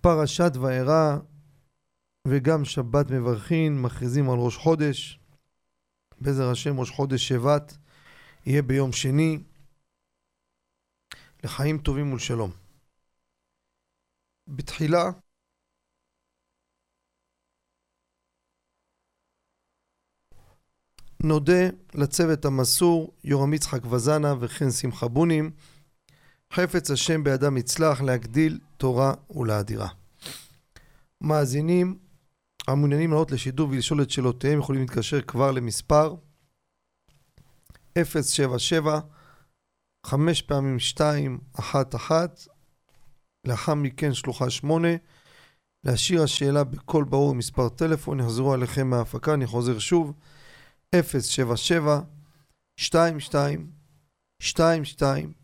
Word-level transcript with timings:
פרשת 0.00 0.52
וארא 0.60 1.18
וגם 2.28 2.64
שבת 2.64 3.06
מברכין, 3.10 3.82
מכריזים 3.82 4.30
על 4.30 4.38
ראש 4.38 4.56
חודש. 4.56 5.20
בעזר 6.20 6.50
השם 6.50 6.80
ראש 6.80 6.90
חודש 6.90 7.28
שבט 7.28 7.76
יהיה 8.46 8.62
ביום 8.62 8.92
שני. 8.92 9.38
לחיים 11.44 11.78
טובים 11.78 12.12
ולשלום. 12.12 12.50
בתחילה 14.48 15.04
נודה 21.22 21.62
לצוות 21.94 22.44
המסור, 22.44 23.14
יורם 23.24 23.54
יצחק 23.54 23.84
וזנה 23.84 24.34
וכן 24.40 24.70
שמחה 24.70 25.08
בונים. 25.08 25.50
חפץ 26.52 26.90
השם 26.90 27.24
בידם 27.24 27.56
יצלח 27.56 28.00
להגדיל 28.00 28.58
תורה 28.76 29.14
ולאדירה. 29.30 29.88
מאזינים 31.20 31.98
המעוניינים 32.68 33.10
לעלות 33.10 33.30
לשידור 33.30 33.68
ולשאול 33.70 34.02
את 34.02 34.10
שאלותיהם 34.10 34.58
יכולים 34.58 34.80
להתקשר 34.80 35.20
כבר 35.20 35.50
למספר 35.50 36.14
077 37.98 39.00
חמש 40.06 40.42
פעמים 40.42 40.78
שתיים 40.78 41.38
אחת 41.58 41.94
אחת. 41.94 42.40
לאחר 43.44 43.74
מכן 43.74 44.14
שלוחה 44.14 44.50
שמונה. 44.50 44.88
להשאיר 45.84 46.22
השאלה 46.22 46.64
בקול 46.64 47.04
ברור 47.04 47.34
מספר 47.34 47.68
טלפון 47.68 48.20
יחזרו 48.20 48.52
עליכם 48.52 48.90
מההפקה 48.90 49.34
אני 49.34 49.46
חוזר 49.46 49.78
שוב. 49.78 50.12
077 50.94 52.00
22 52.80 53.70
22 54.42 55.39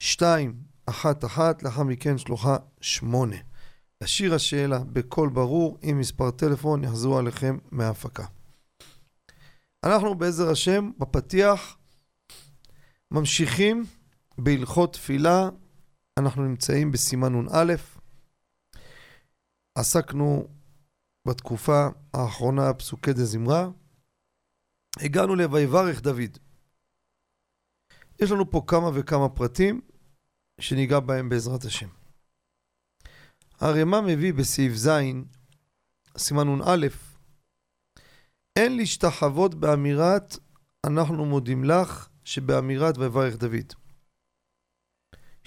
211 0.00 1.52
לאחר 1.62 1.82
מכן 1.82 2.18
שלוחה 2.18 2.56
8 2.80 3.36
להשאיר 4.00 4.34
השאלה 4.34 4.78
בקול 4.78 5.28
ברור 5.28 5.78
עם 5.82 5.98
מספר 5.98 6.30
טלפון 6.30 6.84
יחזרו 6.84 7.18
עליכם 7.18 7.58
מההפקה. 7.70 8.24
אנחנו 9.84 10.14
בעזר 10.14 10.50
השם 10.50 10.90
בפתיח 10.98 11.76
ממשיכים 13.10 13.84
בהלכות 14.38 14.92
תפילה, 14.92 15.48
אנחנו 16.18 16.42
נמצאים 16.42 16.92
בסימן 16.92 17.34
נ"א. 17.34 17.74
עסקנו 19.74 20.48
בתקופה 21.28 21.88
האחרונה 22.14 22.74
פסוקי 22.74 23.12
דה 23.12 23.24
זמרה. 23.24 23.68
הגענו 24.96 25.34
ל"ויברך 25.34 26.02
דוד". 26.02 26.38
יש 28.20 28.30
לנו 28.30 28.50
פה 28.50 28.62
כמה 28.66 28.90
וכמה 28.94 29.28
פרטים 29.28 29.80
שניגע 30.60 31.00
בהם 31.00 31.28
בעזרת 31.28 31.64
השם. 31.64 31.88
הרמ"א 33.60 34.00
מביא 34.00 34.34
בסעיף 34.34 34.72
ז', 34.72 34.88
סימן 36.18 36.48
נ"א, 36.48 36.86
אין 38.56 38.76
להשתחוות 38.76 39.54
באמירת 39.54 40.36
אנחנו 40.86 41.24
מודים 41.24 41.64
לך 41.64 42.08
שבאמירת 42.24 42.98
ויברך 42.98 43.36
דוד. 43.36 43.72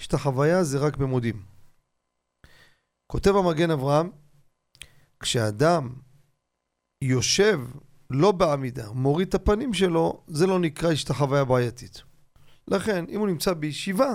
השתחוויה 0.00 0.64
זה 0.64 0.78
רק 0.78 0.96
במודים. 0.96 1.42
כותב 3.06 3.36
המגן 3.36 3.70
אברהם, 3.70 4.10
כשאדם 5.20 5.94
יושב 7.02 7.60
לא 8.10 8.32
בעמידה, 8.32 8.92
מוריד 8.92 9.28
את 9.28 9.34
הפנים 9.34 9.74
שלו, 9.74 10.24
זה 10.28 10.46
לא 10.46 10.60
נקרא 10.60 10.92
השתחוויה 10.92 11.44
בעייתית. 11.44 12.02
לכן, 12.68 13.04
אם 13.08 13.20
הוא 13.20 13.28
נמצא 13.28 13.52
בישיבה, 13.52 14.14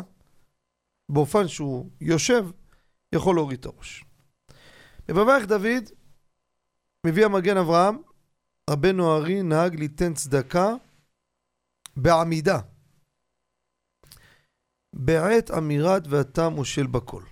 באופן 1.09 1.47
שהוא 1.47 1.89
יושב, 2.01 2.45
יכול 3.15 3.35
להוריד 3.35 3.59
את 3.59 3.65
הראש. 3.65 4.05
בברך 5.07 5.45
דוד, 5.45 5.83
מביא 7.05 7.25
המגן 7.25 7.57
אברהם, 7.57 7.97
רבנו 8.69 9.15
ארי 9.15 9.43
נהג 9.43 9.75
ליתן 9.75 10.13
צדקה 10.13 10.73
בעמידה. 11.95 12.59
בעת 14.93 15.51
אמירת 15.51 16.03
ואתה 16.07 16.49
מושל 16.49 16.87
בכל. 16.87 17.23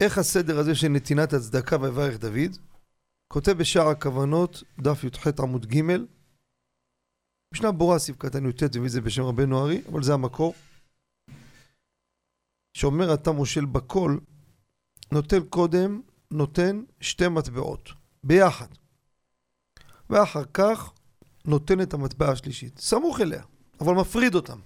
איך 0.00 0.18
הסדר 0.18 0.58
הזה 0.58 0.74
של 0.74 0.88
נתינת 0.88 1.32
הצדקה 1.32 1.76
ויברך 1.80 2.18
דוד? 2.18 2.56
כותב 3.28 3.52
בשער 3.52 3.88
הכוונות, 3.88 4.62
דף 4.80 5.04
י"ח 5.04 5.26
עמוד 5.38 5.66
ג', 5.66 5.82
משנה 7.54 7.72
ברורה 7.72 7.98
סעיף 7.98 8.16
קטן 8.18 8.46
י"ט 8.46 8.62
מביא 8.62 8.86
את 8.86 8.90
זה 8.90 9.00
בשם 9.00 9.22
רבנו 9.22 9.64
ארי, 9.64 9.82
אבל 9.92 10.02
זה 10.02 10.14
המקור. 10.14 10.54
שאומר 12.76 13.14
אתה 13.14 13.32
מושל 13.32 13.64
בכל, 13.64 14.18
נוטל 15.12 15.42
קודם, 15.50 16.02
נותן 16.30 16.84
שתי 17.00 17.28
מטבעות, 17.28 17.88
ביחד. 18.24 18.66
ואחר 20.10 20.44
כך 20.54 20.92
נותן 21.44 21.80
את 21.82 21.94
המטבע 21.94 22.28
השלישית, 22.28 22.78
סמוך 22.78 23.20
אליה, 23.20 23.44
אבל 23.80 23.94
מפריד 23.94 24.34
אותם. 24.34 24.60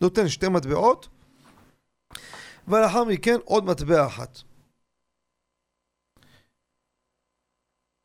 נותן 0.00 0.28
שתי 0.28 0.48
מטבעות, 0.48 1.08
ולאחר 2.68 3.04
מכן 3.04 3.36
עוד 3.44 3.64
מטבע 3.64 4.06
אחת. 4.06 4.38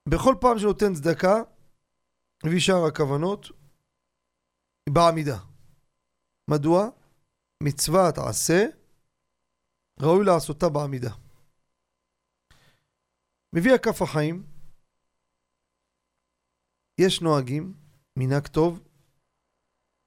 בכל 0.10 0.36
פעם 0.42 0.60
שנותן 0.60 0.94
צדקה, 0.94 1.42
מביא 2.46 2.60
שאר 2.60 2.86
הכוונות, 2.86 3.48
בעמידה. 4.90 5.38
מדוע? 6.50 6.90
מצוות 7.64 8.18
עשה, 8.18 8.66
ראוי 10.02 10.26
לעשותה 10.26 10.70
בעמידה. 10.70 11.14
מביא 13.56 13.74
הכף 13.74 14.02
החיים, 14.02 14.44
יש 17.02 17.22
נוהגים, 17.22 17.74
מנהג 18.20 18.48
טוב, 18.48 18.84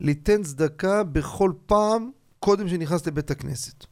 ליתן 0.00 0.42
צדקה 0.42 1.04
בכל 1.04 1.52
פעם 1.66 2.10
קודם 2.38 2.68
שנכנס 2.68 3.06
לבית 3.06 3.30
הכנסת. 3.30 3.84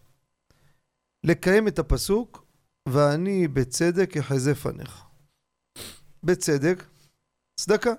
לקיים 1.27 1.69
את 1.69 1.79
הפסוק, 1.79 2.47
ואני 2.89 3.49
בצדק 3.49 4.17
אחזה 4.17 4.55
פניך. 4.55 5.05
בצדק, 6.23 6.85
צדקה. 7.61 7.93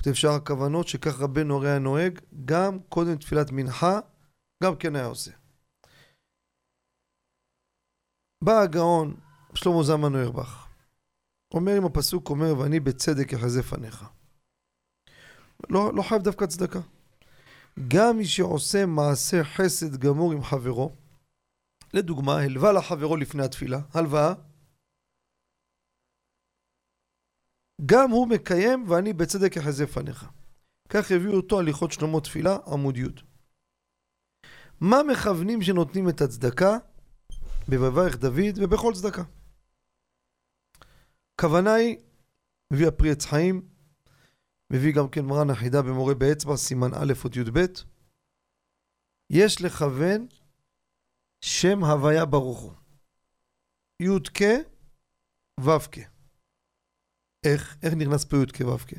כותב 0.00 0.12
שאר 0.12 0.30
הכוונות 0.30 0.88
שכך 0.88 1.20
רבנו 1.20 1.56
הרי 1.56 1.68
היה 1.68 1.78
נוהג, 1.78 2.20
גם 2.44 2.78
קודם 2.88 3.16
תפילת 3.16 3.50
מנחה, 3.52 4.00
גם 4.64 4.76
כן 4.76 4.96
היה 4.96 5.06
עושה. 5.06 5.41
בא 8.44 8.60
הגאון 8.60 9.14
שלמה 9.54 9.82
זלמן 9.82 10.14
אוירבך, 10.14 10.66
אומר 11.54 11.78
אם 11.78 11.84
הפסוק 11.84 12.30
אומר 12.30 12.58
ואני 12.58 12.80
בצדק 12.80 13.32
יחזה 13.32 13.62
פניך. 13.62 14.04
לא, 15.70 15.94
לא 15.94 16.02
חייב 16.02 16.22
דווקא 16.22 16.46
צדקה. 16.46 16.80
גם 17.88 18.16
מי 18.16 18.24
שעושה 18.24 18.86
מעשה 18.86 19.44
חסד 19.44 19.96
גמור 19.96 20.32
עם 20.32 20.42
חברו, 20.42 20.92
לדוגמה, 21.94 22.38
הלווה 22.38 22.72
לחברו 22.72 23.16
לפני 23.16 23.44
התפילה, 23.44 23.78
הלוואה, 23.94 24.34
גם 27.86 28.10
הוא 28.10 28.28
מקיים 28.28 28.90
ואני 28.90 29.12
בצדק 29.12 29.56
יחזה 29.56 29.86
פניך. 29.86 30.26
כך 30.88 31.10
הביאו 31.10 31.32
אותו 31.32 31.58
הליכות 31.58 31.92
שלמה 31.92 32.20
תפילה, 32.20 32.56
עמוד 32.66 32.96
י'. 32.96 33.04
מה 34.80 34.96
מכוונים 35.12 35.62
שנותנים 35.62 36.08
את 36.08 36.20
הצדקה? 36.20 36.78
בבברך 37.68 38.16
דוד 38.16 38.58
ובכל 38.62 38.92
צדקה. 38.94 39.22
כוונה 41.40 41.74
היא, 41.74 41.96
מביא 42.72 42.88
הפרי 42.88 43.10
עץ 43.10 43.24
חיים, 43.24 43.68
מביא 44.72 44.94
גם 44.94 45.08
כן 45.08 45.24
מרן 45.24 45.50
החידה 45.50 45.82
במורה 45.82 46.14
באצבע, 46.14 46.56
סימן 46.56 46.90
א' 46.94 47.12
אות 47.24 47.36
י"ב. 47.36 47.58
יש 49.30 49.62
לכוון 49.62 50.26
שם 51.40 51.84
הוויה 51.84 52.24
ברוך 52.26 52.60
הוא. 52.60 52.72
י"ק 54.02 54.40
ו"ק. 55.60 55.96
איך? 57.44 57.76
איך 57.82 57.94
נכנס 57.94 58.24
פה 58.24 58.36
י"ק 58.36 58.60
ו"ק? 58.60 58.92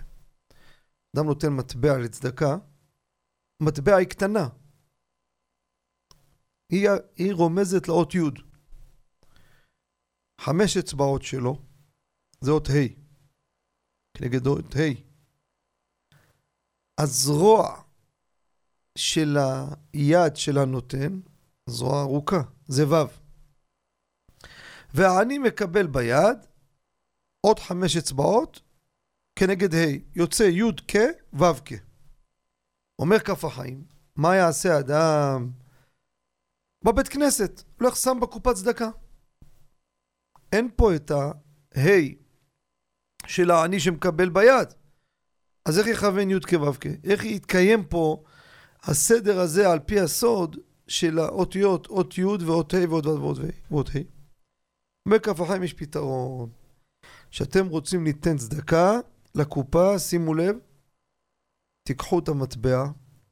אדם 1.16 1.26
נותן 1.26 1.50
מטבע 1.50 1.98
לצדקה, 1.98 2.58
מטבע 3.62 3.96
היא 3.96 4.08
קטנה. 4.08 4.48
היא, 6.70 6.90
היא 7.16 7.34
רומזת 7.34 7.88
לאות 7.88 8.16
י'. 8.16 8.53
חמש 10.42 10.78
אצבעות 10.78 11.22
שלו, 11.24 11.62
זה 12.42 12.52
אות 12.52 12.68
ה', 12.70 12.94
כנגד 14.14 14.48
אות 14.48 14.76
ה'. 14.76 15.14
הזרוע 16.98 17.82
של 18.98 19.38
היד 19.94 20.36
של 20.36 20.58
הנותן, 20.58 21.20
זרוע 21.70 22.02
ארוכה, 22.02 22.42
זה 22.68 22.84
ו'. 22.88 23.08
והעני 24.94 25.38
מקבל 25.38 25.88
ביד 25.88 26.38
עוד 27.42 27.60
חמש 27.60 27.98
אצבעות 27.98 28.62
כנגד 29.36 29.74
ה', 29.74 29.98
יוצא 30.16 30.44
י' 30.44 30.72
כ' 30.88 30.96
ו' 31.34 31.64
כ'. 31.66 31.74
אומר 33.00 33.20
כף 33.20 33.46
החיים, 33.46 33.84
מה 34.16 34.36
יעשה 34.36 34.80
אדם 34.80 35.52
בבית 36.84 37.08
כנסת? 37.08 37.64
הולך 37.80 37.96
שם 37.96 38.18
בקופת 38.22 38.56
צדקה. 38.56 38.90
אין 40.54 40.70
פה 40.76 40.96
את 40.96 41.12
ה-ה' 41.12 42.14
של 43.28 43.52
העני 43.52 43.80
שמקבל 43.80 44.30
ביד. 44.30 44.74
אז 45.66 45.80
איך 45.80 45.88
יכוון 45.88 46.30
י' 46.30 46.40
כו' 46.50 46.74
כ'? 46.82 46.86
איך 47.04 47.24
יתקיים 47.24 47.86
פה 47.86 48.24
הסדר 48.84 49.40
הזה 49.40 49.72
על 49.72 49.80
פי 49.80 50.00
הסוד 50.00 50.58
של 50.88 51.20
האותיות, 51.20 51.88
אות 51.88 52.18
י' 52.18 52.26
ואות 52.26 52.74
ה' 52.74 52.90
ועוד 52.90 53.06
ו' 53.06 53.38
ועוד 53.72 53.90
ה'? 53.90 54.00
אומר 55.06 55.20
כף 55.20 55.40
החיים 55.40 55.64
יש 55.64 55.74
פתרון. 55.74 56.50
כשאתם 57.32 57.68
רוצים 57.68 58.04
ליתן 58.04 58.38
צדקה 58.38 59.00
לקופה, 59.36 60.00
שימו 60.00 60.34
לב, 60.34 60.56
תיקחו 61.88 62.20
את 62.20 62.28
המטבע, 62.28 62.84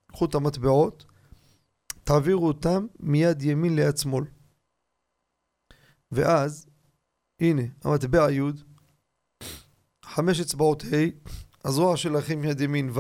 קחו 0.08 0.26
את 0.26 0.36
המטבעות, 0.36 1.06
תעבירו 2.04 2.48
אותם 2.48 2.88
מיד 3.00 3.42
ימין 3.42 3.76
ליד 3.76 3.98
שמאל. 3.98 4.24
ואז, 6.12 6.71
הנה, 7.42 7.62
המטבע 7.84 8.32
י', 8.32 8.42
חמש 10.06 10.40
אצבעות 10.40 10.84
ה', 10.84 11.28
הזרוע 11.68 11.98
שלכם 11.98 12.44
יד 12.44 12.62
ימין 12.62 12.90
ו', 12.90 13.00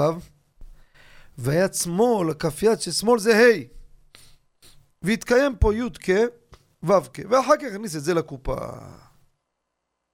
והיד 1.38 1.73
שמאל, 1.73 2.29
הכף 2.31 2.63
יד 2.63 2.81
של 2.81 2.91
שמאל 2.91 3.19
זה 3.19 3.31
ה', 3.35 3.63
ויתקיים 5.01 5.55
פה 5.59 5.75
י' 5.75 5.89
כ' 6.03 6.09
ו' 6.83 7.13
כ', 7.13 7.19
ואחר 7.29 7.57
כך 7.57 7.73
נכניס 7.73 7.95
את 7.95 8.03
זה 8.03 8.13
לקופה. 8.13 8.55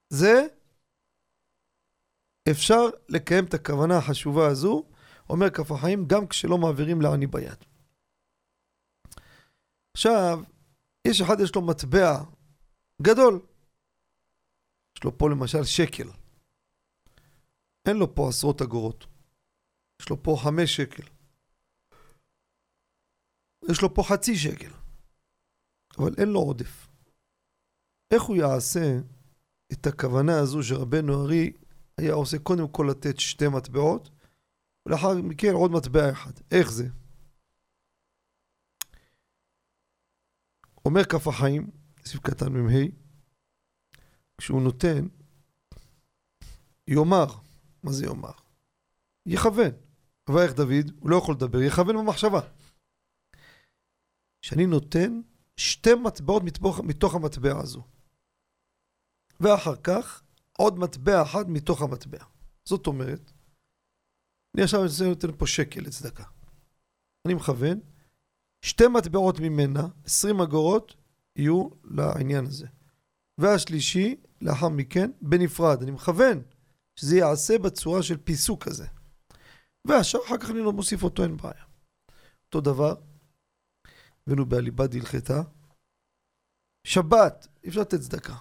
זה 0.09 0.47
אפשר 2.51 2.81
לקיים 3.09 3.45
את 3.45 3.53
הכוונה 3.53 3.97
החשובה 3.97 4.47
הזו, 4.47 4.83
אומר 5.29 5.49
כף 5.49 5.71
החיים, 5.71 6.05
גם 6.07 6.27
כשלא 6.27 6.57
מעבירים 6.57 7.01
לעני 7.01 7.27
ביד. 7.27 7.65
עכשיו, 9.97 10.39
יש 11.07 11.21
אחד 11.21 11.39
יש 11.39 11.55
לו 11.55 11.61
מטבע 11.61 12.23
גדול. 13.01 13.39
יש 14.97 15.03
לו 15.03 15.17
פה 15.17 15.29
למשל 15.29 15.63
שקל. 15.63 16.09
אין 17.87 17.97
לו 17.97 18.15
פה 18.15 18.29
עשרות 18.29 18.61
אגורות. 18.61 19.05
יש 20.01 20.09
לו 20.09 20.23
פה 20.23 20.37
חמש 20.43 20.75
שקל. 20.75 21.03
יש 23.71 23.81
לו 23.81 23.93
פה 23.93 24.03
חצי 24.09 24.35
שקל. 24.35 24.71
אבל 25.97 26.13
אין 26.17 26.29
לו 26.29 26.39
עודף. 26.39 26.87
איך 28.13 28.23
הוא 28.23 28.35
יעשה 28.35 28.99
את 29.73 29.87
הכוונה 29.87 30.39
הזו 30.39 30.63
שרבנו 30.63 31.23
ארי 31.23 31.51
היה 31.97 32.13
עושה 32.13 32.39
קודם 32.39 32.67
כל 32.67 32.87
לתת 32.91 33.19
שתי 33.19 33.47
מטבעות, 33.47 34.09
ולאחר 34.85 35.13
מכן 35.23 35.53
עוד 35.53 35.71
מטבע 35.71 36.11
אחד. 36.11 36.31
איך 36.51 36.71
זה? 36.71 36.87
אומר 40.85 41.03
כף 41.03 41.27
החיים, 41.27 41.71
סביב 42.05 42.21
קטן 42.21 42.53
מ"ה, 42.53 43.06
כשהוא 44.37 44.61
נותן, 44.61 45.07
יאמר, 46.87 47.25
מה 47.83 47.91
זה 47.91 48.05
יאמר? 48.05 48.31
יכוון. 49.25 49.71
ויך 50.29 50.53
דוד, 50.53 50.91
הוא 50.99 51.09
לא 51.09 51.15
יכול 51.15 51.35
לדבר, 51.35 51.61
יכוון 51.61 51.97
במחשבה. 51.97 52.39
כשאני 54.41 54.65
נותן 54.65 55.21
שתי 55.57 55.89
מטבעות 56.05 56.43
מתוך, 56.43 56.79
מתוך 56.79 57.15
המטבע 57.15 57.59
הזו. 57.59 57.83
ואחר 59.39 59.75
כך 59.83 60.23
עוד 60.57 60.79
מטבע 60.79 61.21
אחד 61.21 61.49
מתוך 61.49 61.81
המטבע. 61.81 62.23
זאת 62.65 62.87
אומרת, 62.87 63.31
אני 64.55 64.63
עכשיו 64.63 64.81
נותן 65.09 65.37
פה 65.37 65.47
שקל 65.47 65.81
לצדקה. 65.81 66.23
אני 67.27 67.33
מכוון, 67.33 67.79
שתי 68.61 68.83
מטבעות 68.87 69.39
ממנה, 69.39 69.87
20 70.05 70.41
אגורות, 70.41 70.95
יהיו 71.35 71.69
לעניין 71.83 72.45
הזה. 72.45 72.67
והשלישי, 73.37 74.15
לאחר 74.41 74.69
מכן, 74.69 75.11
בנפרד. 75.21 75.81
אני 75.81 75.91
מכוון 75.91 76.43
שזה 76.99 77.15
ייעשה 77.15 77.57
בצורה 77.57 78.03
של 78.03 78.17
פיסוק 78.17 78.63
כזה. 78.63 78.85
והשאר 79.87 80.19
אחר 80.25 80.37
כך 80.37 80.49
אני 80.49 80.59
לא 80.59 80.73
מוסיף 80.73 81.03
אותו, 81.03 81.23
אין 81.23 81.37
בעיה. 81.37 81.63
אותו 82.45 82.61
דבר, 82.61 82.95
הבאנו 84.27 84.45
בעליבא 84.45 84.87
דהלכתה, 84.87 85.41
שבת, 86.87 87.47
אי 87.63 87.69
אפשר 87.69 87.81
לתת 87.81 87.99
צדקה. 87.99 88.35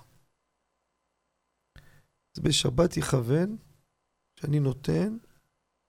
אז 2.36 2.42
בשבת 2.42 2.96
יכוון 2.96 3.56
שאני 4.40 4.60
נותן 4.60 5.16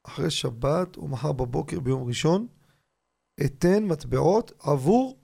אחרי 0.08 0.32
שבת 0.32 0.98
או 0.98 1.08
מחר 1.08 1.32
בבוקר 1.32 1.80
ביום 1.80 2.08
ראשון, 2.08 2.48
אתן 3.46 3.84
מטבעות 3.84 4.52
עבור 4.60 5.20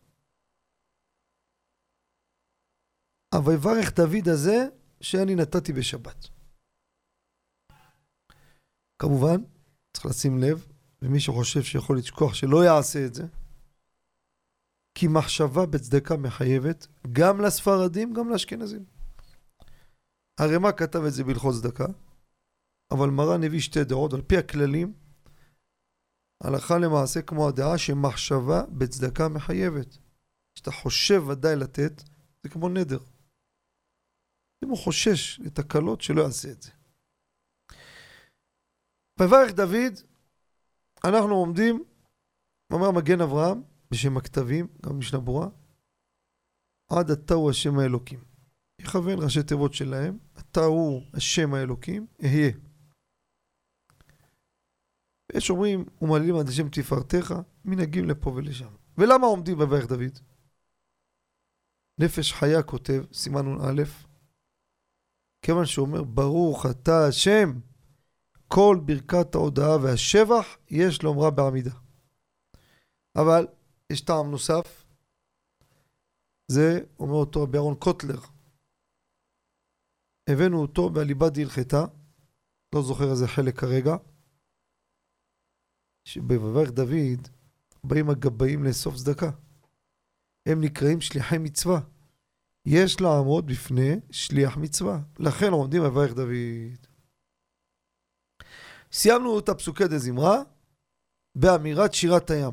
ה"ויברך 3.34 3.94
דוד" 3.96 4.30
הזה 4.30 4.68
שאני 5.02 5.36
נתתי 5.36 5.74
בשבת. 5.74 6.28
כמובן, 9.00 9.42
צריך 9.94 10.06
לשים 10.06 10.38
לב, 10.38 10.68
ומי 11.02 11.20
שחושב 11.20 11.64
שיכול 11.64 11.98
לשכוח 11.98 12.34
שלא 12.34 12.66
יעשה 12.66 13.06
את 13.06 13.14
זה, 13.14 13.24
כי 14.96 15.08
מחשבה 15.08 15.66
בצדקה 15.66 16.18
מחייבת 16.18 16.88
גם 17.12 17.42
לספרדים, 17.42 18.14
גם 18.14 18.30
לאשכנזים. 18.30 18.86
הרי 20.38 20.58
מה 20.58 20.72
כתב 20.72 21.04
את 21.04 21.14
זה 21.14 21.24
בהלכות 21.24 21.56
צדקה? 21.56 21.86
אבל 22.92 23.10
מרן 23.10 23.44
הביא 23.44 23.60
שתי 23.60 23.84
דעות, 23.84 24.14
על 24.14 24.22
פי 24.22 24.38
הכללים, 24.38 24.94
הלכה 26.44 26.78
למעשה 26.78 27.22
כמו 27.22 27.48
הדעה 27.48 27.78
שמחשבה 27.78 28.64
בצדקה 28.66 29.28
מחייבת. 29.28 29.98
כשאתה 30.56 30.72
חושב 30.72 31.24
ודאי 31.28 31.56
לתת, 31.56 32.04
זה 32.44 32.50
כמו 32.50 32.70
נדר. 32.70 33.00
אם 34.64 34.70
הוא 34.70 34.78
חושש 34.78 35.40
לתקלות, 35.40 36.02
שלא 36.02 36.22
יעשה 36.22 36.52
את 36.52 36.62
זה. 36.62 36.72
ויברך 39.20 39.54
דוד, 39.54 39.94
אנחנו 41.08 41.36
עומדים, 41.36 41.84
אומר 42.72 42.92
מגן 42.92 43.22
אברהם, 43.22 43.62
בשם 43.92 44.18
הכתבים, 44.18 44.68
גם 44.86 45.00
משנה 45.00 45.20
ברורה, 45.20 45.48
עד 46.92 47.12
אתה 47.12 47.34
הוא 47.34 47.50
השם 47.50 47.80
האלוקים. 47.80 48.24
יכוון 48.82 49.24
ראשי 49.24 49.44
תיבות 49.44 49.74
שלהם, 49.74 50.18
אתה 50.40 50.60
הוא 50.60 51.02
השם 51.14 51.54
האלוקים, 51.54 52.08
אהיה. 52.24 52.52
יש 55.34 55.50
אומרים, 55.50 55.86
ומעלילים 56.02 56.36
עד 56.36 56.48
השם 56.48 56.70
תפארתך, 56.70 57.34
מנהגים 57.66 58.06
לפה 58.06 58.30
ולשם. 58.30 58.74
ולמה 58.98 59.28
עומדים 59.28 59.58
בברך 59.58 59.88
דוד? 59.88 60.20
נפש 62.00 62.34
חיה 62.34 62.64
כותב, 62.64 63.04
סימן 63.14 63.46
נ"א, 63.46 63.84
כיוון 65.44 65.66
שאומר, 65.66 66.04
ברוך 66.04 66.66
אתה 66.66 67.08
השם, 67.08 67.60
כל 68.48 68.80
ברכת 68.86 69.36
ההודאה 69.36 69.78
והשבח 69.78 70.58
יש 70.70 71.04
לומרה 71.04 71.32
בעמידה. 71.32 71.72
אבל 73.16 73.48
יש 73.90 74.02
טעם 74.02 74.32
נוסף, 74.32 74.86
זה 76.48 76.80
אומר 77.00 77.14
אותו 77.14 77.44
רבי 77.44 77.58
אהרון 77.58 77.76
קוטלר. 77.76 78.20
הבאנו 80.30 80.62
אותו 80.62 80.90
בליבה 80.90 81.30
דהלכתה, 81.30 81.86
לא 82.76 82.82
זוכר 82.82 83.12
איזה 83.12 83.28
חלק 83.28 83.60
כרגע, 83.60 83.96
שבברך 86.06 86.72
דוד 86.72 87.28
באים 87.84 88.10
הגבאים 88.10 88.64
לאסוף 88.64 88.96
צדקה. 88.96 89.32
הם 90.46 90.62
נקראים 90.62 91.02
שליחי 91.02 91.38
מצווה. 91.38 91.93
יש 92.66 93.02
לעמוד 93.02 93.48
בפני 93.48 93.96
שליח 94.12 94.58
מצווה. 94.58 95.00
לכן 95.20 95.52
עומדים 95.52 95.84
בברך 95.84 96.14
דוד. 96.14 96.88
סיימנו 98.92 99.40
את 99.40 99.50
הפסוקי 99.50 99.88
דה 99.88 99.98
זמרה 99.98 100.42
באמירת 101.36 101.94
שירת 101.94 102.30
הים. 102.30 102.52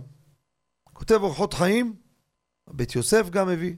כותב 0.85 1.15
אורחות 1.23 1.55
חיים, 1.55 1.97
בית 2.71 2.95
יוסף 2.95 3.31
גם 3.31 3.49
מביא. 3.49 3.77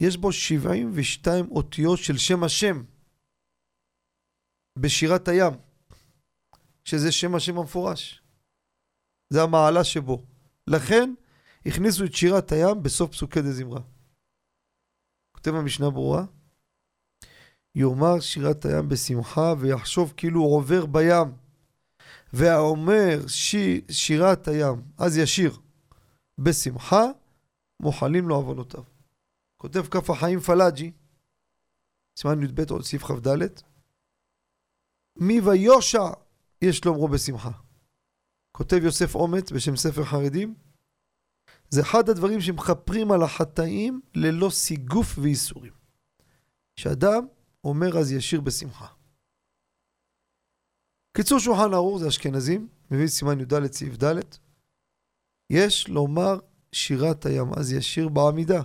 יש 0.00 0.16
בו 0.16 0.32
72 0.32 1.50
אותיות 1.50 1.98
של 1.98 2.18
שם 2.18 2.44
השם 2.44 2.82
בשירת 4.78 5.28
הים, 5.28 5.52
שזה 6.84 7.12
שם 7.12 7.34
השם 7.34 7.58
המפורש. 7.58 8.22
זה 9.30 9.42
המעלה 9.42 9.84
שבו. 9.84 10.26
לכן 10.66 11.14
הכניסו 11.66 12.04
את 12.04 12.14
שירת 12.14 12.52
הים 12.52 12.82
בסוף 12.82 13.10
פסוקי 13.10 13.42
דה 13.42 13.52
זמרה. 13.52 13.80
כותב 15.46 15.56
המשנה 15.56 15.90
ברורה, 15.90 16.24
יאמר 17.74 18.20
שירת 18.20 18.64
הים 18.64 18.88
בשמחה 18.88 19.54
ויחשוב 19.58 20.12
כאילו 20.16 20.40
הוא 20.40 20.56
עובר 20.56 20.86
בים. 20.86 21.32
והאומר 22.32 23.26
שיר, 23.26 23.80
שירת 23.90 24.48
הים, 24.48 24.82
אז 24.98 25.16
ישיר 25.16 25.58
בשמחה, 26.38 27.02
מוחלים 27.82 28.28
לו 28.28 28.36
עוונותיו. 28.36 28.82
כותב 29.56 29.86
כף 29.90 30.10
החיים 30.10 30.40
פלאג'י, 30.40 30.92
סימן 32.18 32.42
י"ב 32.42 32.70
עוד 32.70 32.82
סעיף 32.82 33.04
כ"ד, 33.04 33.38
מי 35.16 35.40
ויושע 35.40 36.10
יש 36.62 36.84
לאומרו 36.84 37.08
בשמחה. 37.08 37.50
כותב 38.52 38.80
יוסף 38.84 39.14
אומץ 39.14 39.52
בשם 39.52 39.76
ספר 39.76 40.04
חרדים, 40.04 40.54
זה 41.70 41.80
אחד 41.82 42.08
הדברים 42.08 42.40
שמכפרים 42.40 43.12
על 43.12 43.22
החטאים 43.22 44.00
ללא 44.14 44.50
סיגוף 44.50 45.18
וייסורים. 45.18 45.72
שאדם 46.76 47.26
אומר 47.64 47.98
אז 47.98 48.12
ישיר 48.12 48.40
בשמחה. 48.40 48.86
קיצור 51.16 51.38
שולחן 51.38 51.74
ערוך 51.74 51.98
זה 51.98 52.08
אשכנזים, 52.08 52.68
מביא 52.90 53.06
סימן 53.06 53.40
י"ד 53.40 53.72
סעיף 53.72 54.02
ד', 54.04 54.20
יש 55.50 55.88
לומר 55.88 56.38
שירת 56.72 57.26
הים 57.26 57.46
אז 57.58 57.72
ישיר 57.72 58.08
בעמידה. 58.08 58.62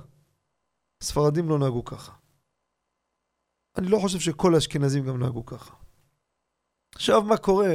ספרדים 1.03 1.49
לא 1.49 1.59
נהגו 1.59 1.85
ככה. 1.85 2.15
אני 3.77 3.87
לא 3.87 3.97
חושב 4.01 4.19
שכל 4.19 4.55
האשכנזים 4.55 5.05
גם 5.05 5.19
נהגו 5.19 5.45
ככה. 5.45 5.75
עכשיו 6.95 7.21
מה 7.23 7.37
קורה? 7.37 7.73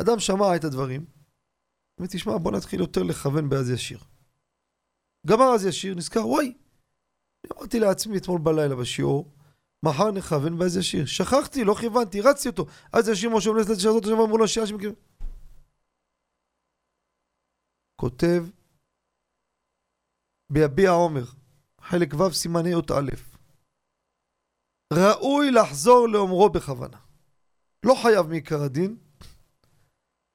אדם 0.00 0.18
שמע 0.18 0.56
את 0.56 0.64
הדברים, 0.64 1.06
ותשמע 2.00 2.38
בוא 2.38 2.52
נתחיל 2.52 2.80
יותר 2.80 3.02
לכוון 3.02 3.48
באז 3.48 3.70
ישיר. 3.70 3.98
גמר 5.26 5.54
אז 5.54 5.66
ישיר, 5.66 5.94
נזכר, 5.94 6.28
וואי, 6.28 6.54
אמרתי 7.52 7.80
לעצמי 7.80 8.16
אתמול 8.18 8.40
בלילה 8.40 8.76
בשיעור, 8.76 9.32
מחר 9.84 10.10
נכוון 10.10 10.58
באז 10.58 10.76
ישיר. 10.76 11.06
שכחתי, 11.06 11.64
לא 11.64 11.74
כיוונתי, 11.74 12.20
רצתי 12.20 12.48
אותו. 12.48 12.66
אז 12.92 13.08
ישיר 13.08 13.30
משה 13.30 13.50
מלס 13.50 13.66
את 13.66 13.76
השאלות, 13.76 14.02
עכשיו 14.02 14.24
אמרו 14.24 14.38
לו 14.38 14.48
שירה 14.48 14.66
שמכיר. 14.66 14.94
כותב 18.00 18.44
ביביע 20.52 20.90
עומר, 20.90 21.24
חלק 21.80 22.14
ו' 22.14 22.32
סימן 22.32 22.66
ה' 22.66 23.00
ראוי 24.92 25.50
לחזור 25.50 26.08
לאומרו 26.08 26.50
בכוונה. 26.50 26.98
לא 27.86 27.94
חייב 28.02 28.26
מעיקר 28.26 28.62
הדין, 28.62 28.96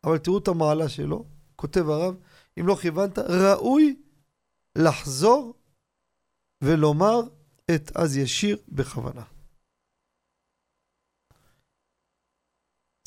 אבל 0.05 0.17
תראו 0.17 0.37
את 0.37 0.47
המעלה 0.47 0.89
שלו, 0.89 1.25
כותב 1.61 1.85
הרב, 1.89 2.15
אם 2.59 2.67
לא 2.67 2.75
כיוונת, 2.81 3.17
ראוי 3.19 4.03
לחזור 4.77 5.53
ולומר 6.63 7.19
את 7.75 7.85
אז 7.95 8.17
ישיר 8.17 8.57
בכוונה. 8.67 9.25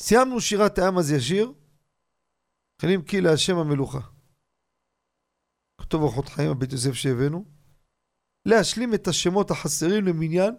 סיימנו 0.01 0.41
שירת 0.41 0.77
העם 0.77 0.97
אז 0.97 1.11
ישיר, 1.11 1.53
מתחילים 2.73 3.01
כי 3.05 3.21
להשם 3.21 3.57
המלוכה. 3.57 3.99
כתוב 5.81 6.01
אורחות 6.01 6.25
חיים 6.29 6.51
הבית 6.51 6.71
יוסף 6.71 6.93
שהבאנו, 6.93 7.45
להשלים 8.45 8.93
את 8.93 9.07
השמות 9.07 9.51
החסרים 9.51 10.05
למניין 10.05 10.53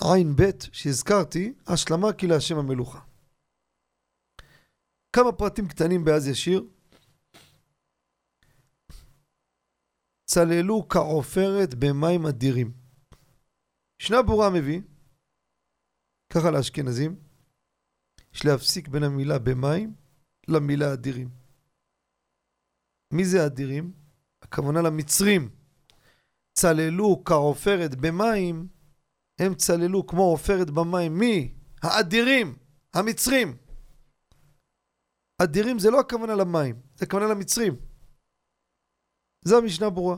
עין 0.00 0.28
ב' 0.36 0.72
שהזכרתי, 0.72 1.54
השלמה 1.66 2.08
כי 2.18 2.26
להשם 2.26 2.58
המלוכה. 2.58 3.13
כמה 5.14 5.32
פרטים 5.32 5.68
קטנים 5.68 6.04
באז 6.04 6.28
ישיר. 6.28 6.64
צללו 10.24 10.88
כעופרת 10.88 11.74
במים 11.74 12.26
אדירים. 12.26 12.72
שנה 13.98 14.22
ברורה 14.22 14.50
מביא, 14.50 14.80
ככה 16.32 16.50
לאשכנזים, 16.50 17.16
יש 18.34 18.44
להפסיק 18.44 18.88
בין 18.88 19.02
המילה 19.02 19.38
במים 19.38 19.94
למילה 20.48 20.92
אדירים. 20.92 21.30
מי 23.12 23.24
זה 23.24 23.46
אדירים? 23.46 23.92
הכוונה 24.42 24.82
למצרים. 24.82 25.50
צללו 26.52 27.22
כעופרת 27.24 27.94
במים, 27.94 28.68
הם 29.38 29.54
צללו 29.54 30.06
כמו 30.06 30.22
עופרת 30.22 30.70
במים. 30.70 31.18
מי? 31.18 31.54
האדירים, 31.82 32.56
המצרים. 32.94 33.63
אדירים 35.42 35.78
זה 35.78 35.90
לא 35.90 36.00
הכוונה 36.00 36.34
למים, 36.34 36.80
זה 36.96 37.04
הכוונה 37.04 37.26
למצרים. 37.26 37.76
זו 39.44 39.58
המשנה 39.58 39.90
ברורה. 39.90 40.16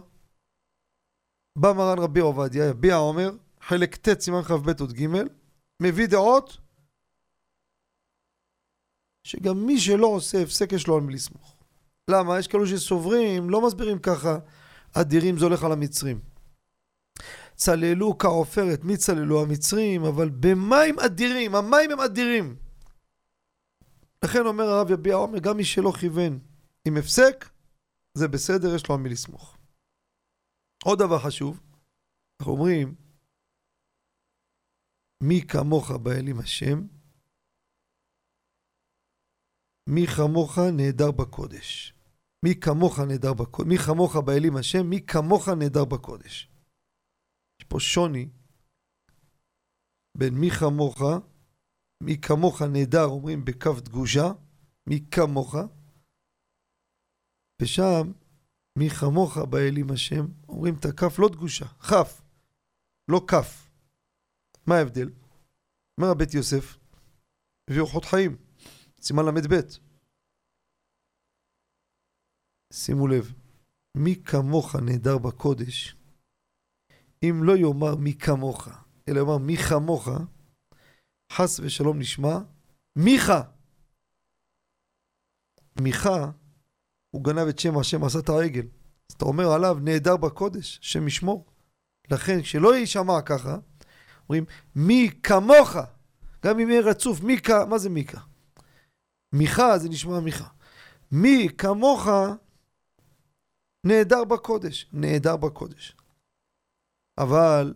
בא 1.58 1.72
מרן 1.72 1.98
רבי 1.98 2.20
עובדיה, 2.20 2.68
יביע 2.68 2.94
עומר, 2.94 3.30
חלק 3.60 3.96
ט' 3.96 4.20
סימן 4.20 4.42
כ"ב 4.42 4.80
עוד 4.80 4.92
ג', 4.92 5.06
מביא 5.82 6.06
דעות 6.06 6.58
שגם 9.26 9.66
מי 9.66 9.80
שלא 9.80 10.06
עושה 10.06 10.42
הפסק 10.42 10.72
יש 10.72 10.86
לו 10.86 10.96
על 10.96 11.02
מי 11.02 11.14
לסמוך. 11.14 11.56
למה? 12.10 12.38
יש 12.38 12.48
כאלו 12.48 12.66
שסוברים, 12.66 13.50
לא 13.50 13.66
מסבירים 13.66 13.98
ככה, 13.98 14.38
אדירים 14.92 15.38
זה 15.38 15.44
הולך 15.44 15.64
על 15.64 15.72
המצרים. 15.72 16.20
צללו 17.54 18.18
כעופרת, 18.18 18.84
מי 18.84 18.96
צללו? 18.96 19.42
המצרים, 19.42 20.04
אבל 20.04 20.30
במים 20.30 20.98
אדירים, 20.98 21.54
המים 21.54 21.90
הם 21.90 22.00
אדירים. 22.00 22.56
לכן 24.26 24.46
אומר 24.46 24.64
הרב 24.64 24.90
יביע 24.90 25.14
עומר, 25.14 25.38
גם 25.38 25.56
מי 25.56 25.64
שלא 25.64 25.92
כיוון 26.00 26.38
עם 26.86 26.96
הפסק, 26.96 27.36
זה 28.18 28.28
בסדר, 28.28 28.74
יש 28.76 28.88
לו 28.88 28.94
על 28.94 29.00
מי 29.00 29.08
לסמוך. 29.08 29.56
עוד 30.84 30.98
דבר 30.98 31.18
חשוב, 31.18 31.60
אנחנו 32.40 32.52
אומרים, 32.52 32.94
מי 35.22 35.40
כמוך 35.48 35.90
באלים 35.90 36.38
השם, 36.38 36.86
מי 39.88 40.06
כמוך 40.16 40.58
נהדר 40.76 41.10
בקודש. 41.10 41.92
מי 42.44 42.54
כמוך 42.60 42.98
נהדר 42.98 43.34
בקודש. 43.34 43.68
מי 43.68 43.78
כמוך 43.78 44.16
באלים 44.16 44.56
השם, 44.56 44.86
מי 44.90 45.06
כמוך 45.06 45.48
נהדר 45.48 45.84
בקודש. 45.84 46.48
יש 47.60 47.66
פה 47.68 47.80
שוני 47.80 48.28
בין 50.18 50.34
מי 50.34 50.50
כמוך, 50.50 51.02
מי 52.02 52.20
כמוך 52.20 52.62
נהדר, 52.62 53.04
אומרים 53.04 53.44
בכף 53.44 53.80
דגושה, 53.80 54.26
מי 54.86 55.04
כמוך, 55.10 55.54
ושם 57.62 58.12
מי 58.78 58.88
כמוך 59.00 59.38
באלים 59.50 59.90
השם, 59.90 60.24
אומרים 60.48 60.74
את 60.80 60.84
הכף 60.84 61.18
לא 61.18 61.28
דגושה, 61.28 61.64
כף, 61.64 62.22
לא 63.10 63.20
כף. 63.28 63.70
מה 64.66 64.74
ההבדל? 64.74 65.10
אומר 65.98 66.10
הבית 66.10 66.34
יוסף, 66.34 66.76
הביא 67.70 67.80
אורחות 67.80 68.04
חיים, 68.04 68.36
סימן 69.00 69.22
ל"ב. 69.24 69.54
שימו 72.72 73.06
לב, 73.06 73.32
מי 73.96 74.22
כמוך 74.24 74.76
נהדר 74.76 75.18
בקודש, 75.18 75.96
אם 77.22 77.40
לא 77.42 77.52
יאמר 77.56 77.96
מי 77.96 78.14
כמוך, 78.18 78.68
אלא 79.08 79.18
יאמר 79.18 79.38
מי 79.38 79.56
כמוך, 79.56 80.08
חס 81.32 81.60
ושלום 81.60 81.98
נשמע, 81.98 82.38
מיכה. 82.96 83.42
מיכה, 85.80 86.30
הוא 87.10 87.24
גנב 87.24 87.48
את 87.48 87.58
שם 87.58 87.78
השם, 87.78 88.04
עשה 88.04 88.18
את 88.18 88.28
העגל. 88.28 88.66
אז 89.10 89.14
אתה 89.16 89.24
אומר 89.24 89.52
עליו, 89.52 89.78
נהדר 89.80 90.16
בקודש, 90.16 90.78
שם 90.82 91.08
ישמור. 91.08 91.46
לכן, 92.10 92.42
כשלא 92.42 92.76
יישמע 92.76 93.22
ככה, 93.22 93.56
אומרים, 94.28 94.44
מי 94.76 95.10
כמוך, 95.22 95.76
גם 96.44 96.60
אם 96.60 96.70
יהיה 96.70 96.80
רצוף, 96.80 97.20
מי 97.20 97.36
כ... 97.42 97.50
מה 97.50 97.78
זה 97.78 97.90
מיקה? 97.90 98.20
מיכה 99.32 99.78
זה 99.78 99.88
נשמע 99.88 100.20
מיכה. 100.20 100.48
מי 101.12 101.48
כמוך 101.58 102.08
נהדר 103.86 104.24
בקודש, 104.24 104.90
נהדר 104.92 105.36
בקודש. 105.36 105.96
אבל 107.18 107.74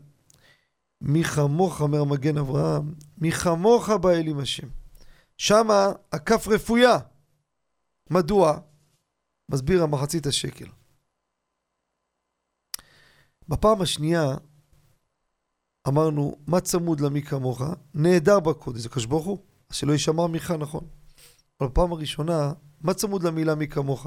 מי 1.00 1.25
כמוך, 1.25 1.80
אומר 1.80 2.04
מגן 2.04 2.38
אברהם, 2.38 2.95
מי 3.19 3.33
כמוך 3.33 3.90
באלים 3.90 4.38
השם. 4.38 4.69
שמה 5.37 5.87
הכף 6.12 6.49
רפויה. 6.49 6.99
מדוע? 8.11 8.59
מסביר 9.50 9.83
המחצית 9.83 10.26
השקל. 10.26 10.66
בפעם 13.49 13.83
השנייה 13.83 14.37
אמרנו, 15.88 16.37
מה 16.47 16.61
צמוד 16.61 17.00
למי 17.00 17.23
כמוך? 17.23 17.62
נהדר 17.95 18.40
בקודש, 18.40 18.80
זה 18.80 18.88
קדוש 18.88 19.07
ברוך 19.07 19.26
הוא, 19.26 19.38
אז 19.71 19.76
שלא 19.76 19.92
יישמע 19.92 20.26
מיכה 20.26 20.57
נכון. 20.57 20.88
אבל 21.61 21.69
בפעם 21.69 21.92
הראשונה, 21.92 22.52
מה 22.80 22.95
צמוד 22.95 23.23
למילה 23.23 23.54
מי 23.54 23.69
כמוך? 23.69 24.07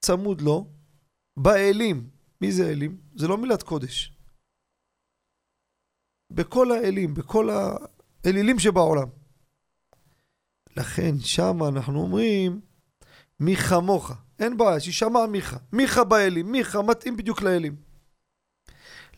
צמוד 0.00 0.40
לו 0.40 0.70
באלים. 1.36 2.10
מי 2.40 2.52
זה 2.52 2.70
אלים? 2.70 3.00
זה 3.14 3.28
לא 3.28 3.38
מילת 3.38 3.62
קודש. 3.62 4.16
בכל 6.34 6.72
האלים, 6.72 7.14
בכל 7.14 7.48
האלילים 8.24 8.58
שבעולם. 8.58 9.08
לכן 10.76 11.18
שם 11.18 11.58
אנחנו 11.68 12.00
אומרים 12.00 12.60
מי 13.40 13.56
כמוך. 13.56 14.12
אין 14.38 14.56
בעיה, 14.56 14.80
שישמע 14.80 15.26
מיכה. 15.26 15.56
מיכה 15.72 16.04
באלים, 16.04 16.52
מיכה 16.52 16.82
מתאים 16.82 17.16
בדיוק 17.16 17.42
לאלים. 17.42 17.76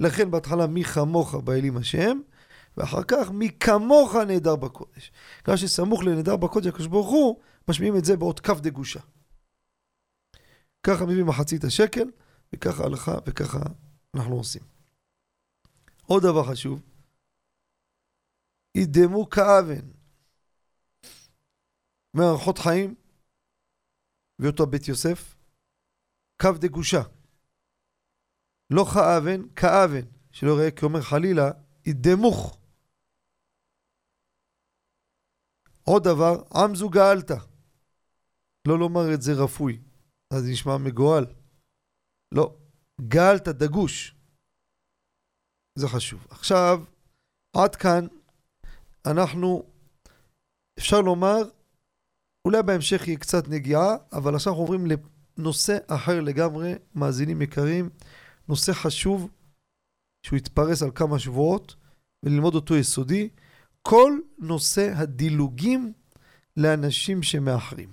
לכן 0.00 0.30
בהתחלה 0.30 0.66
מי 0.66 0.84
כמוך 0.84 1.34
באלים 1.34 1.76
השם, 1.76 2.20
ואחר 2.76 3.02
כך 3.08 3.30
מי 3.30 3.50
כמוך 3.60 4.14
נהדר 4.14 4.56
בקודש. 4.56 5.12
כיוון 5.44 5.56
שסמוך 5.58 6.02
לנהדר 6.04 6.36
בקודש 6.36 6.66
הקדוש 6.66 6.86
ברוך 6.86 7.08
הוא, 7.08 7.40
משמיעים 7.68 7.96
את 7.96 8.04
זה 8.04 8.16
באות 8.16 8.40
כף 8.40 8.60
דגושה. 8.60 9.00
ככה 10.82 11.06
מביא 11.06 11.24
מחצית 11.24 11.64
השקל, 11.64 12.10
וככה 12.52 12.84
הלכה 12.84 13.14
וככה 13.26 13.58
אנחנו 14.14 14.36
עושים. 14.36 14.62
עוד 16.06 16.22
דבר 16.22 16.44
חשוב, 16.44 16.80
ידמו 18.74 19.30
כאבן 19.30 19.94
מערכות 22.14 22.58
חיים, 22.58 22.94
ואותו 24.38 24.66
בית 24.66 24.88
יוסף, 24.88 25.36
קו 26.42 26.50
דגושה. 26.60 27.02
לא 28.70 28.84
כאבן, 28.94 29.54
כאבן, 29.56 30.06
שלא 30.32 30.50
יראה 30.50 30.70
כאומר 30.70 31.02
חלילה, 31.02 31.50
ידמוך. 31.86 32.58
עוד 35.84 36.02
דבר, 36.04 36.34
עם 36.54 36.74
זו 36.74 36.90
גאלת. 36.90 37.30
לא 38.68 38.78
לומר 38.78 39.14
את 39.14 39.22
זה 39.22 39.32
רפוי, 39.44 39.82
אז 40.32 40.42
נשמע 40.50 40.72
מגואל. 40.78 41.24
לא, 42.34 42.56
גאלת 43.08 43.48
דגוש. 43.48 44.14
זה 45.78 45.86
חשוב. 45.88 46.26
עכשיו, 46.30 46.78
עד 47.56 47.76
כאן 47.76 48.06
אנחנו, 49.06 49.62
אפשר 50.78 51.00
לומר, 51.00 51.42
אולי 52.46 52.62
בהמשך 52.62 53.08
יהיה 53.08 53.18
קצת 53.18 53.48
נגיעה, 53.48 53.96
אבל 54.12 54.34
עכשיו 54.34 54.52
אנחנו 54.52 54.62
עוברים 54.62 54.86
לנושא 55.38 55.78
אחר 55.86 56.20
לגמרי, 56.20 56.74
מאזינים 56.94 57.42
יקרים, 57.42 57.90
נושא 58.48 58.72
חשוב, 58.72 59.30
שהוא 60.26 60.36
יתפרס 60.36 60.82
על 60.82 60.90
כמה 60.94 61.18
שבועות, 61.18 61.74
וללמוד 62.22 62.54
אותו 62.54 62.76
יסודי, 62.76 63.28
כל 63.82 64.18
נושא 64.38 64.92
הדילוגים 64.96 65.92
לאנשים 66.56 67.22
שמאחרים. 67.22 67.88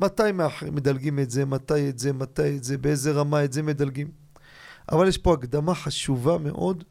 מתי 0.00 0.32
מאחרים, 0.32 0.74
מדלגים 0.74 1.18
את 1.18 1.30
זה, 1.30 1.44
מתי 1.44 1.88
את 1.88 1.98
זה, 1.98 2.12
מתי 2.12 2.56
את 2.56 2.64
זה, 2.64 2.78
באיזה 2.78 3.12
רמה 3.12 3.44
את 3.44 3.52
זה 3.52 3.62
מדלגים. 3.62 4.10
אבל 4.92 5.08
יש 5.08 5.18
פה 5.18 5.34
הקדמה 5.34 5.74
חשובה 5.74 6.38
מאוד, 6.38 6.84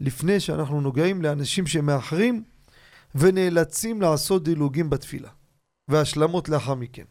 לפני 0.00 0.40
שאנחנו 0.40 0.80
נוגעים 0.80 1.22
לאנשים 1.22 1.66
שמאחרים 1.66 2.44
ונאלצים 3.14 4.02
לעשות 4.02 4.44
דילוגים 4.44 4.90
בתפילה, 4.90 5.30
והשלמות 5.88 6.48
לאחר 6.48 6.74
מכן. 6.74 7.04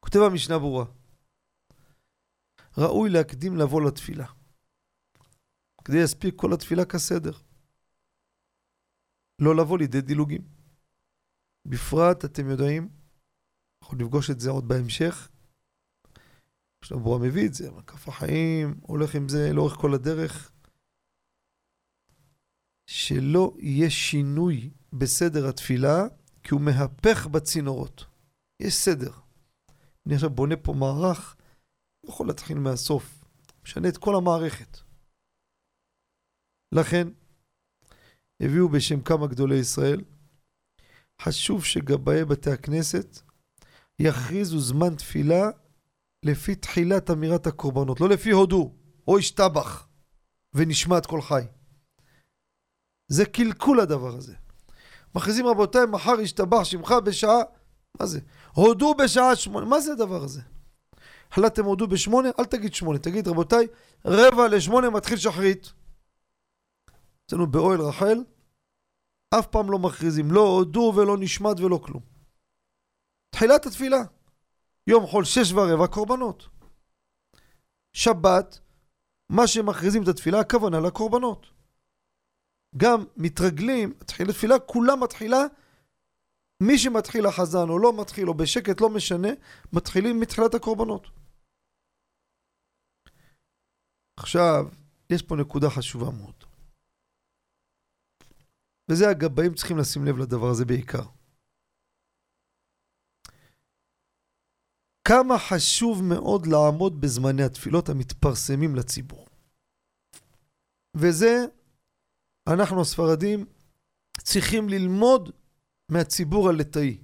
כותב 0.00 0.18
המשנה 0.20 0.58
ברורה, 0.58 0.84
ראוי 2.78 3.10
להקדים 3.10 3.56
לבוא 3.56 3.82
לתפילה, 3.82 4.26
כדי 5.84 6.00
להספיק 6.00 6.34
כל 6.36 6.52
התפילה 6.52 6.84
כסדר. 6.84 7.32
לא 9.38 9.56
לבוא 9.56 9.78
לידי 9.78 10.00
דילוגים. 10.00 10.42
בפרט, 11.66 12.24
אתם 12.24 12.50
יודעים, 12.50 12.88
אנחנו 13.82 13.96
נפגוש 13.96 14.30
את 14.30 14.40
זה 14.40 14.50
עוד 14.50 14.68
בהמשך. 14.68 15.28
עכשיו 16.80 17.00
ברורה 17.00 17.18
מביא 17.18 17.46
את 17.46 17.54
זה, 17.54 17.70
מקף 17.70 18.08
החיים, 18.08 18.80
הולך 18.82 19.14
עם 19.14 19.28
זה 19.28 19.52
לאורך 19.52 19.74
כל 19.74 19.94
הדרך. 19.94 20.52
שלא 22.88 23.54
יהיה 23.58 23.90
שינוי 23.90 24.70
בסדר 24.92 25.48
התפילה, 25.48 26.04
כי 26.42 26.54
הוא 26.54 26.60
מהפך 26.60 27.26
בצינורות. 27.26 28.04
יש 28.60 28.74
סדר. 28.74 29.10
אני 30.06 30.14
עכשיו 30.14 30.30
בונה 30.30 30.56
פה 30.56 30.72
מערך, 30.72 31.36
לא 32.04 32.10
יכול 32.10 32.26
להתחיל 32.26 32.58
מהסוף. 32.58 33.24
משנה 33.64 33.88
את 33.88 33.96
כל 33.96 34.14
המערכת. 34.14 34.78
לכן, 36.72 37.08
הביאו 38.40 38.68
בשם 38.68 39.00
כמה 39.00 39.26
גדולי 39.26 39.56
ישראל, 39.56 40.04
חשוב 41.22 41.64
שגבאי 41.64 42.24
בתי 42.24 42.50
הכנסת 42.50 43.20
יכריזו 43.98 44.60
זמן 44.60 44.94
תפילה 44.94 45.50
לפי 46.22 46.54
תחילת 46.54 47.10
אמירת 47.10 47.46
הקורבנות, 47.46 48.00
לא 48.00 48.08
לפי 48.08 48.30
הודו 48.30 48.72
או 49.08 49.18
השתבח 49.18 49.88
ונשמעת 50.54 51.06
כל 51.06 51.22
חי. 51.22 51.42
זה 53.08 53.24
קלקול 53.24 53.80
הדבר 53.80 54.14
הזה. 54.14 54.34
מכריזים 55.14 55.46
רבותיי, 55.46 55.86
מחר 55.86 56.20
ישתבח 56.20 56.64
שמך 56.64 56.94
בשעה, 57.04 57.38
מה 58.00 58.06
זה? 58.06 58.20
הודו 58.54 58.94
בשעה 58.94 59.36
שמונה, 59.36 59.66
מה 59.66 59.80
זה 59.80 59.92
הדבר 59.92 60.22
הזה? 60.22 60.40
החלטתם 61.30 61.64
הודו 61.64 61.86
בשמונה, 61.86 62.28
אל 62.38 62.44
תגיד 62.44 62.74
שמונה, 62.74 62.98
תגיד 62.98 63.28
רבותיי, 63.28 63.66
רבע 64.04 64.48
לשמונה 64.48 64.90
מתחיל 64.90 65.16
שחרית. 65.16 65.72
אצלנו 67.26 67.46
באוהל 67.46 67.80
רחל, 67.80 68.24
אף 69.38 69.46
פעם 69.46 69.70
לא 69.70 69.78
מכריזים, 69.78 70.32
לא 70.32 70.40
הודו 70.40 70.92
ולא 70.96 71.16
נשמט 71.18 71.60
ולא 71.60 71.80
כלום. 71.84 72.02
תחילת 73.30 73.66
התפילה, 73.66 74.02
יום 74.86 75.06
חול 75.06 75.24
שש 75.24 75.52
ורבע 75.52 75.86
קורבנות. 75.86 76.48
שבת, 77.92 78.60
מה 79.30 79.46
שמכריזים 79.46 80.02
את 80.02 80.08
התפילה, 80.08 80.40
הכוונה 80.40 80.80
לקורבנות. 80.80 81.57
גם 82.76 83.04
מתרגלים, 83.16 83.94
מתחיל 84.00 84.32
תפילה, 84.32 84.58
כולה 84.58 84.96
מתחילה, 84.96 85.42
מי 86.62 86.78
שמתחיל 86.78 87.26
החזן 87.26 87.68
או 87.68 87.78
לא 87.78 88.00
מתחיל 88.00 88.28
או 88.28 88.34
בשקט, 88.34 88.80
לא 88.80 88.90
משנה, 88.90 89.28
מתחילים 89.72 90.20
מתחילת 90.20 90.54
הקורבנות. 90.54 91.06
עכשיו, 94.16 94.64
יש 95.10 95.22
פה 95.22 95.36
נקודה 95.36 95.70
חשובה 95.70 96.10
מאוד. 96.10 96.44
וזה 98.90 99.08
הגבאים 99.08 99.54
צריכים 99.54 99.78
לשים 99.78 100.04
לב 100.04 100.18
לדבר 100.18 100.50
הזה 100.50 100.64
בעיקר. 100.64 101.02
כמה 105.08 105.34
חשוב 105.38 106.02
מאוד 106.02 106.46
לעמוד 106.46 107.00
בזמני 107.00 107.42
התפילות 107.42 107.88
המתפרסמים 107.88 108.76
לציבור. 108.76 109.26
וזה 110.96 111.46
אנחנו 112.48 112.80
הספרדים 112.80 113.46
צריכים 114.18 114.68
ללמוד 114.68 115.30
מהציבור 115.88 116.48
הלטאי, 116.48 116.98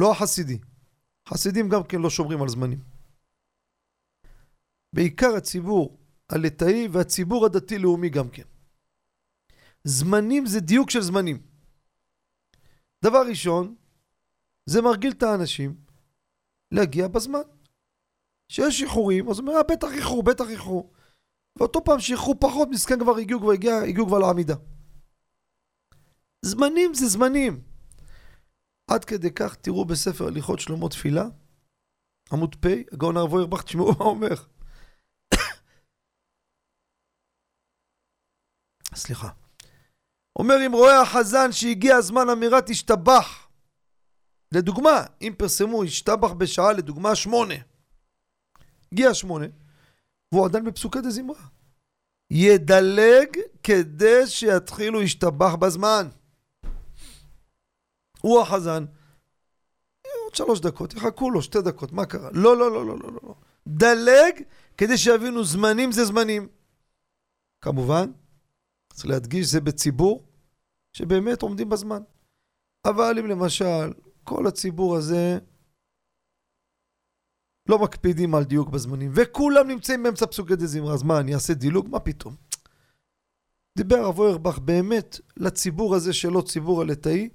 לא 0.00 0.12
החסידי. 0.12 0.58
חסידים 1.28 1.68
גם 1.68 1.82
כן 1.82 2.00
לא 2.00 2.10
שומרים 2.10 2.42
על 2.42 2.48
זמנים. 2.48 2.78
בעיקר 4.92 5.36
הציבור 5.36 5.98
הלטאי 6.30 6.88
והציבור 6.92 7.46
הדתי-לאומי 7.46 8.08
גם 8.08 8.28
כן. 8.30 8.42
זמנים 9.84 10.46
זה 10.46 10.60
דיוק 10.60 10.90
של 10.90 11.00
זמנים. 11.00 11.42
דבר 13.04 13.22
ראשון, 13.28 13.74
זה 14.66 14.82
מרגיל 14.82 15.12
את 15.12 15.22
האנשים 15.22 15.76
להגיע 16.72 17.08
בזמן. 17.08 17.42
שיש 18.48 18.82
איחורים, 18.82 19.28
אז 19.28 19.38
הוא 19.38 19.48
אומר, 19.48 19.58
אה, 19.58 19.62
בטח 19.62 19.88
איחרו, 19.92 20.22
בטח 20.22 20.44
איחרו. 20.48 20.91
ואותו 21.56 21.84
פעם 21.84 22.00
שאיחרו 22.00 22.40
פחות, 22.40 22.68
מסכן 22.70 22.98
כבר 23.00 23.16
הגיעו 23.16 23.40
כבר 23.40 23.52
הגיע, 23.52 23.76
הגיעו 23.76 24.06
כבר 24.06 24.18
לעמידה. 24.18 24.54
זמנים 26.44 26.94
זה 26.94 27.06
זמנים. 27.06 27.62
עד 28.90 29.04
כדי 29.04 29.30
כך 29.30 29.54
תראו 29.54 29.84
בספר 29.84 30.26
הליכות 30.26 30.60
שלמה 30.60 30.88
תפילה, 30.88 31.24
עמוד 32.32 32.54
פ', 32.60 32.66
הגאון 32.92 33.16
הרב 33.16 33.32
אוירבך, 33.32 33.62
תשמעו 33.62 33.92
מה 33.98 34.04
אומר. 34.04 34.34
סליחה. 38.94 39.28
אומר 40.38 40.54
אם 40.66 40.72
רואה 40.72 41.02
החזן 41.02 41.52
שהגיע 41.52 41.96
הזמן 41.96 42.28
אמירת 42.32 42.70
השתבח. 42.70 43.48
לדוגמה, 44.54 45.04
אם 45.22 45.32
פרסמו 45.38 45.84
השתבח 45.84 46.32
בשעה, 46.32 46.72
לדוגמה 46.72 47.14
שמונה. 47.14 47.54
הגיע 48.92 49.14
שמונה. 49.14 49.46
והוא 50.32 50.46
עדיין 50.46 50.64
בפסוקי 50.64 51.00
דה 51.00 51.10
זמרה. 51.10 51.46
ידלג 52.30 53.38
כדי 53.62 54.26
שיתחילו 54.26 55.00
להשתבח 55.00 55.54
בזמן. 55.54 56.08
הוא 58.20 58.40
החזן. 58.40 58.84
עוד 60.24 60.34
שלוש 60.34 60.60
דקות, 60.60 60.94
יחכו 60.94 61.30
לו 61.30 61.42
שתי 61.42 61.62
דקות, 61.62 61.92
מה 61.92 62.06
קרה? 62.06 62.30
לא, 62.32 62.56
לא, 62.56 62.72
לא, 62.72 62.86
לא, 62.86 62.98
לא, 62.98 63.10
לא. 63.22 63.34
דלג 63.68 64.42
כדי 64.76 64.98
שיבינו 64.98 65.44
זמנים 65.44 65.92
זה 65.92 66.04
זמנים. 66.04 66.48
כמובן, 67.60 68.12
צריך 68.92 69.06
להדגיש, 69.06 69.46
זה 69.46 69.60
בציבור 69.60 70.24
שבאמת 70.92 71.42
עומדים 71.42 71.68
בזמן. 71.68 72.02
אבל 72.84 73.18
אם 73.18 73.26
למשל 73.26 73.92
כל 74.24 74.46
הציבור 74.46 74.96
הזה 74.96 75.38
לא 77.72 77.78
מקפידים 77.78 78.34
על 78.34 78.44
דיוק 78.44 78.68
בזמנים, 78.68 79.10
וכולם 79.14 79.68
נמצאים 79.68 80.02
באמצע 80.02 80.26
פסוקי 80.26 80.56
דה 80.56 80.66
זמרה, 80.66 80.94
אז 80.94 81.02
מה, 81.02 81.20
אני 81.20 81.34
אעשה 81.34 81.54
דילוג? 81.54 81.88
מה 81.88 82.00
פתאום? 82.00 82.34
דיבר 83.78 83.96
הרב 83.96 84.18
אוירבך 84.18 84.58
באמת 84.58 85.20
לציבור 85.36 85.94
הזה 85.94 86.12
שלו, 86.12 86.42
ציבור 86.42 86.82
הלטאי, 86.82 87.28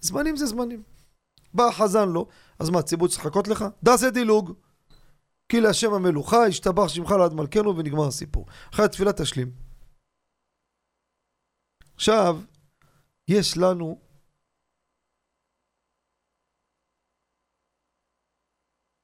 זמנים 0.00 0.36
זה 0.36 0.46
זמנים. 0.46 0.82
בא 1.54 1.68
החזן 1.68 2.08
לו, 2.08 2.28
אז 2.58 2.70
מה, 2.70 2.78
הציבור 2.78 3.08
צריך 3.08 3.26
לחכות 3.26 3.48
לך? 3.48 3.64
דעשה 3.82 4.10
דילוג. 4.10 4.52
כי 5.48 5.60
להשם 5.60 5.94
המלוכה, 5.94 6.48
ישתבח 6.48 6.88
שמך 6.88 7.10
לעד 7.10 7.34
מלכנו, 7.34 7.76
ונגמר 7.76 8.06
הסיפור. 8.06 8.46
אחרי 8.72 8.84
התפילה 8.84 9.12
תשלים. 9.12 9.50
עכשיו, 11.94 12.40
יש 13.28 13.58
לנו 13.58 13.98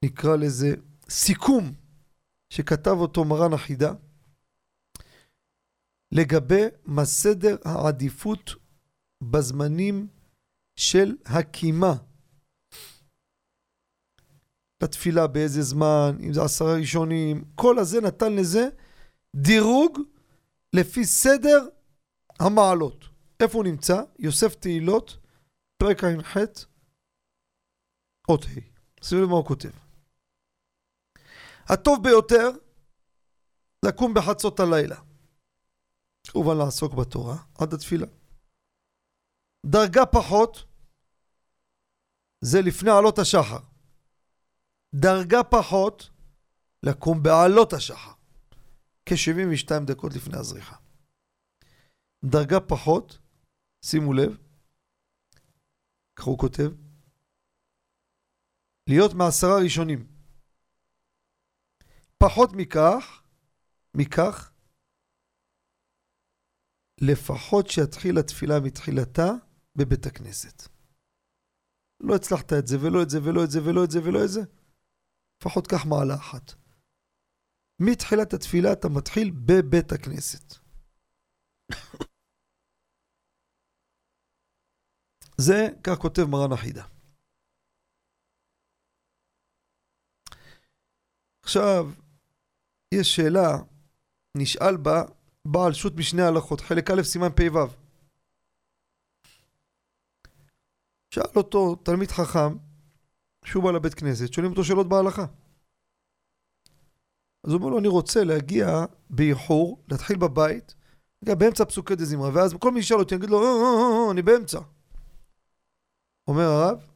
נקרא 0.03 0.35
לזה 0.35 0.75
סיכום 1.09 1.73
שכתב 2.49 2.95
אותו 2.99 3.25
מרן 3.25 3.53
החידה 3.53 3.93
לגבי 6.11 6.63
מה 6.85 7.05
סדר 7.05 7.55
העדיפות 7.65 8.51
בזמנים 9.23 10.07
של 10.75 11.15
הקימה. 11.25 11.93
לתפילה 14.83 15.27
באיזה 15.27 15.61
זמן, 15.61 16.17
אם 16.19 16.33
זה 16.33 16.43
עשרה 16.43 16.75
ראשונים, 16.75 17.43
כל 17.55 17.79
הזה 17.79 18.01
נתן 18.01 18.33
לזה 18.33 18.69
דירוג 19.35 19.99
לפי 20.73 21.05
סדר 21.05 21.67
המעלות. 22.39 23.05
איפה 23.39 23.57
הוא 23.57 23.65
נמצא? 23.65 24.01
יוסף 24.19 24.55
תהילות, 24.55 25.17
פרק 25.77 26.03
ע"ח, 26.03 26.37
אות 28.29 28.45
ה'. 28.45 28.59
שימו 29.03 29.21
לב 29.21 29.29
מה 29.29 29.35
הוא 29.35 29.45
כותב. 29.45 29.69
הטוב 31.69 32.03
ביותר, 32.03 32.49
לקום 33.85 34.13
בחצות 34.13 34.59
הלילה. 34.59 34.99
כמובן 36.27 36.57
לעסוק 36.57 36.93
בתורה 36.93 37.37
עד 37.59 37.73
התפילה. 37.73 38.07
דרגה 39.65 40.05
פחות, 40.05 40.65
זה 42.41 42.61
לפני 42.61 42.91
עלות 42.91 43.19
השחר. 43.19 43.59
דרגה 44.95 45.43
פחות, 45.43 46.09
לקום 46.83 47.23
בעלות 47.23 47.73
השחר. 47.73 48.11
כ-72 49.05 49.85
דקות 49.87 50.13
לפני 50.13 50.37
הזריחה. 50.37 50.75
דרגה 52.25 52.59
פחות, 52.59 53.17
שימו 53.85 54.13
לב, 54.13 54.37
כך 56.15 56.23
הוא 56.23 56.39
כותב, 56.39 56.71
להיות 58.89 59.13
מעשרה 59.13 59.57
ראשונים. 59.63 60.12
פחות 62.25 62.49
מכך, 62.57 63.23
מכך, 63.97 64.51
לפחות 67.01 67.67
שיתחיל 67.67 68.17
התפילה 68.19 68.53
מתחילתה 68.65 69.29
בבית 69.75 70.05
הכנסת. 70.05 70.57
לא 71.99 72.15
הצלחת 72.15 72.53
את 72.59 72.67
זה 72.67 72.75
ולא 72.81 73.03
את 73.03 73.09
זה 73.09 73.17
ולא 73.25 73.43
את 73.43 73.51
זה 73.51 73.59
ולא 73.65 73.83
את 73.85 73.91
זה 73.91 73.99
ולא 73.99 74.19
את 74.25 74.29
זה, 74.29 74.41
לפחות 75.39 75.67
קח 75.67 75.85
מעלה 75.85 76.15
אחת. 76.15 76.51
מתחילת 77.79 78.33
התפילה 78.33 78.73
אתה 78.73 78.87
מתחיל 78.97 79.31
בבית 79.31 79.91
הכנסת. 79.91 80.53
זה, 85.47 85.59
כך 85.83 85.97
כותב 86.01 86.23
מרן 86.31 86.51
החידה. 86.53 86.85
עכשיו, 91.43 92.02
יש 92.93 93.15
שאלה, 93.15 93.57
נשאל 94.37 94.77
בה 94.77 95.03
בעל 95.45 95.73
שו"ת 95.73 95.93
משני 95.95 96.21
הלכות, 96.21 96.61
חלק 96.61 96.91
א', 96.91 97.03
סימן 97.03 97.29
פ"ו. 97.29 97.59
שאל 101.13 101.35
אותו 101.35 101.75
תלמיד 101.75 102.11
חכם, 102.11 102.57
שהוא 103.45 103.63
בא 103.63 103.71
לבית 103.71 103.93
כנסת, 103.93 104.33
שואלים 104.33 104.51
אותו 104.51 104.63
שאלות 104.63 104.89
בהלכה. 104.89 105.25
אז 107.43 107.51
הוא 107.51 107.59
אומר 107.59 107.69
לו, 107.69 107.79
אני 107.79 107.87
רוצה 107.87 108.23
להגיע 108.23 108.85
באיחור, 109.09 109.83
להתחיל 109.87 110.17
בבית, 110.17 110.75
להגיע 111.21 111.35
באמצע 111.35 111.65
פסוקי 111.65 111.95
דה 111.95 112.05
זמרה, 112.05 112.29
ואז 112.33 112.55
כל 112.59 112.71
מי 112.71 112.79
ישאל 112.79 112.97
אותי, 112.97 113.15
אני 113.15 113.19
אגיד 113.19 113.29
לו, 113.29 113.43
אה, 113.43 113.47
אה, 113.47 114.05
אה, 114.05 114.11
אני 114.11 114.21
באמצע. 114.21 114.59
אומר 116.27 116.43
הרב, 116.43 116.87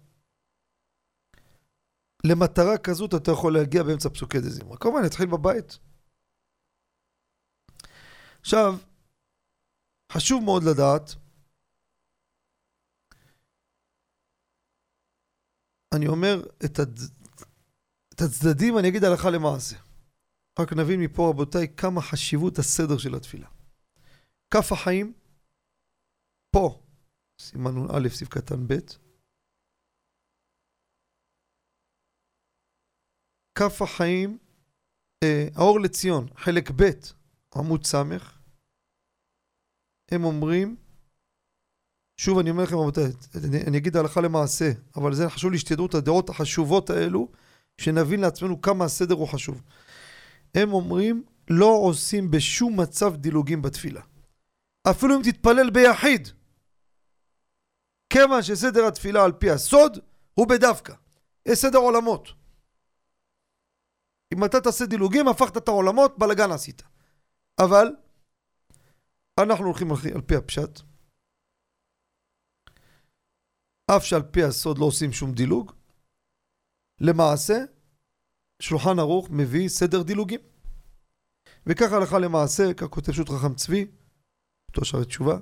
למטרה 2.23 2.77
כזאת 2.77 3.15
אתה 3.15 3.31
יכול 3.31 3.53
להגיע 3.53 3.83
באמצע 3.83 4.09
פסוקי 4.09 4.39
דה 4.39 4.49
זמרה. 4.49 4.77
כמובן, 4.77 5.01
נתחיל 5.05 5.25
בבית. 5.25 5.79
עכשיו, 8.47 8.71
חשוב 10.11 10.43
מאוד 10.43 10.63
לדעת, 10.63 11.07
אני 15.95 16.07
אומר 16.07 16.35
את, 16.65 16.79
הצ... 16.79 16.99
את 18.13 18.21
הצדדים, 18.21 18.73
אני 18.79 18.89
אגיד 18.89 19.03
הלכה 19.03 19.29
למעשה. 19.29 19.75
רק 20.59 20.69
נבין 20.73 20.99
מפה, 21.03 21.29
רבותיי, 21.29 21.75
כמה 21.77 22.01
חשיבות 22.01 22.53
הסדר 22.59 22.97
של 22.97 23.15
התפילה. 23.15 23.49
כף 24.53 24.71
החיים, 24.71 25.13
פה, 26.55 26.81
סימן 27.41 27.71
נ"א, 27.71 28.09
סעיף 28.09 28.29
קטן 28.29 28.67
ב', 28.67 28.73
כף 33.59 33.81
החיים, 33.81 34.37
אה, 35.23 35.47
האור 35.55 35.79
לציון, 35.79 36.23
חלק 36.35 36.71
ב', 36.79 36.83
עמוד 37.55 37.85
ס', 37.85 38.36
הם 40.11 40.23
אומרים, 40.23 40.75
שוב 42.17 42.39
אני 42.39 42.49
אומר 42.49 42.63
לכם 42.63 42.75
רבותיי, 42.75 43.03
אני, 43.67 43.77
אגיד 43.77 43.97
הלכה 43.97 44.21
למעשה, 44.21 44.71
אבל 44.95 45.13
זה 45.13 45.29
חשוב 45.29 45.51
לי 45.51 45.59
שתדעו 45.59 45.85
את 45.85 45.93
הדעות 45.93 46.29
החשובות 46.29 46.89
האלו, 46.89 47.31
שנבין 47.77 48.19
לעצמנו 48.19 48.61
כמה 48.61 48.85
הסדר 48.85 49.15
הוא 49.15 49.27
חשוב. 49.27 49.61
הם 50.55 50.73
אומרים, 50.73 51.23
לא 51.49 51.79
עושים 51.83 52.31
בשום 52.31 52.79
מצב 52.79 53.15
דילוגים 53.15 53.61
בתפילה. 53.61 54.01
אפילו 54.89 55.15
אם 55.15 55.21
תתפלל 55.23 55.69
ביחיד. 55.69 56.27
כיוון 58.09 58.43
שסדר 58.43 58.85
התפילה 58.85 59.23
על 59.23 59.31
פי 59.31 59.51
הסוד 59.51 59.99
הוא 60.33 60.47
בדווקא. 60.47 60.93
יש 61.45 61.59
סדר 61.59 61.77
עולמות. 61.77 62.29
אם 64.33 64.45
אתה 64.45 64.61
תעשה 64.61 64.85
דילוגים, 64.85 65.27
הפכת 65.27 65.57
את 65.57 65.67
העולמות, 65.67 66.17
בלאגן 66.17 66.51
עשית. 66.51 66.83
אבל 67.59 67.87
אנחנו 69.43 69.65
הולכים 69.65 69.91
על 69.91 70.21
פי 70.21 70.35
הפשט. 70.35 70.79
אף 73.91 74.03
שעל 74.03 74.23
פי 74.31 74.43
הסוד 74.43 74.77
לא 74.77 74.85
עושים 74.85 75.11
שום 75.11 75.33
דילוג. 75.33 75.71
למעשה, 77.01 77.57
שולחן 78.61 78.99
ערוך 78.99 79.29
מביא 79.31 79.69
סדר 79.69 80.03
דילוגים. 80.03 80.39
וככה 81.65 81.95
הלכה 81.95 82.19
למעשה, 82.19 82.73
כך 82.77 82.87
כותב 82.87 83.11
שו"ת 83.11 83.29
חכם 83.29 83.55
צבי, 83.55 83.85
אותו 84.69 84.85
שערי 84.85 85.05
תשובה, 85.05 85.37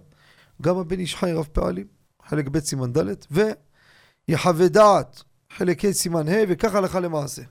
גם 0.62 0.78
הבן 0.78 1.00
איש 1.00 1.16
חי 1.16 1.32
רב 1.34 1.46
פעלים, 1.46 1.88
חלק 2.22 2.48
ב' 2.48 2.60
סימן 2.60 2.94
ד', 2.94 3.16
ויחווה 3.32 4.68
דעת, 4.68 5.24
חלק 5.52 5.86
ה' 5.86 5.94
סימן 5.94 6.28
ה', 6.28 6.44
וככה 6.50 6.78
הלכה 6.78 7.00
למעשה. 7.00 7.42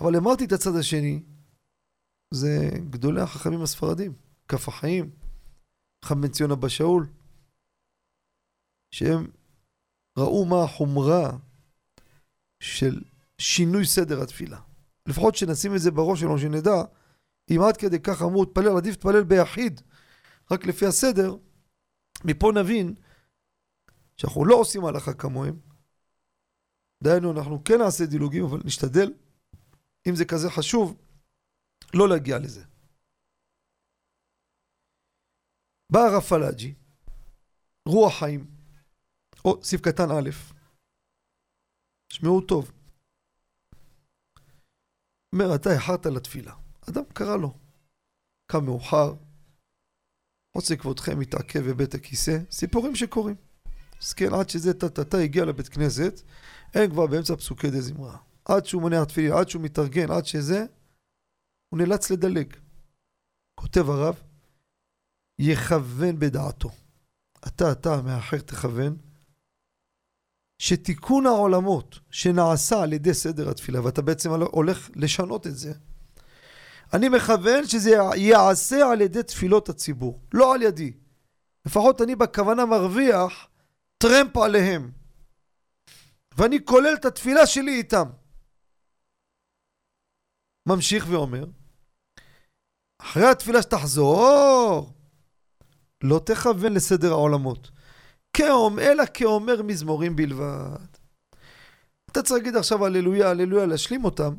אבל 0.00 0.16
אמרתי 0.16 0.44
את 0.44 0.52
הצד 0.52 0.76
השני, 0.80 1.22
זה 2.34 2.70
גדולי 2.90 3.20
החכמים 3.20 3.62
הספרדים, 3.62 4.12
כף 4.48 4.68
החיים, 4.68 5.10
בן 6.10 6.28
ציון 6.28 6.50
אבא 6.50 6.68
שאול, 6.68 7.06
שהם 8.90 9.30
ראו 10.18 10.44
מה 10.44 10.64
החומרה 10.64 11.30
של 12.60 13.02
שינוי 13.38 13.86
סדר 13.86 14.22
התפילה. 14.22 14.60
לפחות 15.06 15.34
שנשים 15.34 15.74
את 15.74 15.80
זה 15.80 15.90
בראש 15.90 16.20
שלנו, 16.20 16.38
שנדע, 16.38 16.82
אם 17.50 17.60
עד 17.68 17.76
כדי 17.76 18.00
כך 18.00 18.22
אמרו, 18.22 18.44
תפלל, 18.44 18.76
עדיף 18.76 18.96
תפלל 18.96 19.24
ביחיד, 19.24 19.80
רק 20.50 20.66
לפי 20.66 20.86
הסדר, 20.86 21.36
מפה 22.24 22.52
נבין 22.54 22.94
שאנחנו 24.16 24.44
לא 24.44 24.54
עושים 24.54 24.84
הלכה 24.84 25.14
כמוהם. 25.14 25.58
דהיינו, 27.02 27.32
אנחנו 27.32 27.64
כן 27.64 27.78
נעשה 27.78 28.06
דילוגים, 28.06 28.44
אבל 28.44 28.60
נשתדל, 28.64 29.12
אם 30.08 30.16
זה 30.16 30.24
כזה 30.24 30.50
חשוב, 30.50 30.96
לא 31.94 32.08
להגיע 32.08 32.38
לזה. 32.38 32.64
בא 35.92 35.98
הרב 35.98 36.22
פלאג'י, 36.22 36.74
רוח 37.88 38.18
חיים, 38.18 38.46
או 39.44 39.64
סעיף 39.64 39.80
קטן 39.80 40.10
א', 40.10 40.30
שמעו 42.12 42.40
טוב. 42.40 42.72
אומר, 45.32 45.54
אתה 45.54 45.70
איחרת 45.72 46.06
לתפילה. 46.06 46.54
אדם 46.90 47.02
קרא 47.12 47.36
לו. 47.36 47.58
קם 48.46 48.64
מאוחר, 48.64 49.14
רוצה 50.54 50.76
כבודכם 50.76 51.18
מתעכב 51.18 51.60
בבית 51.60 51.94
הכיסא, 51.94 52.38
סיפורים 52.50 52.96
שקורים. 52.96 53.36
מסכן, 53.98 54.34
עד 54.40 54.48
שזה 54.48 54.74
טה-טה-טה 54.74 55.18
הגיע 55.18 55.44
לבית 55.44 55.68
כנסת, 55.68 56.20
אין 56.74 56.90
כבר 56.90 57.06
באמצע 57.06 57.36
פסוקי 57.36 57.70
דה 57.70 57.80
זמרה. 57.80 58.18
עד 58.44 58.66
שהוא 58.66 58.82
מונע 58.82 59.04
תפילין, 59.04 59.32
עד 59.32 59.48
שהוא 59.48 59.62
מתארגן, 59.62 60.10
עד 60.10 60.26
שזה, 60.26 60.66
הוא 61.68 61.78
נאלץ 61.78 62.10
לדלג. 62.10 62.56
כותב 63.60 63.90
הרב, 63.90 64.31
יכוון 65.44 66.18
בדעתו. 66.18 66.70
אתה, 67.46 67.72
אתה, 67.72 68.02
מאחר 68.02 68.38
תכוון, 68.38 68.96
שתיקון 70.58 71.26
העולמות 71.26 71.98
שנעשה 72.10 72.82
על 72.82 72.92
ידי 72.92 73.14
סדר 73.14 73.50
התפילה, 73.50 73.84
ואתה 73.84 74.02
בעצם 74.02 74.30
הולך 74.30 74.90
לשנות 74.96 75.46
את 75.46 75.56
זה, 75.56 75.72
אני 76.92 77.08
מכוון 77.08 77.66
שזה 77.66 77.90
ייעשה 78.14 78.90
על 78.92 79.00
ידי 79.00 79.22
תפילות 79.22 79.68
הציבור, 79.68 80.20
לא 80.34 80.54
על 80.54 80.62
ידי. 80.62 80.92
לפחות 81.66 82.02
אני 82.02 82.16
בכוונה 82.16 82.66
מרוויח 82.66 83.48
טרמפ 83.98 84.36
עליהם. 84.36 84.92
ואני 86.36 86.64
כולל 86.64 86.94
את 87.00 87.04
התפילה 87.04 87.46
שלי 87.46 87.72
איתם. 87.72 88.08
ממשיך 90.66 91.06
ואומר, 91.08 91.44
אחרי 93.00 93.26
התפילה 93.26 93.62
שתחזור, 93.62 94.92
לא 96.02 96.20
תכוון 96.24 96.72
לסדר 96.72 97.10
העולמות, 97.10 97.70
כאום, 98.32 98.78
אלא 98.78 99.04
כאומר 99.14 99.62
מזמורים 99.62 100.16
בלבד. 100.16 100.86
אתה 102.10 102.22
צריך 102.22 102.32
להגיד 102.32 102.56
עכשיו 102.56 102.86
הללויה, 102.86 103.30
הללויה, 103.30 103.66
להשלים 103.66 104.04
אותם. 104.04 104.34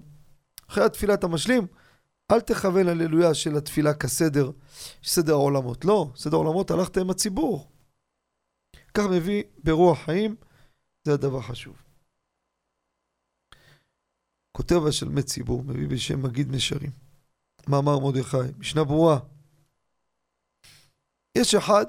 אחרי 0.70 0.84
התפילה 0.84 1.14
אתה 1.14 1.28
משלים, 1.28 1.68
אל 2.32 2.42
תכוון 2.42 2.88
הללויה 2.88 3.34
של 3.34 3.58
התפילה 3.58 3.94
כסדר, 3.94 4.52
סדר 5.04 5.34
העולמות. 5.34 5.86
לא, 5.86 6.12
סדר 6.16 6.36
העולמות 6.36 6.72
הלכת 6.72 6.98
עם 6.98 7.10
הציבור. 7.10 7.72
כך 8.94 9.04
מביא 9.12 9.44
ברוח 9.64 10.00
חיים, 10.06 10.36
זה 11.04 11.14
הדבר 11.14 11.42
חשוב. 11.42 11.76
כותב 14.52 14.86
השלמי 14.88 15.24
ציבור, 15.24 15.64
מביא 15.64 15.88
בשם 15.88 16.24
מגיד 16.24 16.52
נשרים. 16.52 16.92
מאמר 17.68 18.00
מרדכי, 18.00 18.38
משנה 18.58 18.84
ברורה. 18.84 19.20
יש 21.38 21.56
אחד, 21.56 21.86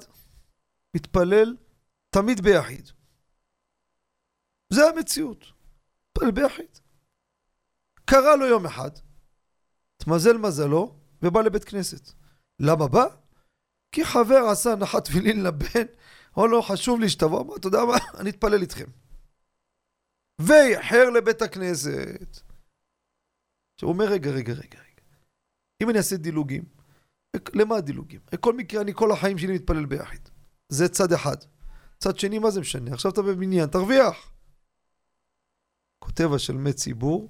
מתפלל 0.96 1.56
תמיד 2.10 2.40
ביחיד. 2.40 2.90
זה 4.72 4.88
המציאות. 4.88 5.44
מתפלל 6.10 6.30
ביחיד. 6.30 6.78
קרה 8.04 8.36
לו 8.36 8.46
יום 8.46 8.66
אחד, 8.66 8.90
התמזל 9.96 10.36
מזלו, 10.36 10.96
ובא 11.22 11.40
לבית 11.40 11.64
כנסת. 11.64 12.12
למה 12.60 12.88
בא? 12.88 13.04
כי 13.92 14.04
חבר 14.04 14.44
עשה 14.50 14.72
הנחת 14.72 15.04
תפילין 15.04 15.42
לבן, 15.42 15.86
אמר 16.38 16.46
לו, 16.46 16.62
חשוב 16.62 17.00
לי 17.00 17.08
שתבוא, 17.08 17.40
אמר, 17.40 17.56
אתה 17.56 17.66
יודע 17.66 17.84
מה, 17.84 17.96
אני 18.20 18.30
אתפלל 18.30 18.62
איתכם. 18.62 18.90
ואיחר 20.38 21.10
לבית 21.10 21.42
הכנסת. 21.42 22.30
עכשיו 23.74 23.88
הוא 23.88 23.92
אומר, 23.92 24.04
רגע, 24.04 24.30
רגע, 24.30 24.52
רגע, 24.52 24.78
רגע. 24.78 25.02
אם 25.82 25.90
אני 25.90 25.98
אעשה 25.98 26.16
דילוגים, 26.16 26.64
למה 27.54 27.76
הדילוגים? 27.76 28.20
בכל 28.32 28.56
מקרה, 28.56 28.80
אני 28.82 28.94
כל 28.94 29.12
החיים 29.12 29.38
שלי 29.38 29.54
מתפלל 29.54 29.86
ביחיד. 29.86 30.28
זה 30.68 30.88
צד 30.88 31.12
אחד. 31.12 31.36
צד 31.98 32.18
שני, 32.18 32.38
מה 32.38 32.50
זה 32.50 32.60
משנה? 32.60 32.92
עכשיו 32.92 33.10
אתה 33.10 33.22
בבניין, 33.22 33.66
תרוויח. 33.66 34.30
כותב 35.98 36.32
השלמי 36.32 36.72
ציבור, 36.72 37.28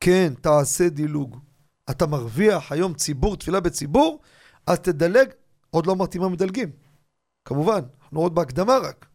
כן, 0.00 0.32
תעשה 0.40 0.88
דילוג. 0.88 1.38
אתה 1.90 2.06
מרוויח 2.06 2.72
היום 2.72 2.94
ציבור, 2.94 3.36
תפילה 3.36 3.60
בציבור, 3.60 4.20
אז 4.66 4.78
תדלג, 4.78 5.28
עוד 5.70 5.86
לא 5.86 5.92
אמרתי 5.92 6.18
מה 6.18 6.28
מדלגים. 6.28 6.70
כמובן, 7.44 7.80
אנחנו 8.02 8.20
עוד 8.20 8.34
בהקדמה 8.34 8.78
רק. 8.78 9.06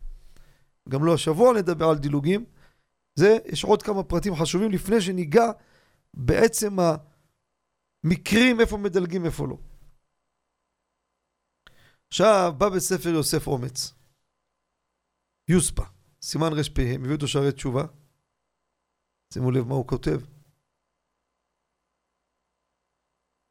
גם 0.89 1.03
לא 1.03 1.13
השבוע 1.13 1.53
נדבר 1.53 1.89
על 1.89 1.97
דילוגים. 1.97 2.45
זה, 3.15 3.37
יש 3.45 3.63
עוד 3.63 3.83
כמה 3.83 4.03
פרטים 4.03 4.35
חשובים 4.35 4.71
לפני 4.71 5.01
שניגע 5.01 5.51
בעצם 6.13 6.77
המקרים 8.05 8.59
איפה 8.61 8.77
מדלגים, 8.77 9.25
איפה 9.25 9.43
לא. 9.47 9.57
עכשיו, 12.07 12.53
בא 12.57 12.69
בספר 12.75 13.09
יוסף 13.09 13.47
אומץ. 13.47 13.93
יוספה, 15.49 15.83
סימן 16.21 16.51
רפ"ה, 16.59 16.97
מביא 16.99 17.15
אותו 17.15 17.27
שערי 17.27 17.51
תשובה. 17.51 17.83
שימו 19.33 19.51
לב 19.51 19.67
מה 19.67 19.75
הוא 19.75 19.87
כותב. 19.87 20.19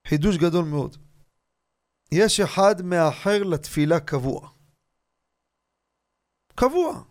חידוש 0.09 0.37
גדול 0.37 0.65
מאוד. 0.71 0.97
יש 2.13 2.41
אחד 2.41 2.75
מאחר 2.85 3.43
לתפילה 3.53 4.01
קבוע. 4.01 4.51
קבוע. 6.55 7.05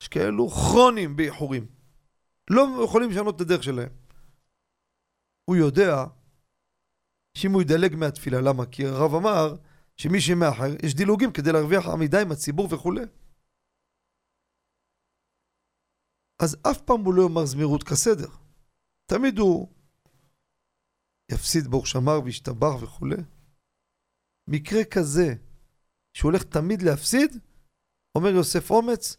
יש 0.00 0.08
כאלו 0.08 0.48
כרונים 0.48 1.16
באיחורים. 1.16 1.66
לא 2.50 2.62
יכולים 2.84 3.10
לשנות 3.10 3.36
את 3.36 3.40
הדרך 3.40 3.62
שלהם. 3.62 3.92
הוא 5.44 5.56
יודע 5.56 5.92
שאם 7.38 7.52
הוא 7.52 7.62
ידלג 7.62 7.96
מהתפילה, 7.96 8.40
למה? 8.40 8.66
כי 8.66 8.86
הרב 8.86 9.14
אמר 9.14 9.56
שמי 9.96 10.20
שמאחר, 10.20 10.74
יש 10.82 10.94
דילוגים 10.94 11.32
כדי 11.32 11.52
להרוויח 11.52 11.86
עמידה 11.86 12.22
עם 12.22 12.32
הציבור 12.32 12.68
וכולי. 12.74 13.04
אז 16.42 16.56
אף 16.70 16.80
פעם 16.80 17.00
הוא 17.04 17.14
לא 17.14 17.22
יאמר 17.22 17.46
זמירות 17.46 17.82
כסדר. 17.82 18.28
תמיד 19.06 19.38
הוא 19.38 19.68
יפסיד 21.32 21.68
ברוך 21.68 21.86
שמר 21.86 22.20
וישתבח 22.24 22.82
וכולי. 22.82 23.16
מקרה 24.48 24.84
כזה, 24.84 25.34
שהוא 26.12 26.30
הולך 26.30 26.42
תמיד 26.42 26.82
להפסיד, 26.82 27.36
אומר 28.14 28.28
יוסף 28.28 28.70
אומץ, 28.70 29.16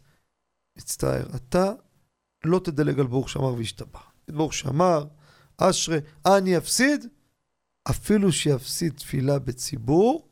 מצטער, 0.78 1.36
אתה 1.36 1.72
לא 2.44 2.60
תדלג 2.64 3.00
על 3.00 3.06
ברוך 3.06 3.28
שמר 3.28 3.54
וישתבח. 3.54 4.12
ברוך 4.28 4.54
שמר, 4.54 5.06
אשרי, 5.56 5.98
אני 6.26 6.58
אפסיד, 6.58 7.06
אפילו 7.90 8.32
שיפסיד 8.32 8.92
תפילה 8.92 9.38
בציבור, 9.38 10.28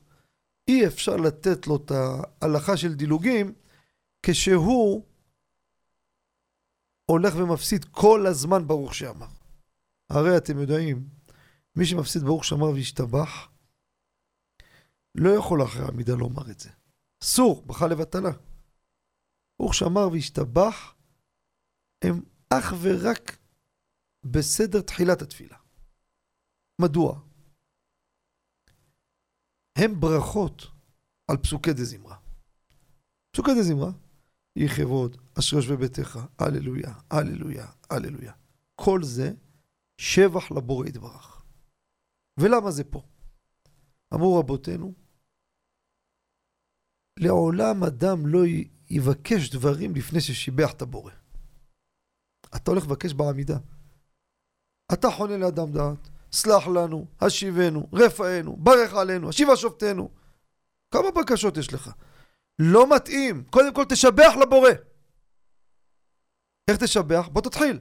אי 0.69 0.87
אפשר 0.87 1.17
לתת 1.17 1.67
לו 1.67 1.77
את 1.77 1.90
ההלכה 1.90 2.77
של 2.77 2.95
דילוגים 2.95 3.55
כשהוא 4.23 5.05
הולך 7.11 7.35
ומפסיד 7.37 7.85
כל 7.85 8.27
הזמן 8.27 8.67
ברוך 8.67 8.95
שאמר. 8.95 9.27
הרי 10.11 10.37
אתם 10.37 10.59
יודעים, 10.59 11.09
מי 11.77 11.87
שמפסיד 11.87 12.23
ברוך 12.23 12.45
שמר 12.45 12.71
וישתבח, 12.71 13.49
לא 15.14 15.31
יכול 15.31 15.62
אחרי 15.62 15.85
העמידה 15.85 16.14
לומר 16.14 16.51
את 16.51 16.61
זה. 16.61 16.71
אסור, 17.23 17.62
בכה 17.67 17.87
לבטלה. 17.87 18.31
ברוך 19.59 19.75
שמר 19.75 20.09
וישתבח 20.12 20.95
הם 22.05 22.23
אך 22.51 22.75
ורק 22.81 23.37
בסדר 24.25 24.81
תחילת 24.81 25.23
התפילה. 25.23 25.57
מדוע? 26.81 27.21
הם 29.79 30.01
ברכות 30.01 30.67
על 31.31 31.37
פסוקי 31.37 31.73
דזמרה. 31.73 32.17
פסוקי 33.31 33.51
דזמרה, 33.61 33.91
יהי 34.57 34.69
כבוד, 34.69 35.17
אשר 35.39 35.57
יושבי 35.57 35.77
ביתך, 35.77 36.19
הללויה, 36.39 36.95
הללויה, 37.11 37.67
הללויה. 37.91 38.33
כל 38.75 39.03
זה 39.03 39.33
שבח 39.99 40.51
לבורא 40.51 40.87
יתברך. 40.87 41.45
ולמה 42.41 42.71
זה 42.71 42.85
פה? 42.85 43.03
אמרו 44.15 44.39
רבותינו, 44.39 44.95
לעולם 47.19 47.85
אדם 47.85 48.27
לא 48.27 48.39
יבקש 48.91 49.51
דברים 49.51 49.95
לפני 49.95 50.21
ששיבח 50.21 50.73
את 50.73 50.83
הבורא. 50.83 51.13
אתה 52.57 52.71
הולך 52.71 52.85
לבקש 52.85 53.13
בעמידה. 53.13 53.59
אתה 54.93 55.11
חונה 55.11 55.37
לאדם 55.37 55.73
דעת, 55.73 56.09
סלח 56.35 56.66
לנו, 56.66 57.07
השיבנו, 57.20 57.88
רפאנו, 57.92 58.57
ברך 58.57 58.94
עלינו, 58.94 59.29
השיבה 59.29 59.57
שופטנו. 59.57 60.11
כמה 60.90 61.11
בקשות 61.11 61.57
יש 61.57 61.73
לך? 61.73 61.90
לא 62.59 62.97
מתאים. 62.97 63.44
קודם 63.51 63.75
כל 63.75 63.85
תשבח 63.85 64.33
לבורא. 64.42 64.70
איך 66.70 66.77
תשבח? 66.77 67.29
בוא 67.33 67.42
תתחיל. 67.42 67.79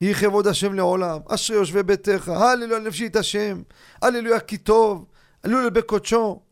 יהי 0.00 0.14
כבוד 0.14 0.46
השם 0.46 0.74
לעולם, 0.74 1.18
אשרי 1.28 1.56
יושבי 1.56 1.82
ביתך, 1.82 2.28
הללויה 2.28 2.80
נפשי 2.80 3.06
את 3.06 3.16
השם, 3.16 3.62
הללויה 4.02 4.40
כי 4.40 4.58
טוב, 4.58 5.06
הללויה 5.44 5.70
בקודשו. 5.70 6.42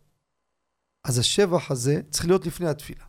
אז 1.05 1.18
השבח 1.18 1.70
הזה 1.70 2.01
צריך 2.11 2.27
להיות 2.27 2.46
לפני 2.46 2.68
התפילה. 2.68 3.05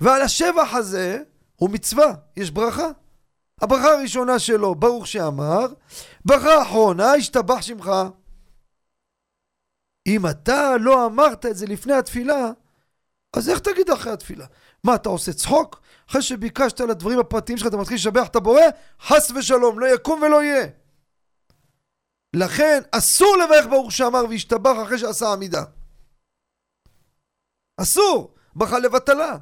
ועל 0.00 0.22
השבח 0.22 0.74
הזה 0.74 1.22
הוא 1.56 1.70
מצווה, 1.70 2.14
יש 2.36 2.50
ברכה. 2.50 2.90
הברכה 3.62 3.88
הראשונה 3.88 4.38
שלו, 4.38 4.74
ברוך 4.74 5.06
שאמר, 5.06 5.66
ברכה 6.24 6.54
האחרונה, 6.54 7.12
השתבח 7.12 7.62
שמך. 7.62 7.90
אם 10.06 10.26
אתה 10.26 10.76
לא 10.80 11.06
אמרת 11.06 11.46
את 11.46 11.56
זה 11.56 11.66
לפני 11.66 11.92
התפילה, 11.92 12.50
אז 13.36 13.48
איך 13.48 13.58
תגיד 13.58 13.90
אחרי 13.90 14.12
התפילה? 14.12 14.46
מה, 14.84 14.94
אתה 14.94 15.08
עושה 15.08 15.32
צחוק? 15.32 15.80
אחרי 16.10 16.22
שביקשת 16.22 16.80
על 16.80 16.90
הדברים 16.90 17.18
הפרטיים 17.18 17.58
שלך, 17.58 17.68
אתה 17.68 17.76
מתחיל 17.76 17.94
לשבח 17.94 18.26
את 18.26 18.36
הבורא? 18.36 18.62
חס 19.00 19.30
ושלום, 19.30 19.78
לא 19.80 19.94
יקום 19.94 20.22
ולא 20.22 20.42
יהיה. 20.42 20.66
לכן, 22.36 22.82
אסור 22.92 23.36
לברך 23.36 23.66
ברוך 23.66 23.92
שאמר 23.92 24.24
והשתבח 24.30 24.72
אחרי 24.82 24.98
שעשה 24.98 25.32
עמידה. 25.32 25.64
אסור! 27.80 28.34
ברכה 28.54 28.78
לבטלה. 28.78 29.36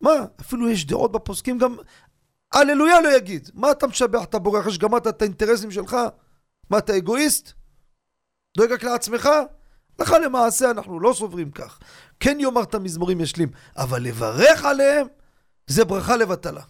מה, 0.00 0.10
אפילו 0.40 0.70
יש 0.70 0.86
דעות 0.86 1.12
בפוסקים 1.12 1.58
גם 1.58 1.76
הללויה 2.52 3.00
לא 3.00 3.16
יגיד. 3.16 3.50
מה 3.54 3.70
אתה 3.70 3.86
משבח 3.86 4.24
את 4.24 4.34
הבורא 4.34 4.60
אחרי 4.60 4.72
שגמרת 4.72 5.06
את 5.06 5.22
האינטרסים 5.22 5.70
שלך? 5.70 5.96
מה, 6.70 6.78
אתה 6.78 6.96
אגואיסט? 6.96 7.52
דואג 8.56 8.72
רק 8.72 8.84
לעצמך? 8.84 9.28
לך 10.00 10.14
למעשה 10.24 10.70
אנחנו 10.70 11.00
לא 11.00 11.12
סוברים 11.12 11.50
כך. 11.50 11.78
כן 12.20 12.40
יאמר 12.40 12.62
את 12.62 12.74
המזמורים 12.74 13.20
ישלים, 13.20 13.48
אבל 13.76 14.02
לברך 14.02 14.64
עליהם 14.64 15.06
זה 15.66 15.84
ברכה 15.84 16.16
לבטלה. 16.16 16.62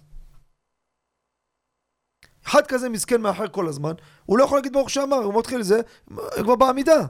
אחד 2.47 2.67
כזה 2.67 2.89
מסכן 2.89 3.21
מאחר 3.21 3.49
כל 3.49 3.69
הזמן, 3.69 3.93
הוא 4.27 4.39
לא 4.39 4.45
יכול 4.45 4.59
להגיד 4.59 4.73
ברוך 4.73 4.91
שאמר, 4.91 5.17
הוא 5.17 5.39
מתחיל 5.39 5.63
זה, 5.63 5.81
כבר 6.43 6.57
בעמידה. 6.57 7.01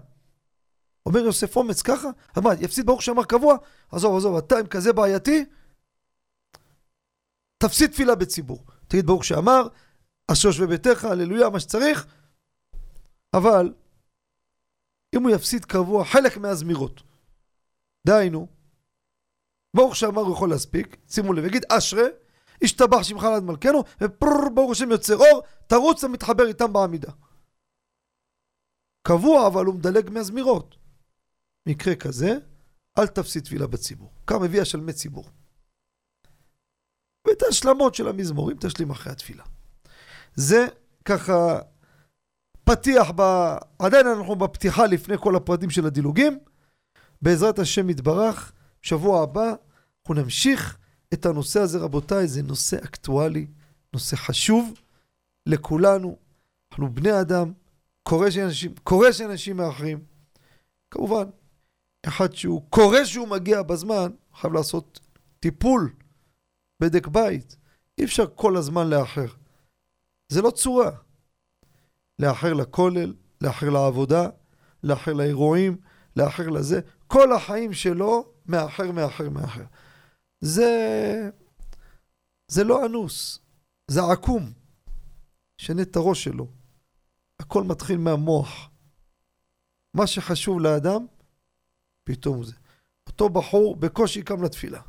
אומר 1.07 1.21
יוסף 1.21 1.57
אומץ 1.57 1.83
ככה? 1.83 2.09
אז 2.35 2.43
מה, 2.43 2.51
יפסיד 2.61 2.87
ברוך 2.87 3.03
שאמר 3.03 3.25
קבוע? 3.25 3.57
עזוב, 3.93 4.17
עזוב, 4.17 4.37
אתה 4.37 4.59
עם 4.59 4.67
כזה 4.67 4.93
בעייתי? 4.93 5.45
תפסיד 7.61 7.91
תפילה 7.91 8.15
בציבור. 8.15 8.65
תגיד 8.89 9.07
ברוך 9.07 9.25
שאמר, 9.25 9.69
אשר 10.33 10.49
יושבי 10.49 10.67
ביתך, 10.67 11.05
הללויה, 11.05 11.51
מה 11.51 11.61
שצריך, 11.61 12.07
אבל 13.35 13.75
אם 15.17 15.23
הוא 15.23 15.31
יפסיד 15.31 15.65
קבוע 15.65 16.05
חלק 16.05 16.37
מהזמירות, 16.37 17.03
דהיינו, 18.07 18.47
ברוך 19.77 19.97
שאמר 19.97 20.23
הוא 20.23 20.33
יכול 20.33 20.51
להספיק, 20.51 20.97
שימו 21.09 21.33
לב, 21.33 21.45
יגיד 21.45 21.65
אשרה, 21.69 22.05
השתבח 22.65 23.03
שמך 23.03 23.23
לעד 23.23 23.43
מלכנו, 23.43 23.83
ופרר 24.01 24.49
ברוך 24.55 24.73
השם 24.73 24.91
יוצר 24.91 25.17
אור, 25.17 25.43
תרוץ 25.67 26.05
ומתחבר 26.05 26.47
איתם 26.47 26.73
בעמידה. 26.73 27.13
קבוע 29.03 29.47
אבל 29.47 29.65
הוא 29.65 29.75
מדלג 29.75 30.11
מהזמירות. 30.11 30.77
מקרה 31.67 31.95
כזה, 31.95 32.39
אל 32.99 33.07
תפסיד 33.07 33.45
תפילה 33.45 33.67
בציבור. 33.67 34.13
כמה 34.27 34.39
מביא 34.39 34.63
השלמי 34.63 34.93
ציבור. 34.93 35.31
ואת 37.27 37.43
ההשלמות 37.43 37.95
של 37.95 38.09
המזמורים 38.09 38.57
תשלים 38.61 38.91
אחרי 38.91 39.13
התפילה. 39.13 39.45
זה 40.35 40.67
ככה 41.05 41.59
פתיח, 42.65 43.11
ב... 43.17 43.23
עדיין 43.79 44.07
אנחנו 44.07 44.37
בפתיחה 44.37 44.87
לפני 44.87 45.19
כל 45.19 45.37
הפרטים 45.37 45.71
של 45.71 45.87
הדילוגים. 45.87 46.39
בעזרת 47.23 47.59
השם 47.59 47.91
יתברך, 47.91 48.53
שבוע 48.83 49.23
הבא 49.23 49.53
אנחנו 50.01 50.15
נמשיך 50.15 50.79
את 51.15 51.27
הנושא 51.27 51.61
הזה, 51.61 51.79
רבותיי, 51.79 52.29
זה 52.29 52.43
נושא 52.43 52.77
אקטואלי, 52.85 53.47
נושא 53.93 54.17
חשוב 54.17 54.75
לכולנו. 55.47 56.17
אנחנו 56.73 56.95
בני 56.95 57.21
אדם, 57.21 57.53
קורה 58.03 58.31
שאנשים, 58.31 58.75
קורה 58.85 59.13
שאנשים 59.13 59.57
מאחרים. 59.57 60.05
כמובן, 60.91 61.25
אחד 62.07 62.35
שהוא 62.35 62.63
קורה 62.71 63.07
שהוא 63.07 63.29
מגיע 63.29 63.63
בזמן, 63.63 64.11
חייב 64.41 64.53
לעשות 64.53 65.01
טיפול, 65.41 65.93
בדק 66.81 67.07
בית. 67.07 67.57
אי 67.99 68.05
אפשר 68.05 68.25
כל 68.35 68.57
הזמן 68.57 68.91
לאחר. 68.91 69.27
זה 70.29 70.43
לא 70.43 70.51
צורה. 70.51 70.91
לאחר 72.19 72.53
לכולל, 72.53 73.15
לאחר 73.41 73.71
לעבודה, 73.71 74.29
לאחר 74.85 75.13
לאירועים, 75.13 75.77
לאחר 76.17 76.49
לזה. 76.49 76.81
כל 77.07 77.33
החיים 77.33 77.73
שלו 77.73 78.33
מאחר, 78.47 78.93
מאחר, 78.93 79.31
מאחר. 79.31 79.65
זה... 80.41 80.71
זה 82.49 82.65
לא 82.65 82.87
אנוס, 82.87 83.39
זה 83.89 84.01
עקום. 84.13 84.53
שנה 85.57 85.83
את 85.83 85.97
הראש 85.97 86.25
שלו. 86.25 86.47
הכל 87.41 87.65
מתחיל 87.65 87.99
מהמוח. 87.99 88.71
מה 89.95 90.07
שחשוב 90.07 90.61
לאדם, 90.61 91.07
פתאום 92.05 92.45
זה. 92.45 92.55
אותו 93.07 93.29
בחור 93.29 93.77
בקושי 93.77 94.23
קם 94.23 94.43
לתפילה. 94.43 94.81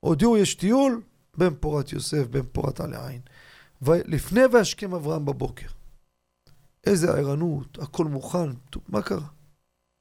הודיעו 0.00 0.36
יש 0.36 0.54
טיול, 0.54 1.02
בן 1.36 1.54
פורת 1.54 1.92
יוסף, 1.92 2.26
בן 2.26 2.46
פורת 2.52 2.80
עלי 2.80 2.96
עין. 3.06 3.20
ולפני 3.82 4.40
והשכם 4.52 4.94
אברהם 4.94 5.24
בבוקר. 5.24 5.66
איזה 6.86 7.10
ערנות, 7.10 7.78
הכל 7.78 8.04
מוכן, 8.04 8.50
מה 8.88 9.02
קרה? 9.02 9.28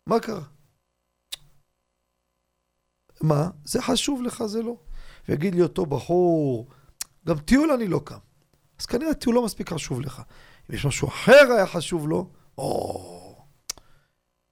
מה 0.07 0.19
קרה? 0.19 0.43
מה? 3.21 3.49
זה 3.65 3.81
חשוב 3.81 4.21
לך, 4.21 4.45
זה 4.45 4.61
לא. 4.61 4.77
ויגיד 5.29 5.55
לי 5.55 5.61
אותו 5.61 5.85
בחור, 5.85 6.69
גם 7.27 7.39
טיול 7.39 7.71
אני 7.71 7.87
לא 7.87 8.01
קם. 8.05 8.17
אז 8.79 8.85
כנראה 8.85 9.13
טיול 9.13 9.35
לא 9.35 9.45
מספיק 9.45 9.73
חשוב 9.73 10.01
לך. 10.01 10.21
אם 10.69 10.75
יש 10.75 10.85
משהו 10.85 11.07
אחר 11.07 11.51
היה 11.55 11.67
חשוב 11.67 12.07
לו, 12.07 12.29
או... 12.57 13.21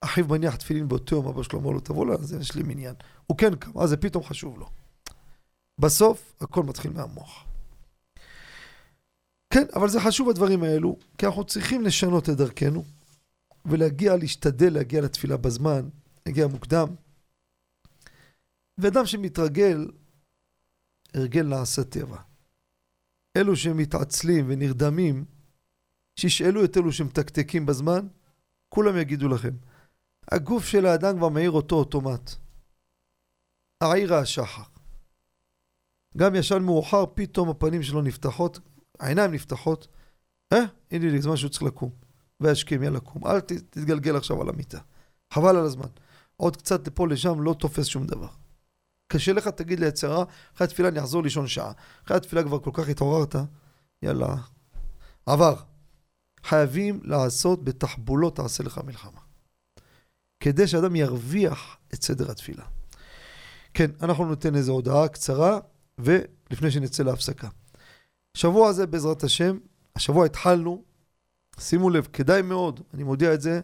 אחיו 0.02 0.28
מניח 0.28 0.56
תפילין 0.56 0.88
באותו 0.88 1.16
יום, 1.16 1.28
אבא 1.28 1.44
שלו 1.44 1.60
אומר 1.60 1.72
לו, 1.72 1.80
תבוא 1.80 2.06
לזה, 2.06 2.38
יש 2.40 2.56
לי 2.56 2.64
מניין. 2.64 2.96
הוא 3.28 3.38
כן 3.38 3.56
קם, 3.56 3.80
אז 3.80 3.90
זה 3.90 3.98
פתאום 3.98 4.24
חשוב 4.24 4.60
לו. 4.60 4.70
בסוף, 5.80 6.34
הכל 6.42 6.64
מתחיל 6.64 6.92
מהמוח. 6.92 7.46
כן, 9.54 9.66
אבל 9.76 9.90
זה 9.90 10.00
חשוב 10.00 10.30
הדברים 10.30 10.64
האלו, 10.64 10.98
כי 11.18 11.26
אנחנו 11.26 11.44
צריכים 11.44 11.82
לשנות 11.82 12.30
את 12.30 12.36
דרכנו, 12.36 12.84
ולהגיע, 13.66 14.16
להשתדל 14.16 14.74
להגיע 14.74 15.02
לתפילה 15.02 15.38
בזמן, 15.38 15.90
להגיע 16.26 16.48
מוקדם. 16.48 16.88
ואדם 18.78 19.06
שמתרגל, 19.06 19.92
הרגל 21.14 21.44
נעשה 21.44 21.84
טבע. 21.84 22.18
אלו 23.38 23.56
שמתעצלים 23.56 24.46
ונרדמים, 24.50 25.26
שישאלו 26.20 26.66
את 26.66 26.78
אלו 26.78 26.92
שמתקתקים 26.92 27.66
בזמן, 27.66 28.08
כולם 28.70 28.98
יגידו 28.98 29.28
לכם. 29.28 29.54
הגוף 30.32 30.66
של 30.66 30.86
האדם 30.86 31.18
כבר 31.18 31.30
מעיר 31.30 31.52
אותו 31.52 31.76
אוטומט. 31.76 32.32
העירה 33.84 34.20
השחר. 34.20 34.79
גם 36.18 36.36
ישן 36.36 36.64
מאוחר, 36.64 37.06
פתאום 37.14 37.50
הפנים 37.50 37.84
שלו 37.84 38.02
נפתחות, 38.02 38.60
העיניים 39.00 39.32
נפתחות. 39.32 39.88
אה, 40.54 40.60
הנה 40.92 41.10
לי 41.10 41.22
זמן 41.22 41.38
שהוא 41.38 41.50
צריך 41.50 41.64
לקום. 41.64 41.90
וישכים, 42.40 42.84
יאללה 42.84 43.00
קום. 43.00 43.28
אל 43.28 43.40
תתגלגל 43.40 44.16
עכשיו 44.16 44.42
על 44.42 44.50
המיטה. 44.50 44.80
חבל 45.34 45.56
על 45.56 45.66
הזמן. 45.66 45.88
עוד 46.38 46.56
קצת 46.58 46.88
לפה 46.88 47.08
לשם 47.08 47.42
לא 47.42 47.54
תופס 47.60 47.86
שום 47.86 48.06
דבר. 48.08 48.28
קשה 49.12 49.34
לך, 49.34 49.48
תגיד 49.48 49.80
ליצרה, 49.80 50.24
אחרי 50.56 50.66
התפילה 50.68 50.90
אני 50.90 51.00
אחזור 51.00 51.24
לישון 51.24 51.48
שעה. 51.48 51.72
אחרי 52.06 52.18
התפילה 52.18 52.44
כבר 52.44 52.60
כל 52.60 52.72
כך 52.74 52.90
התעוררת, 52.90 53.36
יאללה, 54.02 54.36
עבר. 55.26 55.56
חייבים 56.44 57.00
לעשות 57.04 57.64
בתחבולות 57.64 58.36
תעשה 58.36 58.64
לך 58.64 58.78
מלחמה. 58.86 59.20
כדי 60.40 60.68
שאדם 60.68 60.96
ירוויח 60.96 61.78
את 61.94 62.04
סדר 62.04 62.32
התפילה. 62.32 62.66
כן, 63.74 63.92
אנחנו 64.02 64.30
ניתן 64.30 64.56
איזו 64.56 64.72
הודעה 64.72 65.08
קצרה, 65.08 65.60
ולפני 66.00 66.72
שנצא 66.72 67.04
להפסקה. 67.04 67.50
השבוע 68.36 68.70
הזה, 68.70 68.88
בעזרת 68.88 69.24
השם, 69.24 69.58
השבוע 69.96 70.26
התחלנו, 70.26 70.84
שימו 71.60 71.90
לב, 71.90 72.08
כדאי 72.14 72.42
מאוד, 72.42 72.80
אני 72.94 73.04
מודיע 73.04 73.34
את 73.34 73.42
זה, 73.42 73.62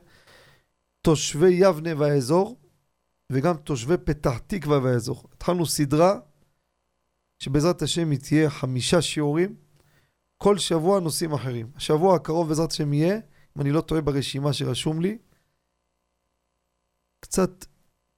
תושבי 1.01 1.49
יבנה 1.49 1.89
והאזור, 1.97 2.57
וגם 3.31 3.57
תושבי 3.57 3.97
פתח 3.97 4.37
תקווה 4.47 4.79
והאזור. 4.79 5.23
התחלנו 5.33 5.65
סדרה 5.65 6.19
שבעזרת 7.39 7.81
השם 7.81 8.11
היא 8.11 8.19
תהיה 8.19 8.49
חמישה 8.49 9.01
שיעורים, 9.01 9.55
כל 10.37 10.57
שבוע 10.57 10.99
נושאים 10.99 11.33
אחרים. 11.33 11.67
השבוע 11.75 12.15
הקרוב 12.15 12.47
בעזרת 12.47 12.71
השם 12.71 12.93
יהיה, 12.93 13.15
אם 13.57 13.61
אני 13.61 13.71
לא 13.71 13.81
טועה 13.81 14.01
ברשימה 14.01 14.53
שרשום 14.53 15.01
לי, 15.01 15.17
קצת 17.19 17.65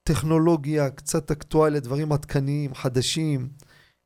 טכנולוגיה, 0.02 0.90
קצת 0.90 1.30
אקטואליה, 1.30 1.80
דברים 1.80 2.12
עדכניים, 2.12 2.74
חדשים, 2.74 3.48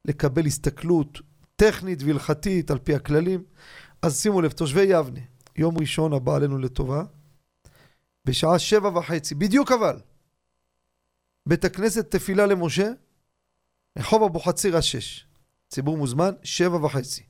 לקבל 0.05 0.47
הסתכלות 0.47 1.21
טכנית 1.57 2.03
והלכתית 2.03 2.71
על 2.71 2.79
פי 2.79 2.95
הכללים. 2.95 3.45
אז 4.03 4.21
שימו 4.23 4.41
לב, 4.41 4.53
תושבי 4.53 4.83
יבנה, 4.83 5.21
יום 5.57 5.79
ראשון 5.79 6.12
הבא 6.12 6.37
עלינו 6.37 6.59
לטובה, 6.59 7.05
בשעה 8.25 8.59
שבע 8.59 8.99
וחצי, 8.99 9.35
בדיוק 9.35 9.73
אבל, 9.73 10.01
בית 11.49 11.65
הכנסת 11.65 12.11
תפילה 12.11 12.47
למשה, 12.47 12.93
רחוב 13.99 14.23
אבוחצירא 14.23 14.81
שש. 14.81 15.27
ציבור 15.69 15.97
מוזמן, 15.97 16.31
שבע 16.43 16.85
וחצי. 16.85 17.23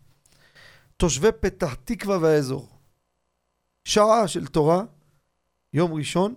תושבי 0.96 1.28
פתח 1.40 1.74
תקווה 1.74 2.18
והאזור. 2.18 2.68
שעה 3.84 4.28
של 4.28 4.46
תורה, 4.46 4.84
יום 5.72 5.92
ראשון, 5.92 6.34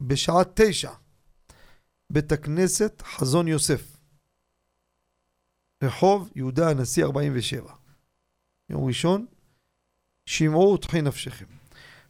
בשעה 0.00 0.42
תשע. 0.54 0.92
בית 2.12 2.32
הכנסת 2.32 3.02
חזון 3.06 3.48
יוסף. 3.48 3.93
רחוב 5.84 6.30
יהודה 6.34 6.70
הנשיא 6.70 7.04
47. 7.04 7.72
יום 8.70 8.84
ראשון, 8.84 9.26
שמעו 10.26 10.74
ותחי 10.74 11.02
נפשכם. 11.02 11.44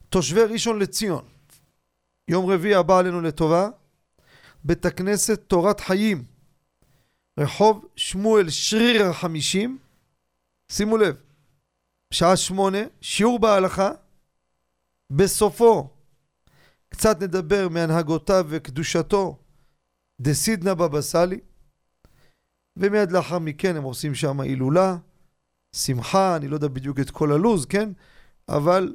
תושבי 0.09 0.41
ראשון 0.41 0.79
לציון, 0.79 1.25
יום 2.29 2.51
רביעי 2.51 2.75
הבא 2.75 2.99
עלינו 2.99 3.21
לטובה, 3.21 3.69
בית 4.65 4.87
הכנסת 4.87 5.41
תורת 5.47 5.81
חיים, 5.81 6.25
רחוב 7.41 7.85
שמואל 7.97 8.51
שריר 8.51 9.05
החמישים, 9.05 9.79
שימו 10.73 10.97
לב, 10.97 11.17
שעה 12.11 12.37
שמונה, 12.37 12.79
שיעור 13.01 13.39
בהלכה, 13.39 13.91
בסופו 15.11 15.89
קצת 16.89 17.23
נדבר 17.23 17.69
מהנהגותיו 17.69 18.47
וקדושתו 18.49 19.39
דסידנא 20.21 20.75
בבא 20.75 21.01
סאלי, 21.01 21.41
ומיד 22.77 23.13
לאחר 23.13 23.39
מכן 23.39 23.77
הם 23.77 23.83
עושים 23.83 24.15
שם 24.15 24.41
הילולה, 24.41 24.97
שמחה, 25.77 26.37
אני 26.37 26.49
לא 26.49 26.57
יודע 26.57 26.69
בדיוק 26.69 27.01
את 27.01 27.11
כל 27.11 27.33
הלו"ז, 27.33 27.67
כן? 27.67 27.91
אבל 28.49 28.95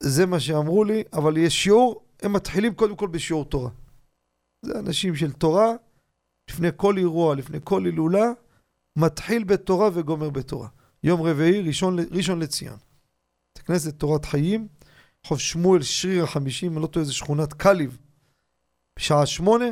זה 0.00 0.26
מה 0.26 0.40
שאמרו 0.40 0.84
לי, 0.84 1.02
אבל 1.12 1.36
יש 1.36 1.62
שיעור, 1.64 2.04
הם 2.22 2.32
מתחילים 2.32 2.74
קודם 2.74 2.96
כל 2.96 3.08
בשיעור 3.08 3.44
תורה. 3.44 3.70
זה 4.62 4.78
אנשים 4.78 5.16
של 5.16 5.32
תורה, 5.32 5.72
לפני 6.50 6.68
כל 6.76 6.98
אירוע, 6.98 7.34
לפני 7.34 7.58
כל 7.64 7.84
הילולה, 7.84 8.32
מתחיל 8.96 9.44
בתורה 9.44 9.90
וגומר 9.94 10.30
בתורה. 10.30 10.68
יום 11.04 11.22
רביעי, 11.22 11.60
ראשון, 11.60 11.96
ראשון 12.10 12.40
לציון. 12.40 12.78
בית 13.54 13.66
כנסת 13.66 13.94
תורת 13.98 14.24
חיים, 14.24 14.68
חוב 15.26 15.38
שמואל 15.38 15.82
שריר 15.82 16.24
החמישים, 16.24 16.72
אני 16.72 16.82
לא 16.82 16.86
טועה, 16.86 17.02
איזה 17.02 17.12
שכונת 17.12 17.52
קליב. 17.52 17.98
בשעה 18.98 19.26
שמונה, 19.26 19.64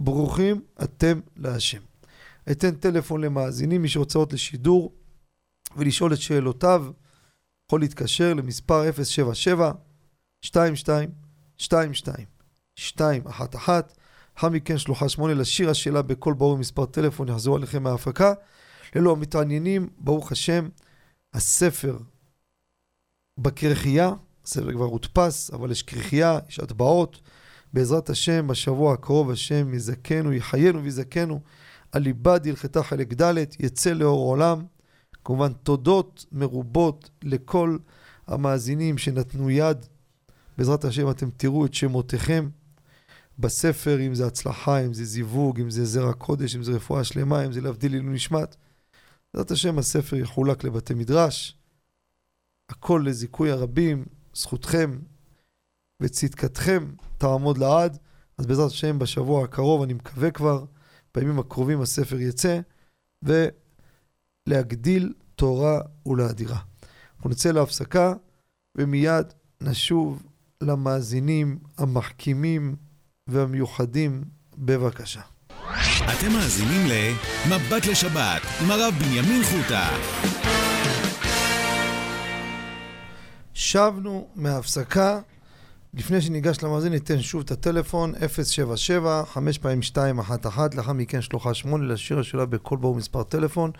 ברוכים 0.00 0.60
אתם 0.82 1.20
להשם. 1.36 1.91
אתן 2.50 2.74
טלפון 2.74 3.20
למאזינים, 3.20 3.82
מי 3.82 3.88
שרוצה 3.88 4.18
עוד 4.18 4.32
לשידור 4.32 4.92
ולשאול 5.76 6.12
את 6.12 6.20
שאלותיו, 6.20 6.86
יכול 7.66 7.80
להתקשר 7.80 8.34
למספר 8.34 8.92
077 8.92 9.72
22 10.44 11.10
22 11.60 11.88
211 12.78 13.80
לאחר 14.36 14.48
מכן 14.48 14.78
שלוחה 14.78 15.08
שמונה 15.08 15.34
לשיר 15.34 15.70
השאלה 15.70 16.02
בקול 16.02 16.34
ברור 16.34 16.58
מספר 16.58 16.86
טלפון 16.86 17.28
יחזור 17.28 17.56
עליכם 17.56 17.82
מההפקה. 17.82 18.32
ללא 18.96 19.12
המתעניינים, 19.12 19.88
ברוך 19.98 20.32
השם, 20.32 20.68
הספר 21.34 21.98
בכרכייה, 23.38 24.10
הספר 24.44 24.72
כבר 24.72 24.84
הודפס, 24.84 25.50
אבל 25.50 25.70
יש 25.70 25.82
כרכייה, 25.82 26.38
יש 26.48 26.60
הטבעות. 26.60 27.20
בעזרת 27.72 28.10
השם, 28.10 28.46
בשבוע 28.48 28.94
הקרוב 28.94 29.30
השם 29.30 29.74
יזכנו, 29.74 30.32
יחיינו 30.32 30.82
ויזכנו. 30.82 31.40
על 31.92 32.02
ליבד 32.02 32.40
הלכתה 32.46 32.82
חלק 32.82 33.22
ד', 33.22 33.34
יצא 33.60 33.92
לאור 33.92 34.28
עולם. 34.28 34.64
כמובן, 35.24 35.52
תודות 35.52 36.26
מרובות 36.32 37.10
לכל 37.22 37.78
המאזינים 38.26 38.98
שנתנו 38.98 39.50
יד. 39.50 39.86
בעזרת 40.58 40.84
השם 40.84 41.10
אתם 41.10 41.30
תראו 41.36 41.66
את 41.66 41.74
שמותיכם 41.74 42.48
בספר, 43.38 44.00
אם 44.00 44.14
זה 44.14 44.26
הצלחה, 44.26 44.78
אם 44.78 44.94
זה 44.94 45.04
זיווג, 45.04 45.60
אם 45.60 45.70
זה 45.70 45.84
זרע 45.84 46.12
קודש, 46.12 46.56
אם 46.56 46.62
זה 46.62 46.72
רפואה 46.72 47.04
שלמה, 47.04 47.46
אם 47.46 47.52
זה 47.52 47.60
להבדיל 47.60 47.92
עילוי 47.92 48.14
נשמת. 48.14 48.56
בעזרת 49.34 49.50
השם 49.50 49.78
הספר 49.78 50.16
יחולק 50.16 50.64
לבתי 50.64 50.94
מדרש. 50.94 51.58
הכל 52.70 53.02
לזיכוי 53.06 53.50
הרבים, 53.50 54.04
זכותכם 54.34 54.98
וצדקתכם 56.02 56.94
תעמוד 57.18 57.58
לעד. 57.58 57.98
אז 58.38 58.46
בעזרת 58.46 58.70
השם 58.70 58.98
בשבוע 58.98 59.44
הקרוב, 59.44 59.82
אני 59.82 59.92
מקווה 59.92 60.30
כבר, 60.30 60.64
בימים 61.14 61.38
הקרובים 61.38 61.80
הספר 61.80 62.20
יצא, 62.20 62.60
ולהגדיל 64.46 65.12
תורה 65.34 65.80
ולאדירה. 66.06 66.58
אנחנו 67.16 67.30
נצא 67.30 67.50
להפסקה, 67.50 68.14
ומיד 68.78 69.26
נשוב 69.60 70.22
למאזינים 70.60 71.58
המחכימים 71.78 72.76
והמיוחדים, 73.26 74.24
בבקשה. 74.58 75.20
אתם 76.04 76.32
מאזינים 76.32 76.86
ל"מבט 76.86 77.86
לשבת" 77.86 78.42
עם 78.60 78.70
הרב 78.70 78.94
בנימין 78.98 79.42
חוטה. 79.42 79.88
שבנו 83.54 84.28
מההפסקה. 84.34 85.20
לפני 85.98 86.20
שניגש 86.20 86.64
למאזין, 86.64 86.92
ניתן 86.92 87.18
שוב 87.20 87.42
את 87.44 87.50
הטלפון, 87.50 88.12
077 88.28 89.22
5 89.24 89.58
פעמים 89.58 89.78
211 89.78 90.66
לאחר 90.76 90.92
מכן 90.92 91.20
שלוחה 91.20 91.54
8 91.54 91.92
לשיר 91.92 92.18
השאלה 92.18 92.46
בכל 92.46 92.76
ברור 92.76 92.96
מספר 92.96 93.22
טלפון. 93.22 93.70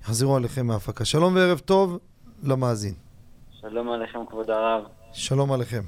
יחזרו 0.00 0.36
עליכם 0.36 0.66
מההפקה. 0.66 1.04
שלום 1.04 1.34
וערב 1.34 1.58
טוב 1.58 1.98
למאזין. 2.48 2.94
שלום 3.60 3.90
עליכם, 3.90 4.26
כבוד 4.26 4.50
הרב. 4.50 4.84
שלום 5.12 5.52
עליכם. 5.52 5.82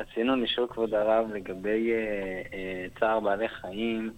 רצינו 0.00 0.36
לשאול, 0.36 0.66
כבוד 0.70 0.94
הרב, 0.94 1.30
לגבי 1.34 1.92
אה, 1.92 1.96
אה, 2.52 2.86
צער 3.00 3.20
בעלי 3.20 3.48
חיים. 3.48 4.12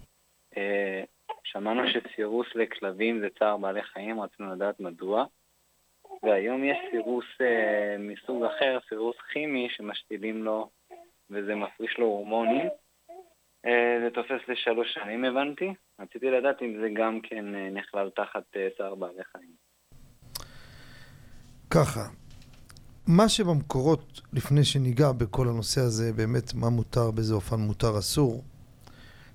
אה, 0.57 1.03
שמענו 1.43 1.81
שצירוס 1.93 2.47
לכלבים 2.55 3.19
זה 3.19 3.27
צער 3.39 3.57
בעלי 3.57 3.83
חיים, 3.93 4.21
רצינו 4.21 4.55
לדעת 4.55 4.79
מדוע. 4.79 5.25
והיום 6.23 6.63
יש 6.63 6.77
סירוס 6.91 7.25
אה, 7.41 7.95
מסוג 7.99 8.43
אחר, 8.43 8.79
סירוס 8.89 9.15
כימי, 9.33 9.67
שמשתילים 9.71 10.43
לו, 10.43 10.69
וזה 11.29 11.55
מפריש 11.55 11.97
לו 11.99 12.05
הורמונים. 12.05 12.67
אה, 13.65 13.97
זה 14.03 14.09
תופס 14.13 14.41
לשלוש 14.47 14.87
שנים, 14.93 15.25
הבנתי. 15.25 15.73
רציתי 15.99 16.25
לדעת 16.25 16.61
אם 16.61 16.77
זה 16.81 16.87
גם 16.95 17.19
כן 17.23 17.55
אה, 17.55 17.69
נכלל 17.69 18.09
תחת 18.15 18.43
אה, 18.55 18.67
צער 18.77 18.95
בעלי 18.95 19.23
חיים. 19.31 19.69
ככה, 21.69 22.07
מה 23.07 23.29
שבמקורות, 23.29 24.21
לפני 24.33 24.63
שניגע 24.63 25.11
בכל 25.11 25.47
הנושא 25.47 25.81
הזה, 25.81 26.13
באמת 26.13 26.53
מה 26.53 26.69
מותר, 26.69 27.11
באיזה 27.11 27.33
אופן 27.33 27.55
מותר, 27.55 27.97
אסור. 27.99 28.43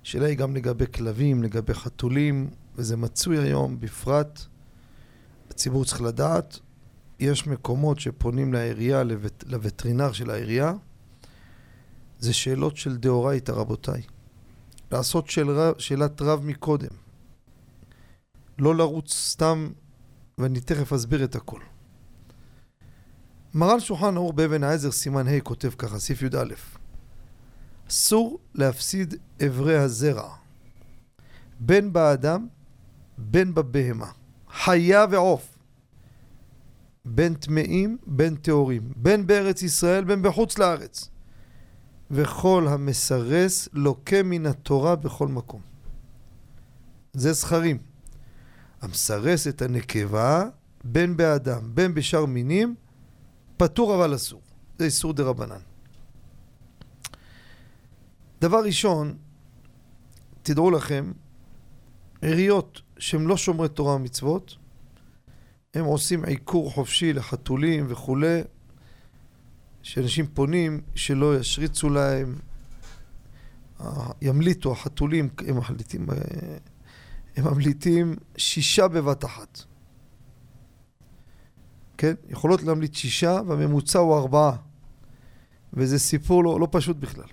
השאלה 0.01 0.25
היא 0.25 0.37
גם 0.37 0.55
לגבי 0.55 0.85
כלבים, 0.97 1.43
לגבי 1.43 1.73
חתולים, 1.73 2.47
וזה 2.75 2.97
מצוי 2.97 3.37
היום, 3.37 3.79
בפרט, 3.79 4.39
הציבור 5.49 5.85
צריך 5.85 6.01
לדעת, 6.01 6.59
יש 7.19 7.47
מקומות 7.47 7.99
שפונים 7.99 8.53
לעירייה, 8.53 9.03
לווט, 9.03 9.43
לווטרינר 9.47 10.11
של 10.11 10.29
העירייה, 10.29 10.73
זה 12.19 12.33
שאלות 12.33 12.77
של 12.77 12.97
דאורייתא, 12.97 13.51
רבותיי. 13.51 14.01
לעשות 14.91 15.29
רב, 15.37 15.73
שאלת 15.77 16.21
רב 16.21 16.45
מקודם. 16.45 16.95
לא 18.59 18.75
לרוץ 18.75 19.13
סתם, 19.13 19.69
ואני 20.37 20.59
תכף 20.59 20.93
אסביר 20.93 21.23
את 21.23 21.35
הכל. 21.35 21.59
מרן 23.53 23.79
שולחן 23.79 24.15
ערוך 24.15 24.33
באבן 24.33 24.63
העזר, 24.63 24.91
סימן 24.91 25.27
ה', 25.27 25.39
כותב 25.39 25.69
ככה, 25.77 25.99
סעיף 25.99 26.21
י"א: 26.21 26.53
אסור 27.89 28.39
להפסיד 28.53 29.15
אברי 29.45 29.77
הזרע, 29.77 30.35
בין 31.59 31.93
באדם, 31.93 32.47
בין 33.17 33.53
בבהמה, 33.53 34.11
חיה 34.51 35.05
ועוף, 35.11 35.54
בין 37.05 37.33
טמאים, 37.33 37.97
בין 38.07 38.35
טהורים, 38.35 38.91
בין 38.95 39.27
בארץ 39.27 39.61
ישראל, 39.61 40.03
בין 40.03 40.21
בחוץ 40.21 40.57
לארץ. 40.57 41.09
וכל 42.11 42.67
המסרס 42.69 43.69
לוקה 43.73 44.23
מן 44.23 44.45
התורה 44.45 44.95
בכל 44.95 45.27
מקום. 45.27 45.61
זה 47.13 47.33
זכרים. 47.33 47.77
המסרס 48.81 49.47
את 49.47 49.61
הנקבה, 49.61 50.43
בין 50.83 51.17
באדם, 51.17 51.75
בין 51.75 51.93
בשאר 51.93 52.25
מינים, 52.25 52.75
פטור 53.57 53.95
אבל 53.95 54.15
אסור. 54.15 54.41
זה 54.79 54.85
איסור 54.85 55.13
דה 55.13 55.23
רבנן. 55.23 55.59
דבר 58.41 58.63
ראשון, 58.63 59.17
תדעו 60.43 60.71
לכם, 60.71 61.11
עיריות 62.21 62.81
שהן 62.97 63.25
לא 63.25 63.37
שומרי 63.37 63.69
תורה 63.69 63.95
ומצוות, 63.95 64.55
הם 65.75 65.85
עושים 65.85 66.25
עיקור 66.25 66.71
חופשי 66.71 67.13
לחתולים 67.13 67.85
וכולי, 67.89 68.41
שאנשים 69.81 70.27
פונים 70.27 70.81
שלא 70.95 71.39
ישריצו 71.39 71.89
להם, 71.89 72.35
ימליטו, 74.21 74.71
החתולים, 74.71 75.29
הם 75.47 75.57
מחליטים, 75.57 76.07
הם 77.35 77.45
ממליטים 77.45 78.15
שישה 78.37 78.87
בבת 78.87 79.25
אחת. 79.25 79.63
כן? 81.97 82.13
יכולות 82.29 82.63
להמליט 82.63 82.93
שישה 82.93 83.39
והממוצע 83.47 83.99
הוא 83.99 84.17
ארבעה. 84.17 84.55
וזה 85.73 85.99
סיפור 85.99 86.43
לא, 86.43 86.59
לא 86.59 86.67
פשוט 86.71 86.97
בכלל. 86.97 87.27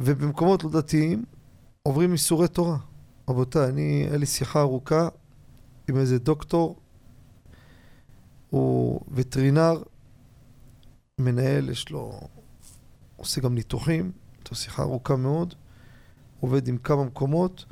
ובמקומות 0.00 0.64
לא 0.64 0.70
דתיים 0.70 1.24
עוברים 1.82 2.12
איסורי 2.12 2.48
תורה. 2.48 2.76
רבותיי, 3.28 3.68
אני, 3.68 4.06
היה 4.08 4.16
לי 4.16 4.26
שיחה 4.26 4.60
ארוכה 4.60 5.08
עם 5.88 5.96
איזה 5.96 6.18
דוקטור, 6.18 6.80
הוא 8.50 9.00
וטרינר, 9.12 9.82
מנהל, 11.18 11.70
יש 11.70 11.90
לו, 11.90 12.20
עושה 13.16 13.40
גם 13.40 13.54
ניתוחים, 13.54 14.12
זו 14.48 14.54
שיחה 14.54 14.82
ארוכה 14.82 15.16
מאוד, 15.16 15.54
עובד 16.40 16.68
עם 16.68 16.78
כמה 16.78 17.04
מקומות, 17.04 17.64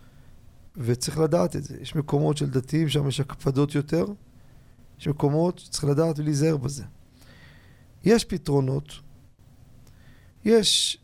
וצריך 0.76 1.18
לדעת 1.18 1.56
את 1.56 1.64
זה. 1.64 1.76
יש 1.80 1.96
מקומות 1.96 2.36
של 2.36 2.50
דתיים, 2.50 2.88
שם 2.88 3.08
יש 3.08 3.20
הקפדות 3.20 3.74
יותר, 3.74 4.06
יש 5.00 5.08
מקומות 5.08 5.58
שצריך 5.58 5.84
לדעת 5.84 6.18
ולהיזהר 6.18 6.56
בזה. 6.56 6.84
יש 8.04 8.24
פתרונות, 8.24 8.92
יש 10.44 10.98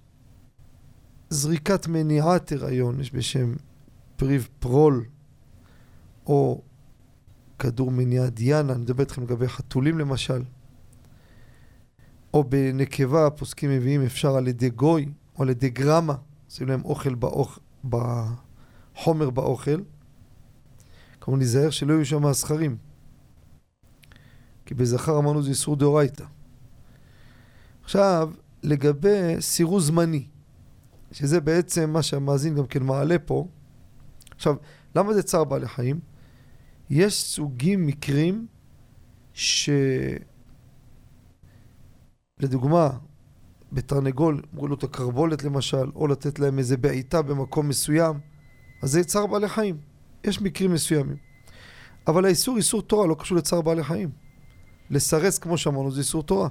זריקת 1.31 1.87
מניעת 1.87 2.53
הריון, 2.53 3.01
יש 3.01 3.15
בשם 3.15 3.55
פריב 4.17 4.49
פרול, 4.59 5.05
או 6.27 6.63
כדור 7.63 7.91
מניעת 7.91 8.35
דיאנה, 8.35 8.73
אני 8.73 8.83
מדבר 8.83 9.01
איתכם 9.01 9.23
לגבי 9.23 9.49
חתולים 9.49 9.99
למשל, 9.99 10.43
או 12.35 12.45
בנקבה, 12.45 13.27
הפוסקים 13.27 13.71
מביאים 13.71 14.03
אפשר 14.03 14.37
על 14.37 14.49
ידי 14.49 14.71
גוי, 14.71 15.09
או 15.37 15.43
על 15.43 15.51
ידי 15.51 15.71
גרמה, 15.71 16.15
עושים 16.47 16.69
להם 16.69 16.85
אוכל 16.85 17.15
באוכ... 17.15 17.59
בחומר 17.85 19.31
באוכל. 19.31 19.81
כמובן 21.21 21.39
להיזהר 21.39 21.71
שלא 21.71 21.93
יהיו 21.93 22.05
שם 22.05 22.27
הזכרים. 22.27 22.77
כי 24.67 24.75
בזכר 24.75 25.19
אמרנו 25.19 25.43
זה 25.43 25.51
איסור 25.51 25.77
דאורייתא. 25.77 26.25
עכשיו, 27.85 28.31
לגבי 28.63 29.37
סירוס 29.41 29.85
זמני, 29.85 30.27
שזה 31.13 31.41
בעצם 31.41 31.91
מה 31.91 32.03
שהמאזין 32.03 32.55
גם 32.55 32.67
כן 32.67 32.83
מעלה 32.83 33.19
פה. 33.19 33.47
עכשיו, 34.37 34.57
למה 34.97 35.15
זה 35.15 35.23
צער 35.23 35.45
בעלי 35.45 35.69
חיים? 35.69 36.12
יש 36.93 37.25
סוגים, 37.25 37.87
מקרים, 37.87 38.47
ש... 39.35 39.71
לדוגמה, 42.39 42.91
בתרנגול, 43.73 44.43
אמרו 44.55 44.69
לו 44.69 44.75
את 44.75 44.83
הקרבולת 44.83 45.45
למשל, 45.45 45.91
או 45.95 46.07
לתת 46.07 46.39
להם 46.39 46.59
איזה 46.59 46.77
בעיטה 46.77 47.23
במקום 47.23 47.69
מסוים, 47.69 48.21
אז 48.83 48.91
זה 48.91 49.05
צער 49.05 49.27
בעלי 49.27 49.49
חיים. 49.49 49.77
יש 50.25 50.41
מקרים 50.41 50.73
מסוימים. 50.73 51.17
אבל 52.07 52.25
האיסור, 52.25 52.57
איסור 52.57 52.83
תורה, 52.83 53.07
לא 53.07 53.17
קשור 53.19 53.39
לצער 53.39 53.61
בעלי 53.61 53.85
חיים. 53.85 54.11
לסרס, 54.91 55.39
כמו 55.39 55.59
שאמרנו, 55.59 55.91
זה 55.91 56.01
איסור 56.01 56.23
תורה. 56.23 56.49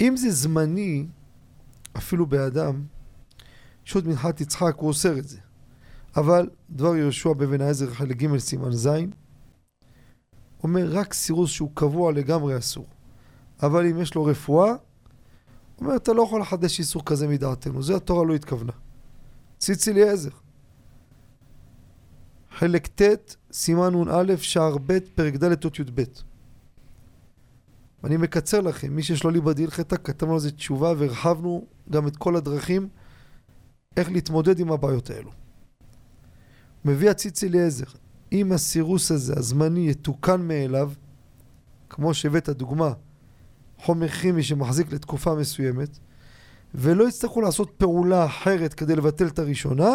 אם 0.00 0.16
זה 0.16 0.30
זמני, 0.30 1.06
אפילו 1.96 2.26
באדם, 2.26 2.84
יש 3.86 3.94
עוד 3.94 4.08
מנחת 4.08 4.40
יצחק, 4.40 4.74
הוא 4.76 4.88
אוסר 4.88 5.18
את 5.18 5.28
זה. 5.28 5.45
אבל 6.16 6.48
דבר 6.70 6.96
יהושע 6.96 7.32
בבן 7.32 7.60
העזר 7.60 7.90
חלק 7.90 8.16
ג' 8.16 8.38
סימן 8.38 8.72
ז', 8.72 8.88
אומר 10.62 10.88
רק 10.90 11.14
סירוס 11.14 11.50
שהוא 11.50 11.70
קבוע 11.74 12.12
לגמרי 12.12 12.58
אסור. 12.58 12.86
אבל 13.62 13.86
אם 13.86 14.00
יש 14.00 14.14
לו 14.14 14.24
רפואה, 14.24 14.72
אומר 15.80 15.96
אתה 15.96 16.12
לא 16.12 16.22
יכול 16.22 16.40
לחדש 16.40 16.78
איסור 16.78 17.04
כזה 17.04 17.28
מדעתנו, 17.28 17.82
זה 17.82 17.96
התורה 17.96 18.24
לא 18.24 18.34
התכוונה. 18.34 18.72
ציצי 19.58 19.90
אליעזר. 19.90 20.30
חלק 22.50 22.86
ט', 22.86 23.36
סימן 23.52 23.94
נ"א, 23.94 24.36
שער 24.36 24.76
ב', 24.86 24.98
פרק 25.14 25.34
ד', 25.34 25.64
אות 25.64 25.78
י"ב. 25.78 26.02
ואני 28.02 28.16
מקצר 28.16 28.60
לכם, 28.60 28.96
מי 28.96 29.02
שיש 29.02 29.24
לו 29.24 29.30
ליבא 29.30 29.52
דהלכתא, 29.52 29.96
כתבנו 30.04 30.34
על 30.34 30.40
זה 30.40 30.50
תשובה 30.50 30.92
והרחבנו 30.98 31.66
גם 31.90 32.06
את 32.06 32.16
כל 32.16 32.36
הדרכים 32.36 32.88
איך 33.96 34.10
להתמודד 34.10 34.58
עם 34.60 34.72
הבעיות 34.72 35.10
האלו. 35.10 35.45
מביא 36.86 37.10
הציצי 37.10 37.46
אליעזר, 37.46 37.84
אם 38.32 38.52
הסירוס 38.52 39.10
הזה, 39.10 39.34
הזמני, 39.36 39.90
יתוקן 39.90 40.40
מאליו, 40.40 40.92
כמו 41.90 42.14
שהבאת 42.14 42.48
דוגמה, 42.48 42.92
חומר 43.78 44.08
כימי 44.08 44.42
שמחזיק 44.42 44.92
לתקופה 44.92 45.34
מסוימת, 45.34 45.98
ולא 46.74 47.08
יצטרכו 47.08 47.40
לעשות 47.40 47.70
פעולה 47.78 48.24
אחרת 48.24 48.74
כדי 48.74 48.96
לבטל 48.96 49.26
את 49.26 49.38
הראשונה, 49.38 49.90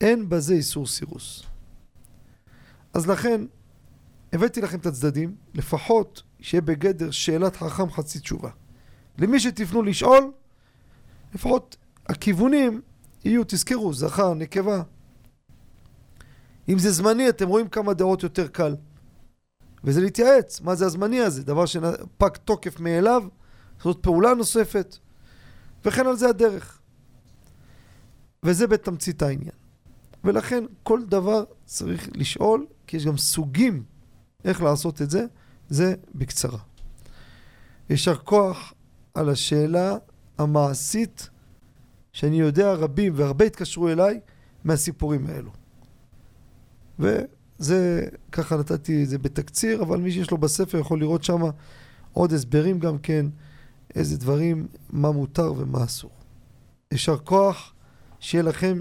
אין 0.00 0.28
בזה 0.28 0.54
איסור 0.54 0.86
סירוס. 0.86 1.42
אז 2.94 3.06
לכן, 3.06 3.44
הבאתי 4.32 4.60
לכם 4.60 4.78
את 4.78 4.86
הצדדים, 4.86 5.34
לפחות 5.54 6.22
שיהיה 6.40 6.62
בגדר 6.62 7.10
שאלת 7.10 7.56
חכם 7.56 7.90
חצי 7.90 8.18
תשובה. 8.18 8.50
למי 9.18 9.40
שתפנו 9.40 9.82
לשאול, 9.82 10.32
לפחות 11.34 11.76
הכיוונים 12.06 12.80
יהיו, 13.24 13.42
תזכרו, 13.46 13.94
זכר, 13.94 14.34
נקבה. 14.34 14.82
אם 16.68 16.78
זה 16.78 16.90
זמני, 16.90 17.28
אתם 17.28 17.48
רואים 17.48 17.68
כמה 17.68 17.94
דעות 17.94 18.22
יותר 18.22 18.48
קל. 18.48 18.76
וזה 19.84 20.00
להתייעץ, 20.00 20.60
מה 20.60 20.74
זה 20.74 20.86
הזמני 20.86 21.20
הזה? 21.20 21.44
דבר 21.44 21.66
שפג 21.66 22.36
תוקף 22.44 22.80
מאליו, 22.80 23.22
זאת 23.82 23.98
פעולה 24.02 24.34
נוספת, 24.34 24.96
וכן 25.84 26.06
על 26.06 26.16
זה 26.16 26.28
הדרך. 26.28 26.80
וזה 28.42 28.66
בתמצית 28.66 29.22
העניין. 29.22 29.52
ולכן 30.24 30.64
כל 30.82 31.04
דבר 31.04 31.44
צריך 31.64 32.08
לשאול, 32.14 32.66
כי 32.86 32.96
יש 32.96 33.06
גם 33.06 33.16
סוגים 33.16 33.84
איך 34.44 34.62
לעשות 34.62 35.02
את 35.02 35.10
זה, 35.10 35.26
זה 35.68 35.94
בקצרה. 36.14 36.58
יישר 37.90 38.16
כוח 38.16 38.74
על 39.14 39.28
השאלה 39.28 39.96
המעשית, 40.38 41.28
שאני 42.12 42.40
יודע 42.40 42.72
רבים 42.72 43.12
והרבה 43.16 43.44
התקשרו 43.44 43.88
אליי 43.88 44.20
מהסיפורים 44.64 45.26
האלו. 45.26 45.57
וזה, 46.98 48.08
ככה 48.32 48.56
נתתי 48.56 49.02
את 49.02 49.08
זה 49.08 49.18
בתקציר, 49.18 49.82
אבל 49.82 49.98
מי 49.98 50.10
שיש 50.10 50.30
לו 50.30 50.38
בספר 50.38 50.78
יכול 50.78 51.00
לראות 51.00 51.24
שם 51.24 51.40
עוד 52.12 52.32
הסברים 52.32 52.78
גם 52.78 52.98
כן, 52.98 53.26
איזה 53.94 54.18
דברים, 54.18 54.68
מה 54.90 55.10
מותר 55.10 55.52
ומה 55.56 55.84
אסור. 55.84 56.10
יישר 56.92 57.18
כוח, 57.18 57.74
שיהיה 58.20 58.44
לכם 58.44 58.80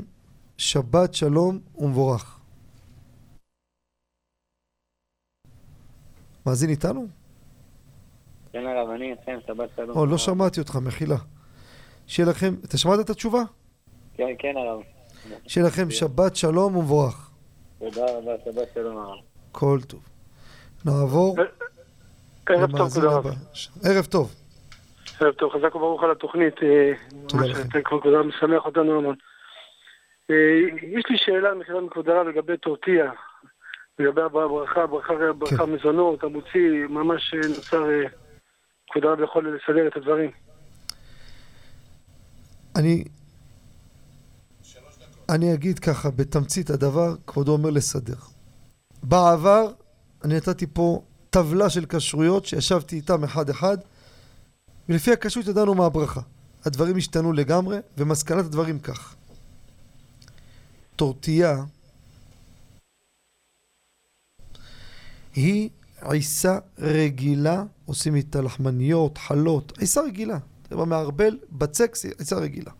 שבת 0.58 1.14
שלום 1.14 1.60
ומבורך. 1.78 2.40
מאזין 6.46 6.70
איתנו? 6.70 7.08
כן 8.52 8.66
הרב, 8.66 8.90
אני 8.90 9.14
אסיים 9.14 9.40
שבת 9.48 9.70
שלום. 9.76 9.98
או, 9.98 10.06
לא 10.06 10.18
שמעתי 10.18 10.60
אותך, 10.60 10.76
מחילה. 10.76 11.18
שיהיה 12.08 12.30
לכם, 12.30 12.56
אתה 12.66 12.78
שמעת 12.78 13.00
את 13.00 13.10
התשובה? 13.10 13.42
כן, 14.14 14.28
כן 14.40 14.54
הרב. 14.58 14.82
שיהיה 15.48 15.68
לכם 15.68 15.92
שבת 15.92 16.36
שלום 16.36 16.76
ומבורך. 16.76 17.27
תודה 17.80 18.06
רבה, 18.18 18.32
שבת 18.46 18.68
שלום 18.74 18.98
הרב. 18.98 19.20
כל 19.52 19.80
טוב. 19.88 20.10
נעבור 20.86 21.36
ערב 22.50 22.78
טוב, 22.78 22.94
תודה 22.94 23.16
רבה. 23.16 23.30
ערב 23.84 24.06
טוב. 24.06 24.36
ערב 25.20 25.34
טוב, 25.34 25.54
חזק 25.54 25.76
וברוך 25.76 26.04
על 26.04 26.12
התוכנית. 26.12 26.64
אה, 26.64 26.92
תודה 27.28 27.46
לכם. 27.46 27.82
כבוד 27.82 28.26
משמח 28.26 28.66
אותנו 28.66 28.98
המון. 28.98 29.16
אה, 30.32 30.36
יש 30.82 31.04
לי 31.10 31.18
שאלה 31.18 31.56
מחילה 31.56 31.82
מכבוד 31.82 32.10
הרב 32.10 32.28
לגבי 32.28 32.58
טורטיה. 32.58 33.12
לגבי 34.00 34.22
הברכה, 34.22 34.88
ברכה, 34.88 35.14
ברכה 35.34 35.66
כן. 35.66 35.72
מזונות, 35.72 36.24
המוציא, 36.24 36.88
ממש 36.90 37.34
אה, 37.34 37.48
נוצר, 37.50 37.90
אה, 37.90 38.08
כבוד 38.92 39.06
הרב 39.06 39.22
יכול 39.22 39.56
לסדר 39.56 39.88
את 39.88 39.98
הדברים. 39.98 40.32
אני... 42.76 43.04
אני 45.30 45.54
אגיד 45.54 45.80
ככה, 45.80 46.10
בתמצית 46.12 46.70
הדבר, 46.70 47.16
כבודו 47.28 47.52
אומר 47.52 47.70
לסדר. 47.70 48.16
בעבר, 49.04 49.72
אני 50.24 50.36
נתתי 50.36 50.66
פה 50.74 51.02
טבלה 51.30 51.70
של 51.70 51.86
כשרויות 51.86 52.46
שישבתי 52.46 52.96
איתם 52.96 53.24
אחד-אחד, 53.24 53.78
ולפי 54.90 55.12
הכשרות 55.12 55.48
ידענו 55.48 55.74
מה 55.74 55.86
הברכה. 55.86 56.22
הדברים 56.66 56.98
השתנו 56.98 57.34
לגמרי, 57.34 57.78
ומסקנת 57.98 58.46
הדברים 58.46 58.80
כך. 58.80 59.16
טורטיה 60.96 61.64
היא 65.36 65.70
עיסה 66.02 66.60
רגילה, 66.80 67.64
עושים 67.86 68.16
איתה 68.16 68.42
לחמניות, 68.42 69.18
חלות, 69.18 69.78
עיסה 69.78 70.02
רגילה. 70.02 70.38
אתה 70.62 70.76
מערבל, 70.76 71.38
בצק, 71.52 71.96
זה 71.96 72.10
עיסה 72.20 72.36
רגילה. 72.36 72.72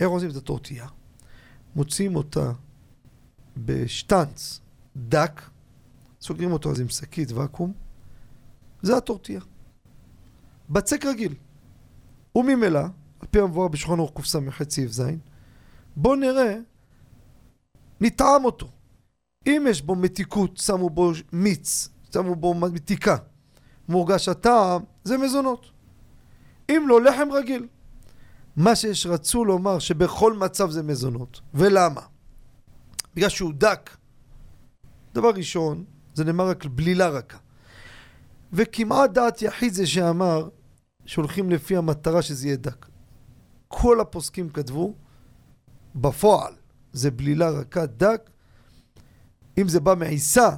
איך 0.00 0.08
עושים 0.08 0.30
את 0.30 0.36
הטורטיה? 0.36 0.86
מוציאים 1.76 2.16
אותה 2.16 2.52
בשטנץ 3.56 4.60
דק, 4.96 5.42
סוגרים 6.20 6.52
אותו 6.52 6.70
אז 6.70 6.80
עם 6.80 6.88
שקית 6.88 7.32
ואקום, 7.32 7.72
זה 8.82 8.96
הטורטיה. 8.96 9.40
בצק 10.70 11.04
רגיל. 11.04 11.34
וממילא, 12.34 12.80
על 13.20 13.28
פי 13.30 13.40
המבואר 13.40 13.68
בשולחן 13.68 13.98
ערוך 13.98 14.20
קס"ח 14.20 14.62
סעיף 14.70 14.90
ז', 14.90 15.02
בואו 15.96 16.14
נראה, 16.14 16.56
נטעם 18.00 18.44
אותו. 18.44 18.68
אם 19.46 19.66
יש 19.70 19.82
בו 19.82 19.94
מתיקות, 19.94 20.56
שמו 20.56 20.90
בו 20.90 21.12
מיץ, 21.32 21.88
שמו 22.12 22.34
בו 22.34 22.54
מתיקה, 22.54 23.16
מורגש 23.88 24.28
הטעם, 24.28 24.82
זה 25.04 25.18
מזונות. 25.18 25.66
אם 26.70 26.84
לא, 26.88 27.02
לחם 27.02 27.28
רגיל. 27.32 27.66
מה 28.56 28.76
שיש 28.76 29.06
רצו 29.06 29.44
לומר 29.44 29.78
שבכל 29.78 30.32
מצב 30.32 30.70
זה 30.70 30.82
מזונות. 30.82 31.40
ולמה? 31.54 32.00
בגלל 33.14 33.28
שהוא 33.28 33.52
דק. 33.54 33.90
דבר 35.14 35.30
ראשון, 35.30 35.84
זה 36.14 36.24
נאמר 36.24 36.48
רק 36.48 36.64
בלילה 36.64 37.08
רכה. 37.08 37.38
וכמעט 38.52 39.10
דעת 39.10 39.42
יחיד 39.42 39.72
זה 39.72 39.86
שאמר 39.86 40.48
שהולכים 41.06 41.50
לפי 41.50 41.76
המטרה 41.76 42.22
שזה 42.22 42.46
יהיה 42.46 42.56
דק. 42.56 42.86
כל 43.68 44.00
הפוסקים 44.00 44.50
כתבו, 44.50 44.94
בפועל 45.94 46.52
זה 46.92 47.10
בלילה 47.10 47.50
רכה 47.50 47.86
דק. 47.86 48.30
אם 49.58 49.68
זה 49.68 49.80
בא 49.80 49.94
מעיסה, 49.94 50.50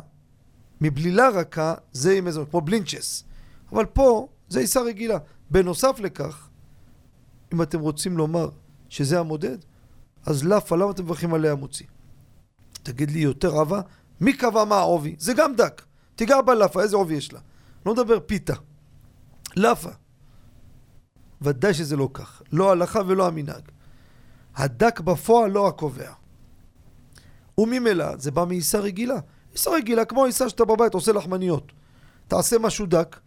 מבלילה 0.81 1.29
רכה, 1.29 1.75
זה 1.93 2.13
עם 2.13 2.27
איזה, 2.27 2.41
כמו 2.51 2.61
בלינצ'ס. 2.61 3.25
אבל 3.73 3.87
פה 3.87 4.29
זה 4.49 4.61
עיסה 4.61 4.81
רגילה. 4.81 5.19
בנוסף 5.51 6.01
לכך, 6.01 6.48
אם 7.53 7.63
אתם 7.63 7.81
רוצים 7.81 8.17
לומר 8.17 8.49
שזה 8.89 9.21
המודד, 9.21 9.59
אז 10.27 10.45
לאפה, 10.45 10.77
למה 10.77 10.91
אתם 10.91 11.05
מברכים 11.05 11.35
עליה 11.35 11.55
מוציא? 11.55 11.87
תגיד 12.83 13.11
לי 13.11 13.19
יותר 13.19 13.57
עבה, 13.57 13.81
מי 14.21 14.33
קבע 14.33 14.65
מה 14.65 14.77
העובי? 14.77 15.17
זה 15.19 15.35
גם 15.35 15.55
דק. 15.55 15.83
תיגע 16.17 16.41
בלאפה, 16.41 16.83
איזה 16.83 16.97
עובי 16.97 17.15
יש 17.15 17.33
לה? 17.33 17.41
לא 17.87 17.93
מדבר 17.93 18.21
פיתה. 18.27 18.55
לאפה. 19.57 19.91
ודאי 21.43 21.75
שזה 21.75 21.97
לא 21.97 22.09
כך. 22.13 22.43
לא 22.53 22.69
ההלכה 22.69 23.01
ולא 23.07 23.27
המנהג. 23.27 23.63
הדק 24.57 25.01
בפועל 25.01 25.51
לא 25.51 25.69
הקובע. 25.69 26.13
וממילא 27.59 28.17
זה 28.17 28.31
בא 28.31 28.45
מעיסה 28.45 28.79
רגילה. 28.79 29.17
עיסה 29.53 29.71
רגילה, 29.71 30.05
כמו 30.05 30.25
עיסה 30.25 30.49
שאתה 30.49 30.65
בבית 30.65 30.95
עושה 30.95 31.13
לחמניות. 31.13 31.73
תעשה 32.29 32.59
משהו 32.59 32.87
דק, 32.87 33.21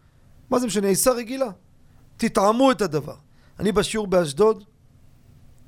מה 0.49 0.59
זה 0.59 0.67
משנה? 0.67 0.88
עיסה 0.88 1.11
רגילה. 1.11 1.49
תטעמו 2.17 2.72
את 2.72 2.82
הדבר. 2.82 3.15
אני 3.62 3.72
בשיעור 3.72 4.07
באשדוד, 4.07 4.64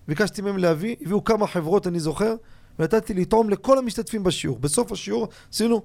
ביקשתי 0.08 0.42
מהם 0.42 0.58
להביא, 0.58 0.96
הביאו 1.02 1.24
כמה 1.24 1.48
חברות, 1.48 1.88
אני 1.88 2.00
זוכר, 2.00 2.36
ונתתי 2.80 3.14
לטעום 3.14 3.50
לכל 3.50 3.78
המשתתפים 3.78 4.24
בשיעור. 4.24 4.60
בסוף 4.60 4.92
השיעור 4.92 5.28
עשינו, 5.54 5.82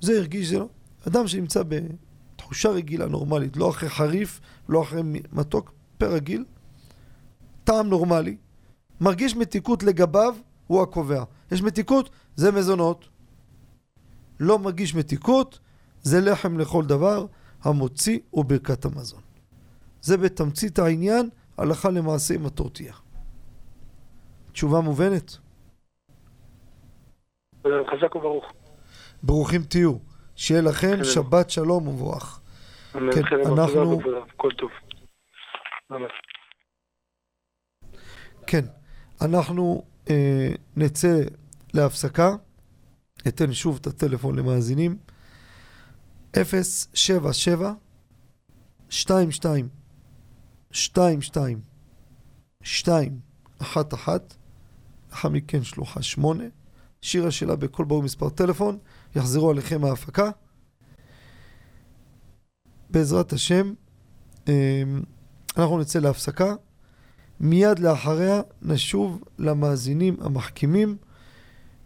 זה 0.00 0.18
הרגיש, 0.18 0.48
זה 0.48 0.58
לא. 0.58 0.68
אדם 1.08 1.28
שנמצא 1.28 1.62
בתחושה 1.68 2.68
רגילה, 2.68 3.06
נורמלית, 3.06 3.56
לא 3.56 3.70
אחרי 3.70 3.88
חריף, 3.88 4.40
לא 4.68 4.82
אחרי 4.82 5.02
מתוק, 5.32 5.72
פרגיל, 5.98 6.44
טעם 7.64 7.88
נורמלי, 7.88 8.36
מרגיש 9.00 9.36
מתיקות 9.36 9.82
לגביו, 9.82 10.34
הוא 10.66 10.82
הקובע. 10.82 11.24
יש 11.52 11.62
מתיקות, 11.62 12.10
זה 12.36 12.52
מזונות. 12.52 13.08
לא 14.40 14.58
מרגיש 14.58 14.94
מתיקות, 14.94 15.58
זה 16.02 16.20
לחם 16.20 16.58
לכל 16.58 16.84
דבר, 16.84 17.26
המוציא 17.62 18.18
הוא 18.30 18.44
ברכת 18.44 18.84
המזון. 18.84 19.31
זה 20.02 20.16
בתמצית 20.16 20.78
העניין, 20.78 21.28
הלכה 21.58 21.90
למעשה 21.90 22.34
עם 22.34 22.46
הטורטיה. 22.46 22.94
תשובה 24.52 24.80
מובנת? 24.80 25.36
חזק 27.62 28.16
וברוך. 28.16 28.44
ברוכים 29.22 29.62
תהיו. 29.62 29.96
שיהיה 30.36 30.60
לכם. 30.60 31.04
שבת 31.04 31.50
שלום 31.50 31.88
ומבורך. 31.88 32.40
כן, 32.92 33.00
אנחנו-. 33.46 34.00
כל 34.36 34.50
טוב. 34.58 34.70
כן, 38.46 38.64
אנחנו 39.20 39.82
אה, 40.10 40.48
נצא 40.76 41.20
להפסקה. 41.74 42.30
אתן 43.28 43.52
שוב 43.52 43.78
את 43.80 43.86
הטלפון 43.86 44.38
למאזינים. 44.38 44.96
077 46.36 47.72
22 48.88 49.68
22 50.72 51.60
2 52.62 53.20
1 53.62 53.94
1 53.94 54.34
לאחר 55.10 55.28
מכן 55.28 55.62
שלוחה 55.62 56.02
8 56.02 56.44
שיר 57.02 57.26
השאלה 57.26 57.56
בכל 57.56 57.84
ברור 57.84 58.02
מספר 58.02 58.28
טלפון. 58.28 58.78
יחזרו 59.16 59.50
עליכם 59.50 59.84
ההפקה. 59.84 60.30
בעזרת 62.90 63.32
השם 63.32 63.72
אה, 64.48 64.82
אנחנו 65.56 65.78
נצא 65.78 65.98
להפסקה. 65.98 66.54
מיד 67.40 67.78
לאחריה 67.78 68.40
נשוב 68.62 69.24
למאזינים 69.38 70.16
המחכימים 70.20 70.96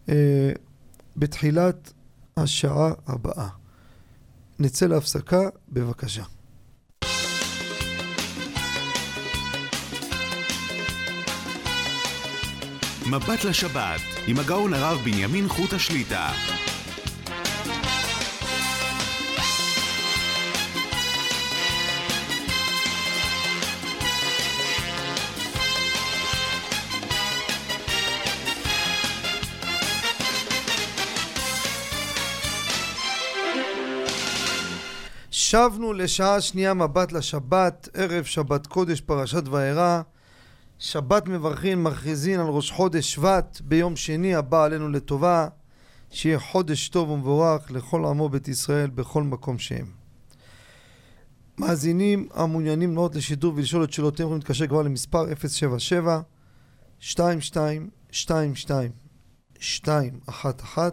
אה, 0.09 0.51
בתחילת 1.17 1.93
השעה 2.37 2.91
הבאה. 3.07 3.49
נצא 4.59 4.87
להפסקה, 4.87 5.49
בבקשה. 5.69 6.23
מבט 13.11 13.43
לשבת, 13.43 14.01
עם 14.27 14.39
הגאון 14.39 14.73
הרב 14.73 14.97
בנימין 15.03 15.47
חוט 15.47 15.73
השליטה. 15.73 16.31
שבנו 35.31 35.93
לשעה 35.93 36.41
שנייה 36.41 36.73
מבט 36.73 37.11
לשבת, 37.11 37.89
ערב 37.93 38.23
שבת 38.23 38.67
קודש 38.67 39.01
פרשת 39.01 39.47
וארא. 39.47 40.01
שבת 40.79 41.27
מברכים, 41.27 41.83
מכריזין 41.83 42.39
על 42.39 42.47
ראש 42.47 42.71
חודש 42.71 43.13
שבט 43.13 43.61
ביום 43.61 43.95
שני 43.95 44.35
הבא 44.35 44.63
עלינו 44.63 44.89
לטובה. 44.89 45.47
שיהיה 46.09 46.39
חודש 46.39 46.89
טוב 46.89 47.09
ומבורך 47.09 47.71
לכל 47.71 48.05
עמו 48.05 48.29
בית 48.29 48.47
ישראל 48.47 48.89
בכל 48.89 49.23
מקום 49.23 49.59
שהם. 49.59 49.91
מאזינים 51.57 52.27
המעוניינים 52.33 52.89
לעלות 52.89 53.15
לשידור 53.15 53.53
ולשאול 53.55 53.83
את 53.83 53.93
שאלותיהם 53.93 54.27
יכולים 54.27 54.39
להתקשר 54.39 54.67
כבר 54.67 54.81
למספר 54.81 55.25
077 55.35 56.21
22 57.01 57.89
22 58.13 58.91
211 59.87 60.89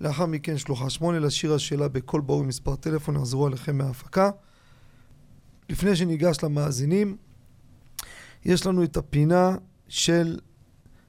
לאחר 0.00 0.26
מכן 0.26 0.58
שלוחה 0.58 0.90
שמונה 0.90 1.18
לשיר 1.18 1.54
השאלה 1.54 1.88
בקול 1.88 2.20
ברור 2.20 2.44
מספר 2.44 2.76
טלפון 2.76 3.16
יחזרו 3.16 3.46
עליכם 3.46 3.78
מההפקה. 3.78 4.30
לפני 5.68 5.96
שניגש 5.96 6.36
למאזינים, 6.42 7.16
יש 8.44 8.66
לנו 8.66 8.84
את 8.84 8.96
הפינה 8.96 9.56
של 9.88 10.38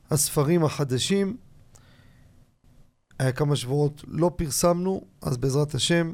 הספרים 0.10 0.64
החדשים. 0.64 1.38
היה 3.20 3.32
כמה 3.32 3.56
שבועות 3.56 4.04
לא 4.08 4.32
פרסמנו, 4.36 5.02
אז 5.22 5.38
בעזרת 5.38 5.76
השם, 5.76 6.14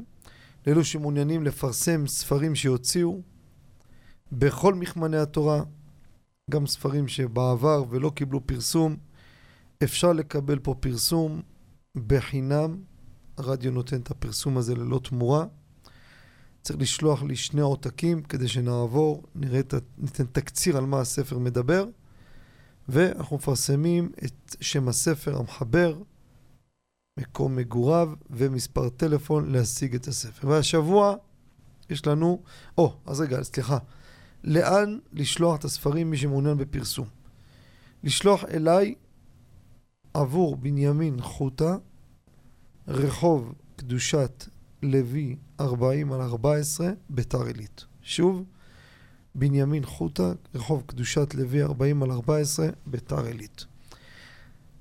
לאלו 0.66 0.84
שמעוניינים 0.84 1.44
לפרסם 1.44 2.06
ספרים 2.06 2.54
שיוציאו 2.54 3.20
בכל 4.32 4.74
מכמני 4.74 5.16
התורה, 5.16 5.62
גם 6.50 6.66
ספרים 6.66 7.08
שבעבר 7.08 7.84
ולא 7.90 8.10
קיבלו 8.14 8.46
פרסום, 8.46 8.96
אפשר 9.82 10.12
לקבל 10.12 10.58
פה 10.58 10.74
פרסום 10.80 11.42
בחינם. 12.06 12.76
הרדיו 13.36 13.72
נותן 13.72 14.00
את 14.00 14.10
הפרסום 14.10 14.58
הזה 14.58 14.74
ללא 14.74 15.00
תמורה. 15.04 15.44
צריך 16.62 16.80
לשלוח 16.80 17.22
לי 17.22 17.36
שני 17.36 17.60
עותקים 17.60 18.22
כדי 18.22 18.48
שנעבור, 18.48 19.22
נראה 19.34 19.60
ניתן 19.98 20.24
תקציר 20.24 20.76
על 20.76 20.84
מה 20.84 21.00
הספר 21.00 21.38
מדבר, 21.38 21.86
ואנחנו 22.88 23.36
מפרסמים 23.36 24.12
את 24.24 24.56
שם 24.60 24.88
הספר, 24.88 25.38
המחבר, 25.38 25.98
מקום 27.20 27.56
מגוריו 27.56 28.12
ומספר 28.30 28.88
טלפון 28.88 29.52
להשיג 29.52 29.94
את 29.94 30.08
הספר. 30.08 30.48
והשבוע 30.48 31.14
יש 31.90 32.06
לנו, 32.06 32.42
או, 32.78 32.96
אז 33.06 33.20
רגע, 33.20 33.42
סליחה, 33.42 33.78
לאן 34.44 34.98
לשלוח 35.12 35.58
את 35.58 35.64
הספרים 35.64 36.10
מי 36.10 36.16
שמעוניין 36.16 36.56
בפרסום? 36.56 37.06
לשלוח 38.04 38.44
אליי 38.44 38.94
עבור 40.14 40.56
בנימין 40.56 41.20
חוטה, 41.20 41.76
רחוב 42.88 43.54
קדושת 43.76 44.44
לוי 44.82 45.36
40 45.60 46.12
על 46.12 46.20
14, 46.20 46.90
ביתר 47.08 47.42
עילית. 47.42 47.84
שוב, 48.02 48.44
בנימין 49.34 49.84
חוטה, 49.86 50.32
רחוב 50.54 50.82
קדושת 50.86 51.34
לוי 51.34 51.62
40 51.62 52.02
על 52.02 52.10
14, 52.10 52.68
ביתר 52.86 53.24
עילית. 53.24 53.64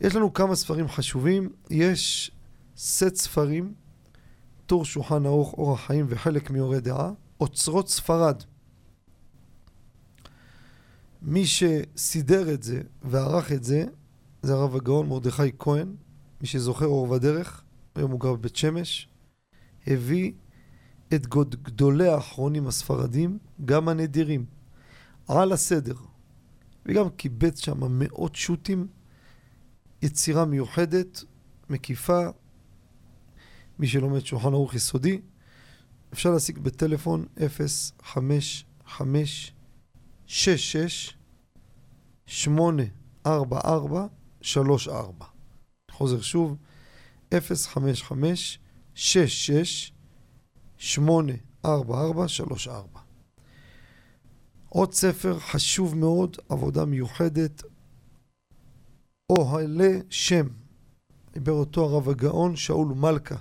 יש 0.02 0.16
לנו 0.16 0.34
כמה 0.34 0.56
ספרים 0.56 0.88
חשובים. 0.88 1.50
יש 1.70 2.32
סט 2.78 3.16
ספרים, 3.16 3.74
טור 4.66 4.86
שולחן 4.86 5.26
ערוך, 5.26 5.54
אורח 5.54 5.86
חיים 5.86 6.06
וחלק 6.10 6.52
מאורי 6.52 6.80
דעה, 6.80 7.12
אוצרות 7.40 7.90
ספרד. 7.90 8.44
מי 11.22 11.46
שסידר 11.46 12.54
את 12.54 12.64
זה 12.64 12.82
וערך 13.02 13.52
את 13.52 13.64
זה, 13.64 13.86
זה 14.42 14.54
הרב 14.54 14.76
הגאון 14.76 15.10
מרדכי 15.10 15.52
כהן, 15.60 15.96
מי 16.42 16.48
שזוכר 16.48 16.86
אור 16.86 17.12
ודרך, 17.12 17.64
היום 17.96 18.12
הוא 18.12 18.20
גר 18.20 18.34
בבית 18.34 18.56
שמש, 18.56 19.09
הביא 19.88 20.32
את 21.14 21.28
גדולי 21.28 22.08
האחרונים 22.08 22.68
הספרדים, 22.68 23.38
גם 23.66 23.90
הנדירים, 23.90 24.46
על 25.28 25.52
הסדר, 25.52 25.96
וגם 26.86 27.10
קיבץ 27.10 27.60
שם 27.60 28.00
מאות 28.00 28.36
שו"תים, 28.36 28.88
יצירה 30.02 30.46
מיוחדת, 30.46 31.24
מקיפה, 31.70 32.28
מי 33.80 33.88
שלומד 33.88 34.20
שולחן 34.20 34.54
ערוך 34.54 34.74
יסודי, 34.74 35.22
אפשר 36.14 36.32
להשיג 36.32 36.60
בטלפון 36.60 37.26
055 38.04 39.54
66 40.26 41.14
844 42.26 44.08
34. 44.42 45.26
חוזר 45.92 46.22
שוב, 46.22 46.58
055 47.34 48.60
66 49.00 49.92
844 50.78 52.28
34. 52.28 53.00
עוד 54.70 54.94
ספר 54.94 55.40
חשוב 55.40 55.96
מאוד, 55.96 56.38
עבודה 56.50 56.86
מיוחדת, 56.86 57.64
אוהלי 59.30 60.02
שם. 60.10 60.48
דיבר 61.34 61.52
אותו 61.52 61.86
הרב 61.86 62.10
הגאון 62.10 62.56
שאול 62.56 62.88
מלכה. 62.88 63.36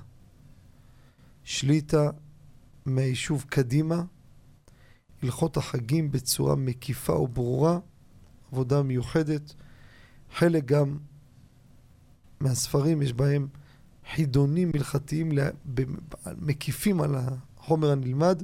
שליטה 1.44 2.10
מהיישוב 2.86 3.44
קדימה, 3.48 4.02
הלכות 5.22 5.56
החגים 5.56 6.10
בצורה 6.10 6.56
מקיפה 6.56 7.12
וברורה, 7.12 7.78
עבודה 8.52 8.82
מיוחדת. 8.82 9.54
חלק 10.32 10.64
גם 10.64 10.98
מהספרים 12.40 13.02
יש 13.02 13.12
בהם 13.12 13.48
חידונים 14.14 14.70
הלכתיים 14.74 15.32
מקיפים 16.36 17.00
על 17.00 17.14
החומר 17.14 17.90
הנלמד. 17.90 18.42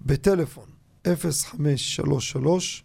בטלפון 0.00 0.68
0533 1.06 2.84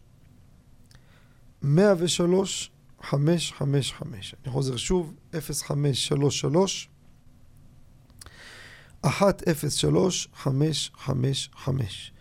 103 1.62 2.72
0533. 3.02 4.36
אני 4.44 4.52
חוזר 4.54 4.78
שוב, 4.78 5.14
0533 5.34 6.90
103 9.04 10.28
555. 10.34 12.12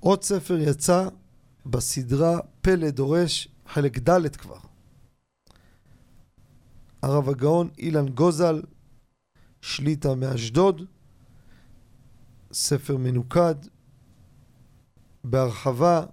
עוד 0.00 0.22
ספר 0.22 0.58
יצא 0.58 1.08
בסדרה 1.66 2.38
פלא 2.60 2.90
דורש, 2.90 3.48
חלק 3.66 3.98
ד' 3.98 4.36
כבר. 4.36 4.71
הרב 7.02 7.28
הגאון 7.28 7.70
אילן 7.78 8.08
גוזל, 8.08 8.62
שליטה 9.60 10.14
מאשדוד, 10.14 10.82
ספר 12.52 12.96
מנוקד, 12.96 13.54
בהרחבה, 15.24 16.04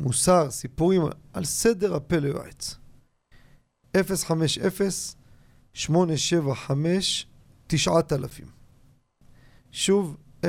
מוסר, 0.00 0.50
סיפורים 0.50 1.02
על 1.32 1.44
סדר 1.44 1.94
הפלא 1.94 2.26
יועץ. 2.26 2.76
050-875-9000 3.96 3.98
שוב, 9.72 10.16
050-8759-000 10.44 10.48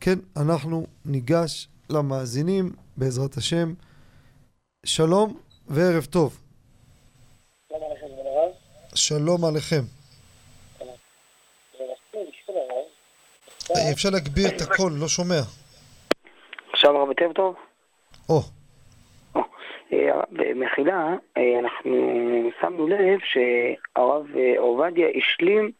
כן, 0.00 0.18
אנחנו 0.42 0.86
ניגש 1.06 1.68
למאזינים, 1.90 2.64
בעזרת 2.96 3.36
השם. 3.36 3.68
שלום 4.86 5.40
וערב 5.68 6.04
טוב. 6.04 6.40
שלום 8.94 9.44
עליכם. 9.44 9.82
אפשר 13.92 14.08
להגביר 14.12 14.48
את 14.48 14.60
הקול, 14.60 14.92
לא 15.00 15.08
שומע. 15.08 15.40
עכשיו 16.72 16.96
הרב 16.96 17.08
יותר 17.08 17.32
טוב? 17.32 17.54
או, 18.28 18.40
אה, 19.92 20.20
במחילה, 20.30 21.16
אה, 21.36 21.58
אנחנו 21.58 21.92
שמנו 22.60 22.88
לב 22.88 23.18
שהרב 23.24 24.26
אה, 24.36 24.58
עובדיה 24.58 25.08
השלים 25.18 25.70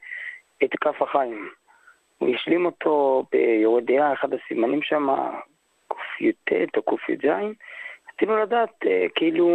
את 0.65 0.71
כף 0.81 1.03
החיים. 1.03 1.49
הוא 2.19 2.35
השלים 2.35 2.67
אותו 2.67 3.25
ביורד 3.33 3.85
דעה, 3.87 4.13
אחד 4.13 4.29
הסימנים 4.35 4.83
שם, 4.83 5.07
קי"ט 6.19 6.77
או 6.77 6.83
קי"ז. 6.83 7.25
רצינו 8.15 8.37
לדעת 8.37 8.71
כאילו 9.15 9.49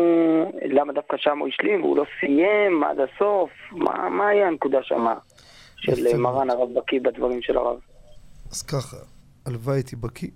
למה 0.65 0.93
דווקא 0.93 1.17
שם 1.17 1.39
הוא 1.39 1.47
השלים 1.47 1.83
והוא 1.83 1.97
לא 1.97 2.05
סיים 2.19 2.83
עד 2.83 2.97
הסוף, 2.99 3.49
מה, 3.71 4.09
מה 4.09 4.27
היה 4.27 4.47
הנקודה 4.47 4.83
שם 4.83 5.05
של 5.75 6.07
יפה 6.07 6.17
מרן 6.17 6.49
הרב 6.49 6.69
בקיא 6.77 6.99
בדברים 7.01 7.41
של 7.41 7.57
הרב? 7.57 7.79
אז 8.51 8.61
ככה, 8.61 8.97
הלוואי 9.45 9.75
הייתי 9.75 9.95
בקיא. 9.95 10.29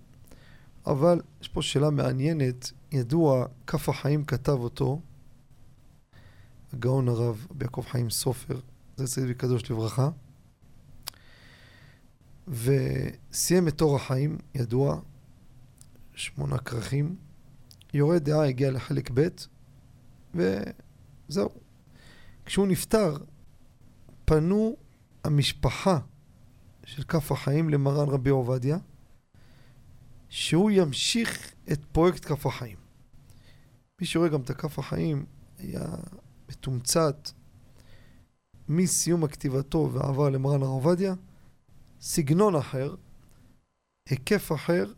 אבל 0.87 1.17
יש 1.41 1.47
פה 1.47 1.61
שאלה 1.61 1.89
מעניינת, 1.89 2.71
ידוע, 2.91 3.45
כף 3.67 3.89
החיים 3.89 4.23
כתב 4.25 4.59
אותו, 4.59 4.99
הגאון 6.73 7.07
הרב 7.07 7.47
יעקב 7.61 7.81
חיים 7.81 8.09
סופר, 8.09 8.55
זה 8.95 9.05
צדיק 9.05 9.37
וקדוש 9.37 9.71
לברכה, 9.71 10.09
וסיים 12.47 13.67
את 13.67 13.81
אור 13.81 13.95
החיים, 13.95 14.37
ידוע, 14.55 14.99
שמונה 16.13 16.57
כרכים, 16.57 17.15
יורד 17.93 18.23
דעה 18.23 18.47
הגיע 18.47 18.71
לחלק 18.71 19.11
ב', 19.13 19.27
וזהו. 20.35 21.49
כשהוא 22.45 22.67
נפטר, 22.67 23.17
פנו 24.25 24.75
המשפחה 25.23 25.99
של 26.85 27.03
כף 27.03 27.31
החיים 27.31 27.69
למרן 27.69 28.09
רבי 28.09 28.29
עובדיה, 28.29 28.77
שהוא 30.29 30.71
ימשיך 30.71 31.53
את 31.71 31.85
פרויקט 31.85 32.25
כף 32.25 32.45
החיים. 32.45 32.77
מי 34.01 34.07
שרואה 34.07 34.29
גם 34.29 34.41
את 34.41 34.49
הכף 34.49 34.79
החיים 34.79 35.25
היה 35.57 35.85
מתומצת 36.49 37.29
מסיום 38.69 39.23
הכתיבתו 39.23 39.89
ועבר 39.93 40.29
למרן 40.29 40.61
הרב 40.61 40.71
עובדיה, 40.71 41.13
סגנון 42.01 42.55
אחר, 42.55 42.95
היקף 44.09 44.51
אחר, 44.51 44.93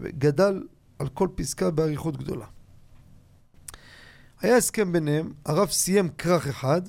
וגדל 0.00 0.62
על 0.98 1.08
כל 1.08 1.28
פסקה 1.34 1.70
באריכות 1.70 2.16
גדולה. 2.16 2.46
היה 4.40 4.56
הסכם 4.56 4.92
ביניהם, 4.92 5.32
הרב 5.44 5.68
סיים 5.68 6.08
כרך 6.08 6.46
אחד 6.46 6.82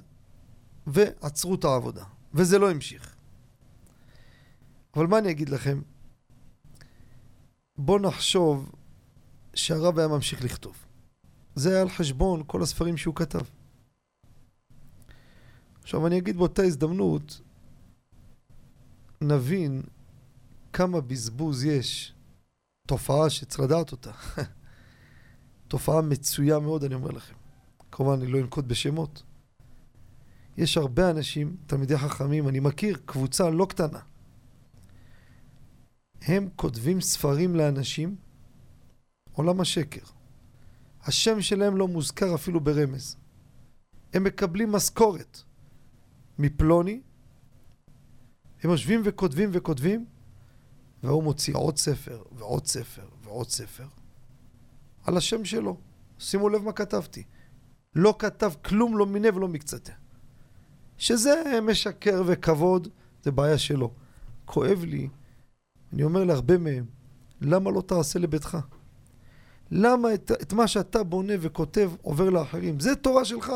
ועצרו 0.88 1.56
את 1.56 1.64
העבודה, 1.64 2.04
וזה 2.34 2.60
לא 2.60 2.72
המשיך. 2.72 3.16
אבל 4.96 5.08
מה 5.08 5.18
אני 5.18 5.32
אגיד 5.32 5.50
לכם? 5.50 5.82
בואו 7.78 8.00
נחשוב 8.00 8.72
שהרב 9.54 10.00
היה 10.00 10.08
ממשיך 10.08 10.44
לכתוב. 10.44 10.86
זה 11.56 11.70
היה 11.70 11.82
על 11.82 11.90
חשבון 11.90 12.44
כל 12.48 12.64
הספרים 12.64 12.98
שהוא 12.98 13.16
כתב. 13.16 13.46
עכשיו 15.82 16.08
אני 16.08 16.18
אגיד 16.18 16.38
באותה 16.38 16.64
הזדמנות, 16.64 17.42
נבין 19.28 19.82
כמה 20.74 21.02
בזבוז 21.02 21.64
יש, 21.64 22.14
תופעה 22.88 23.30
שצריך 23.30 23.60
לדעת 23.60 23.92
אותה. 23.92 24.12
תופעה 25.68 26.02
מצויה 26.02 26.60
מאוד, 26.60 26.84
אני 26.84 26.96
אומר 26.96 27.10
לכם. 27.10 27.36
כמובן, 27.92 28.22
אני 28.22 28.32
לא 28.32 28.40
אנקוט 28.40 28.66
בשמות. 28.66 29.24
יש 30.58 30.78
הרבה 30.78 31.12
אנשים, 31.12 31.56
תלמידי 31.68 31.98
חכמים, 31.98 32.48
אני 32.48 32.60
מכיר 32.60 32.98
קבוצה 33.06 33.50
לא 33.50 33.66
קטנה. 33.70 34.00
הם 36.22 36.50
כותבים 36.56 37.02
ספרים 37.02 37.56
לאנשים, 37.56 38.16
עולם 39.32 39.62
השקר. 39.62 40.06
השם 41.04 41.42
שלהם 41.42 41.78
לא 41.78 41.88
מוזכר 41.88 42.36
אפילו 42.36 42.60
ברמז. 42.60 43.18
הם 44.14 44.24
מקבלים 44.24 44.72
משכורת 44.72 45.42
מפלוני, 46.40 47.02
הם 48.66 48.72
יושבים 48.72 49.02
וכותבים 49.04 49.50
וכותבים, 49.54 50.06
והוא 51.04 51.24
מוציא 51.24 51.56
עוד 51.56 51.78
ספר 51.78 52.24
ועוד 52.32 52.68
ספר 52.68 53.08
ועוד 53.24 53.50
ספר 53.50 53.88
על 55.04 55.18
השם 55.18 55.46
שלו. 55.46 55.78
שימו 56.20 56.50
לב 56.50 56.64
מה 56.64 56.72
כתבתי. 56.72 57.24
לא 57.96 58.16
כתב 58.20 58.52
כלום, 58.66 58.98
לא 58.98 59.06
מיני 59.06 59.30
ולא 59.30 59.48
מקצתה. 59.48 59.94
שזה 60.98 61.60
משקר 61.64 62.24
וכבוד, 62.26 62.88
זה 63.24 63.32
בעיה 63.32 63.58
שלו. 63.58 63.94
כואב 64.46 64.84
לי, 64.84 65.10
אני 65.94 66.04
אומר 66.04 66.24
להרבה 66.24 66.58
מהם, 66.58 66.86
למה 67.42 67.72
לא 67.72 67.82
תעשה 67.82 68.20
לביתך? 68.20 68.58
למה 69.72 70.14
את, 70.14 70.32
את 70.42 70.54
מה 70.54 70.68
שאתה 70.68 71.04
בונה 71.04 71.34
וכותב 71.42 71.92
עובר 72.02 72.30
לאחרים? 72.30 72.80
זה 72.80 72.96
תורה 72.96 73.26
שלך. 73.26 73.52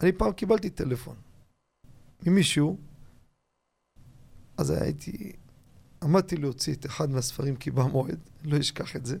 אני 0.00 0.12
פעם 0.12 0.32
קיבלתי 0.32 0.70
טלפון 0.70 1.25
ממישהו, 2.26 2.78
אז 4.56 4.70
הייתי, 4.70 5.32
עמדתי 6.02 6.36
להוציא 6.36 6.74
את 6.74 6.86
אחד 6.86 7.10
מהספרים 7.10 7.56
כי 7.56 7.70
בא 7.70 7.82
מועד, 7.82 8.18
לא 8.44 8.60
אשכח 8.60 8.96
את 8.96 9.06
זה. 9.06 9.18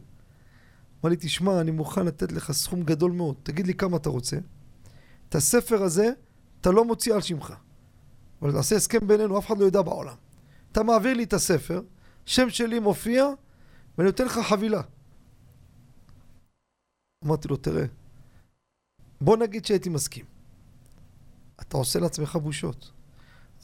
אמר 1.00 1.10
לי, 1.10 1.16
תשמע, 1.20 1.60
אני 1.60 1.70
מוכן 1.70 2.06
לתת 2.06 2.32
לך 2.32 2.52
סכום 2.52 2.82
גדול 2.82 3.12
מאוד, 3.12 3.36
תגיד 3.42 3.66
לי 3.66 3.74
כמה 3.74 3.96
אתה 3.96 4.08
רוצה. 4.08 4.36
את 5.28 5.34
הספר 5.34 5.82
הזה, 5.82 6.10
אתה 6.60 6.70
לא 6.70 6.84
מוציא 6.84 7.14
על 7.14 7.20
שמך. 7.20 7.54
אבל 8.42 8.52
נעשה 8.52 8.76
הסכם 8.76 9.06
בינינו, 9.06 9.38
אף 9.38 9.46
אחד 9.46 9.58
לא 9.58 9.66
ידע 9.66 9.82
בעולם. 9.82 10.16
אתה 10.72 10.82
מעביר 10.82 11.14
לי 11.14 11.24
את 11.24 11.32
הספר, 11.32 11.82
שם 12.26 12.50
שלי 12.50 12.78
מופיע, 12.78 13.26
ואני 13.98 14.06
נותן 14.06 14.24
לך 14.24 14.38
חבילה. 14.38 14.82
אמרתי 17.24 17.48
לו, 17.48 17.56
תראה, 17.56 17.84
בוא 19.20 19.36
נגיד 19.36 19.64
שהייתי 19.64 19.88
מסכים. 19.88 20.24
אתה 21.60 21.76
עושה 21.76 21.98
לעצמך 21.98 22.36
בושות. 22.36 22.92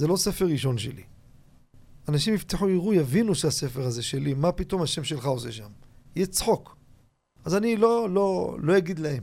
זה 0.03 0.09
לא 0.09 0.17
ספר 0.17 0.47
ראשון 0.47 0.79
שלי. 0.79 1.03
אנשים 2.09 2.35
יפתחו, 2.35 2.69
יראו, 2.69 2.95
יבינו 2.95 3.35
שהספר 3.35 3.83
הזה 3.83 4.03
שלי, 4.03 4.35
מה 4.35 4.53
פתאום 4.53 4.83
השם 4.83 5.05
שלך 5.05 5.27
עושה 5.27 5.53
שם? 5.53 5.71
יהיה 6.17 6.27
צחוק. 6.27 6.77
אז 7.45 7.55
אני 7.55 7.77
לא, 7.77 8.11
לא, 8.11 8.57
לא 8.63 8.79
אגיד 8.79 8.99
להם. 8.99 9.23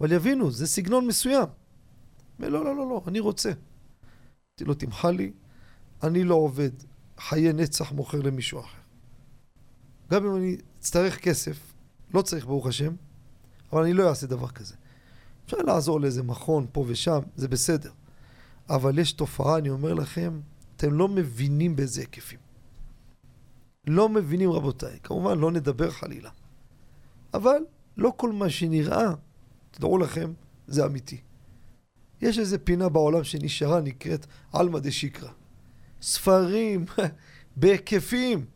אבל 0.00 0.12
יבינו, 0.12 0.50
זה 0.50 0.66
סגנון 0.66 1.06
מסוים. 1.06 1.48
לא, 2.38 2.48
לא, 2.48 2.64
לא, 2.64 2.76
לא, 2.76 3.02
אני 3.06 3.20
רוצה. 3.20 3.48
אמרתי 3.48 4.64
לו, 4.64 4.74
תמחה 4.74 5.10
לי, 5.10 5.32
אני 6.02 6.24
לא 6.24 6.34
עובד, 6.34 6.70
חיי 7.18 7.52
נצח 7.52 7.92
מוכר 7.92 8.20
למישהו 8.20 8.60
אחר. 8.60 8.78
גם 10.10 10.26
אם 10.26 10.36
אני 10.36 10.56
אצטרך 10.78 11.18
כסף, 11.18 11.74
לא 12.14 12.22
צריך 12.22 12.46
ברוך 12.46 12.66
השם, 12.66 12.94
אבל 13.72 13.82
אני 13.82 13.92
לא 13.92 14.08
אעשה 14.08 14.26
דבר 14.26 14.48
כזה. 14.48 14.74
אפשר 15.44 15.58
לעזור 15.58 16.00
לאיזה 16.00 16.22
מכון 16.22 16.66
פה 16.72 16.84
ושם, 16.88 17.20
זה 17.36 17.48
בסדר. 17.48 17.90
אבל 18.72 18.98
יש 18.98 19.12
תופעה, 19.12 19.58
אני 19.58 19.70
אומר 19.70 19.94
לכם, 19.94 20.40
אתם 20.76 20.92
לא 20.92 21.08
מבינים 21.08 21.76
באיזה 21.76 22.00
היקפים. 22.00 22.38
לא 23.86 24.08
מבינים 24.08 24.50
רבותיי, 24.50 24.98
כמובן 25.02 25.38
לא 25.38 25.50
נדבר 25.50 25.90
חלילה. 25.90 26.30
אבל 27.34 27.64
לא 27.96 28.12
כל 28.16 28.32
מה 28.32 28.50
שנראה, 28.50 29.14
תדעו 29.70 29.98
לכם, 29.98 30.32
זה 30.66 30.86
אמיתי. 30.86 31.20
יש 32.20 32.38
איזה 32.38 32.58
פינה 32.58 32.88
בעולם 32.88 33.24
שנשארה, 33.24 33.80
נקראת 33.80 34.26
עלמא 34.52 34.78
דשיקרא. 34.78 35.30
ספרים 36.02 36.84
בהיקפים. 37.56 38.46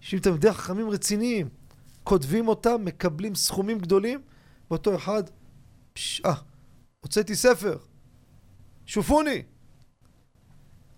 יושבים 0.00 0.20
תלמידי 0.20 0.52
חכמים 0.52 0.90
רציניים, 0.90 1.48
כותבים 2.04 2.48
אותם, 2.48 2.84
מקבלים 2.84 3.34
סכומים 3.34 3.78
גדולים, 3.78 4.20
ואותו 4.70 4.96
אחד, 4.96 5.22
פש, 5.92 6.20
אה, 6.24 6.34
הוצאתי 7.00 7.34
ספר, 7.34 7.76
שופוני. 8.88 9.42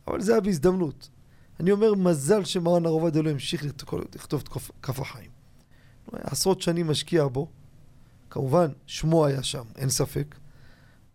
אבל 0.07 0.21
זה 0.21 0.33
היה 0.33 0.41
בהזדמנות. 0.41 1.09
אני 1.61 1.73
אומר, 1.73 1.95
מזל 1.95 2.45
שמרן 2.45 2.87
הרב 2.87 2.95
עובדיה 2.95 3.23
לא 3.23 3.31
המשיך 3.31 3.65
לכתוב 4.15 4.43
את 4.43 4.49
כף 4.83 5.01
החיים. 5.01 5.31
עשרות 6.13 6.63
שנים 6.63 6.89
משקיע 6.91 7.27
בו. 7.27 7.49
כמובן, 8.31 8.67
שמו 8.87 9.27
היה 9.27 9.43
שם, 9.43 9.65
אין 9.77 9.89
ספק. 9.89 10.35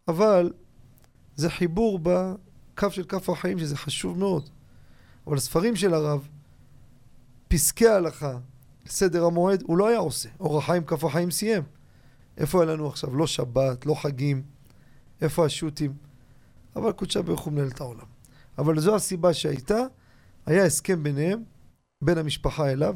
אבל 0.08 0.54
זה 1.36 1.50
חיבור 1.50 2.00
בקו 2.04 2.92
של 2.92 3.04
כף 3.04 3.30
החיים, 3.30 3.60
שזה 3.60 3.78
חשוב 3.78 4.18
מאוד. 4.18 4.50
אבל 5.28 5.38
הספרים 5.38 5.76
של 5.76 5.94
הרב, 5.94 6.28
פסקי 7.48 7.88
ההלכה, 7.88 8.38
סדר 8.88 9.26
המועד, 9.26 9.64
הוא 9.68 9.78
לא 9.78 9.88
היה 9.88 9.98
עושה. 9.98 10.30
אור 10.40 10.58
החיים, 10.58 10.84
כף 10.84 11.04
החיים 11.04 11.32
סיים. 11.32 11.64
איפה 12.38 12.64
היה 12.64 12.74
לנו 12.74 12.88
עכשיו? 12.88 13.16
לא 13.16 13.28
שבת, 13.28 13.86
לא 13.86 13.96
חגים. 13.96 14.44
איפה 15.22 15.46
השו"תים? 15.46 16.05
אבל 16.76 16.92
קודשה 16.92 17.22
ברוך 17.22 17.42
הוא 17.42 17.54
מנהל 17.54 17.68
את 17.68 17.82
העולם. 17.82 18.06
אבל 18.58 18.80
זו 18.80 18.96
הסיבה 18.96 19.34
שהייתה, 19.34 19.80
היה 20.46 20.66
הסכם 20.66 21.04
ביניהם, 21.04 21.44
בין 22.02 22.18
המשפחה 22.18 22.72
אליו. 22.72 22.96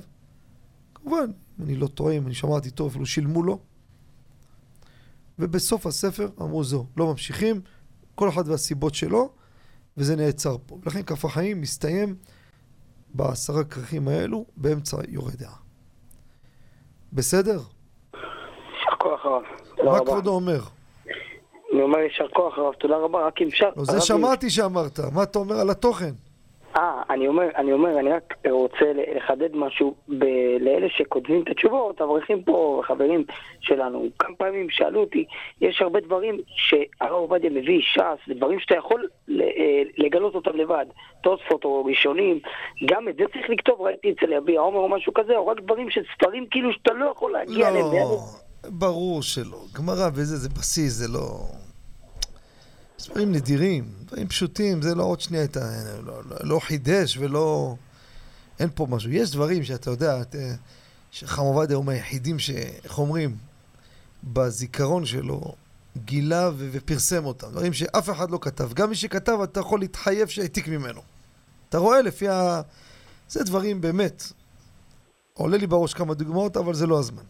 כמובן, 0.96 1.32
אני 1.60 1.76
לא 1.76 1.88
טועה, 1.88 2.14
אם 2.14 2.26
אני 2.26 2.34
שמעתי 2.34 2.72
טוב, 2.72 2.90
אפילו 2.90 3.06
שילמו 3.06 3.44
לו. 3.44 3.60
ובסוף 5.40 5.86
הספר 5.86 6.30
אמרו 6.42 6.64
זהו, 6.64 6.86
לא 6.98 7.08
ממשיכים, 7.08 7.62
כל 8.16 8.30
אחד 8.30 8.48
והסיבות 8.48 8.96
שלו, 8.96 9.30
וזה 9.98 10.16
נעצר 10.16 10.58
פה. 10.66 10.80
ולכן 10.84 11.04
כף 11.04 11.26
החיים 11.26 11.62
מסתיים 11.62 12.16
בעשרה 13.14 13.64
כרכים 13.64 14.08
האלו, 14.08 14.46
באמצע 14.58 14.98
יורה 15.08 15.32
דעה. 15.32 15.56
בסדר? 17.14 17.60
יישר 18.14 18.96
כוח 19.00 19.26
הרב. 19.26 19.44
מה 19.86 20.00
כבודו 20.06 20.32
אומר? 20.32 20.60
אני 21.80 21.86
אומר 21.86 22.00
יישר 22.00 22.28
כוח 22.28 22.58
הרב, 22.58 22.74
תודה 22.74 22.98
רבה, 22.98 23.28
רק 23.28 23.42
אם 23.42 23.48
אפשר... 23.48 23.70
לא, 23.78 23.84
זה 23.84 24.02
שמעתי 24.02 24.50
שאמרת, 24.50 25.00
מה 25.14 25.24
אתה 25.24 25.40
אומר 25.40 25.56
על 25.60 25.70
התוכן? 25.70 26.12
אה, 26.76 27.02
אני 27.10 27.28
אומר, 27.28 27.48
אני 27.56 27.74
אומר, 27.74 28.00
אני 28.00 28.10
רק 28.10 28.34
רוצה 28.50 28.86
לחדד 29.16 29.50
משהו 29.54 29.96
ב- 30.10 30.24
לאלה 30.60 30.88
שכותבים 30.90 31.44
את 31.44 31.48
התשובות, 31.50 32.02
אברכים 32.02 32.44
פה, 32.44 32.82
חברים 32.88 33.24
שלנו, 33.62 34.08
כמה 34.20 34.36
פעמים 34.36 34.70
שאלו 34.70 35.00
אותי, 35.00 35.26
יש 35.62 35.82
הרבה 35.82 36.00
דברים 36.00 36.38
שהרב 36.56 37.12
עובדיה 37.12 37.50
מביא, 37.50 37.82
ש"ס, 37.82 38.30
דברים 38.36 38.60
שאתה 38.60 38.76
יכול 38.76 39.08
אה, 39.30 39.36
לגלות 39.98 40.36
אותם 40.36 40.56
לבד, 40.56 40.86
תוספות 41.24 41.66
או 41.66 41.86
ראשונים, 41.86 42.40
גם 42.86 43.10
את 43.10 43.16
זה 43.16 43.24
צריך 43.34 43.50
לכתוב, 43.50 43.82
ראיתי 43.82 44.12
אצל 44.12 44.32
יביע 44.32 44.60
עומר 44.60 44.80
או 44.80 44.90
משהו 44.90 45.14
כזה, 45.14 45.38
או 45.38 45.48
רק 45.48 45.60
דברים 45.60 45.90
של 45.90 46.02
ספרים 46.16 46.46
כאילו 46.52 46.74
שאתה 46.74 46.94
לא 46.94 47.12
יכול 47.12 47.32
להגיע 47.32 47.70
אליהם. 47.70 47.86
לא, 47.86 48.20
ברור 48.70 49.22
שלא. 49.22 49.60
גמרא 49.78 50.10
וזה, 50.14 50.38
זה 50.38 50.50
בסיס, 50.50 50.94
זה 50.94 51.08
לא... 51.14 51.60
דברים 53.08 53.32
נדירים, 53.32 53.94
דברים 54.06 54.28
פשוטים, 54.28 54.82
זה 54.82 54.96
לא 54.96 55.04
עוד 55.04 55.22
שנייה, 55.22 55.44
אתה 55.44 55.60
לא, 56.04 56.22
לא, 56.24 56.36
לא 56.44 56.60
חידש 56.60 57.18
ולא... 57.18 57.76
אין 58.60 58.70
פה 58.76 58.88
משהו. 58.90 59.12
יש 59.12 59.32
דברים 59.32 59.64
שאתה 59.64 59.90
יודע, 59.90 60.22
את, 60.22 60.36
שחם 61.12 61.42
עובדיה 61.42 61.78
הוא 61.78 61.86
מהיחידים 61.86 62.40
ש... 62.40 62.50
איך 62.84 63.00
אומרים? 63.00 63.38
בזיכרון 64.24 65.06
שלו 65.06 65.42
גילה 65.98 66.50
ו... 66.54 66.70
ופרסם 66.72 67.26
אותם. 67.26 67.48
דברים 67.48 67.74
שאף 67.74 68.10
אחד 68.10 68.32
לא 68.32 68.40
כתב. 68.42 68.74
גם 68.74 68.90
מי 68.90 68.96
שכתב, 68.96 69.38
אתה 69.44 69.60
יכול 69.60 69.80
להתחייב 69.80 70.28
שהעתיק 70.28 70.68
ממנו. 70.68 71.02
אתה 71.70 71.78
רואה 71.78 72.02
לפי 72.02 72.28
ה... 72.30 72.62
זה 73.30 73.44
דברים 73.44 73.82
באמת. 73.82 74.24
עולה 75.34 75.58
לי 75.58 75.68
בראש 75.68 75.94
כמה 75.94 76.14
דוגמאות, 76.14 76.58
אבל 76.58 76.74
זה 76.74 76.88
לא 76.88 77.00
הזמן. 77.00 77.24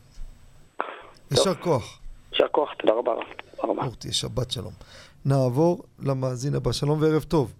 יישר 1.31 1.55
כוח. 1.55 1.99
יישר 2.31 2.47
כוח, 2.51 2.69
תודה 2.79 2.93
רבה. 2.93 3.11
תודה 3.55 3.73
רבה. 3.73 3.95
תהיה 3.95 4.13
שבת 4.13 4.51
שלום. 4.51 4.73
נעבור 5.25 5.83
למאזין 6.05 6.55
הבא. 6.55 6.71
שלום 6.71 7.01
וערב 7.01 7.23
טוב. 7.23 7.53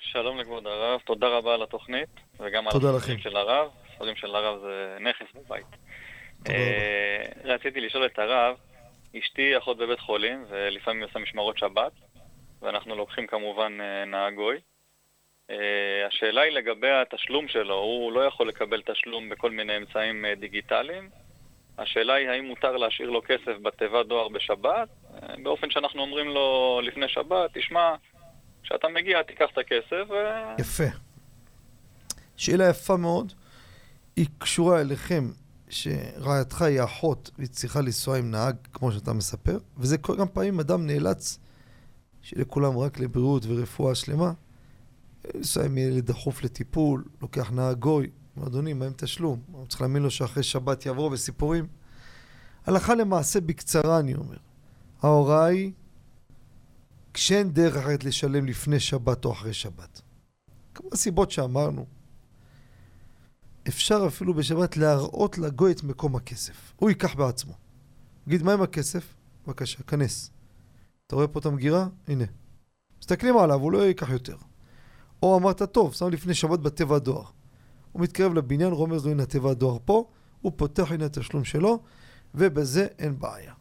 שלום 0.00 0.38
לכבוד 0.38 0.66
הרב, 0.66 1.00
תודה 1.00 1.28
רבה 1.28 1.54
על 1.54 1.62
התוכנית, 1.62 2.08
וגם 2.40 2.68
על 2.68 2.96
הספרים 2.96 3.18
של 3.18 3.36
הרב. 3.36 3.68
הספרים 3.90 4.16
של 4.16 4.34
הרב 4.34 4.60
זה 4.60 4.96
נכס 5.00 5.26
בבית. 5.34 5.66
אה, 6.48 7.24
רציתי 7.44 7.80
לשאול 7.80 8.06
את 8.06 8.18
הרב, 8.18 8.56
אשתי 9.18 9.58
אחות 9.58 9.78
בבית 9.78 10.00
חולים, 10.00 10.44
ולפעמים 10.48 11.02
היא 11.02 11.08
עושה 11.08 11.18
משמרות 11.18 11.58
שבת, 11.58 11.92
ואנחנו 12.62 12.96
לוקחים 12.96 13.26
כמובן 13.26 13.78
אה, 13.80 14.04
נהג 14.04 14.34
גוי. 14.34 14.56
אה, 15.50 16.06
השאלה 16.06 16.40
היא 16.40 16.52
לגבי 16.52 16.90
התשלום 16.90 17.48
שלו, 17.48 17.74
הוא 17.74 18.12
לא 18.12 18.20
יכול 18.20 18.48
לקבל 18.48 18.82
תשלום 18.82 19.28
בכל 19.28 19.50
מיני 19.50 19.76
אמצעים 19.76 20.24
דיגיטליים. 20.40 21.10
השאלה 21.78 22.14
היא 22.14 22.28
האם 22.28 22.44
מותר 22.44 22.76
להשאיר 22.76 23.10
לו 23.10 23.22
כסף 23.22 23.56
בתיבת 23.62 24.06
דואר 24.06 24.28
בשבת, 24.28 24.88
באופן 25.42 25.70
שאנחנו 25.70 26.02
אומרים 26.02 26.26
לו 26.26 26.80
לפני 26.84 27.08
שבת, 27.08 27.50
תשמע, 27.54 27.94
כשאתה 28.62 28.88
מגיע 28.88 29.22
תיקח 29.22 29.46
את 29.52 29.58
הכסף 29.58 30.10
ו... 30.10 30.14
יפה. 30.60 30.96
שאלה 32.36 32.68
יפה 32.68 32.96
מאוד. 32.96 33.32
היא 34.16 34.26
קשורה 34.38 34.80
אליכם, 34.80 35.30
שרעייתך 35.68 36.62
היא 36.62 36.84
אחות 36.84 37.30
והיא 37.38 37.48
צריכה 37.48 37.80
לנסוע 37.80 38.18
עם 38.18 38.30
נהג, 38.30 38.56
כמו 38.72 38.92
שאתה 38.92 39.12
מספר, 39.12 39.58
וזה 39.76 39.98
קורה 39.98 40.18
גם 40.18 40.26
פעמים 40.32 40.60
אדם 40.60 40.86
נאלץ, 40.86 41.38
שלכולם 42.22 42.78
רק 42.78 43.00
לבריאות 43.00 43.42
ורפואה 43.46 43.94
שלמה, 43.94 44.32
לנסוע 45.34 45.64
עם 45.64 45.78
ילד 45.78 46.06
דחוף 46.06 46.44
לטיפול, 46.44 47.04
לוקח 47.22 47.50
נהג 47.50 47.76
גוי, 47.78 48.10
אדוני, 48.46 48.72
מה 48.72 48.86
עם 48.86 48.92
תשלום? 48.96 49.40
צריך 49.68 49.80
להאמין 49.80 50.02
לו 50.02 50.10
שאחרי 50.10 50.42
שבת 50.42 50.86
יבוא 50.86 51.10
וסיפורים. 51.12 51.66
הלכה 52.66 52.94
למעשה 52.94 53.40
בקצרה, 53.40 53.98
אני 53.98 54.14
אומר. 54.14 54.36
ההוראה 55.04 55.44
היא 55.44 55.72
כשאין 57.14 57.52
דרך 57.52 57.76
אחרת 57.76 58.04
לשלם 58.04 58.46
לפני 58.46 58.80
שבת 58.80 59.24
או 59.24 59.32
אחרי 59.32 59.52
שבת. 59.52 60.02
כמו 60.74 60.88
הסיבות 60.92 61.30
שאמרנו. 61.30 61.86
אפשר 63.68 64.04
אפילו 64.06 64.34
בשבת 64.34 64.76
להראות 64.76 65.38
לגוי 65.38 65.72
את 65.72 65.82
מקום 65.82 66.16
הכסף. 66.16 66.72
הוא 66.76 66.90
ייקח 66.90 67.14
בעצמו. 67.14 67.52
יגיד, 68.26 68.42
מה 68.42 68.52
עם 68.52 68.62
הכסף? 68.62 69.14
בבקשה, 69.46 69.82
כנס. 69.82 70.30
אתה 71.06 71.16
רואה 71.16 71.28
פה 71.28 71.38
את 71.38 71.46
המגירה? 71.46 71.86
הנה. 72.08 72.24
מסתכלים 73.00 73.38
עליו, 73.38 73.60
הוא 73.60 73.72
לא 73.72 73.78
ייקח 73.78 74.10
יותר. 74.10 74.36
או 75.22 75.38
אמרת, 75.38 75.62
טוב, 75.62 75.94
שם 75.94 76.08
לפני 76.08 76.34
שבת 76.34 76.60
בתיבת 76.60 77.02
דואר. 77.02 77.24
הוא 77.92 78.02
מתקרב 78.02 78.34
לבניין, 78.34 78.72
רומז 78.72 79.04
לו, 79.04 79.10
הנה 79.10 79.26
תיבת 79.26 79.56
דואר 79.56 79.78
פה, 79.84 80.08
הוא 80.40 80.52
פותח, 80.56 80.92
הנה 80.92 81.04
התשלום 81.04 81.44
שלו, 81.44 81.82
ובזה 82.34 82.86
אין 82.98 83.18
בעיה. 83.18 83.52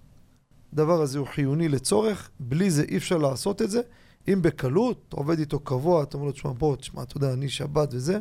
הדבר 0.74 1.02
הזה 1.02 1.20
הוא 1.20 1.28
חיוני 1.28 1.70
לצורך, 1.70 2.30
בלי 2.40 2.72
זה 2.72 2.84
אי 2.84 2.98
אפשר 2.98 3.18
לעשות 3.18 3.62
את 3.62 3.72
זה. 3.72 3.82
אם 4.28 4.42
בקלות, 4.42 5.06
אתה 5.10 5.16
עובד 5.16 5.40
איתו 5.40 5.60
קבוע, 5.60 6.04
אתה 6.04 6.18
אומר 6.18 6.26
לו, 6.28 6.32
תשמע, 6.32 6.52
בוא, 6.52 6.76
תשמע, 6.76 7.04
אתה 7.04 7.18
יודע, 7.18 7.34
אני 7.34 7.50
שבת 7.50 7.94
וזה, 7.94 8.20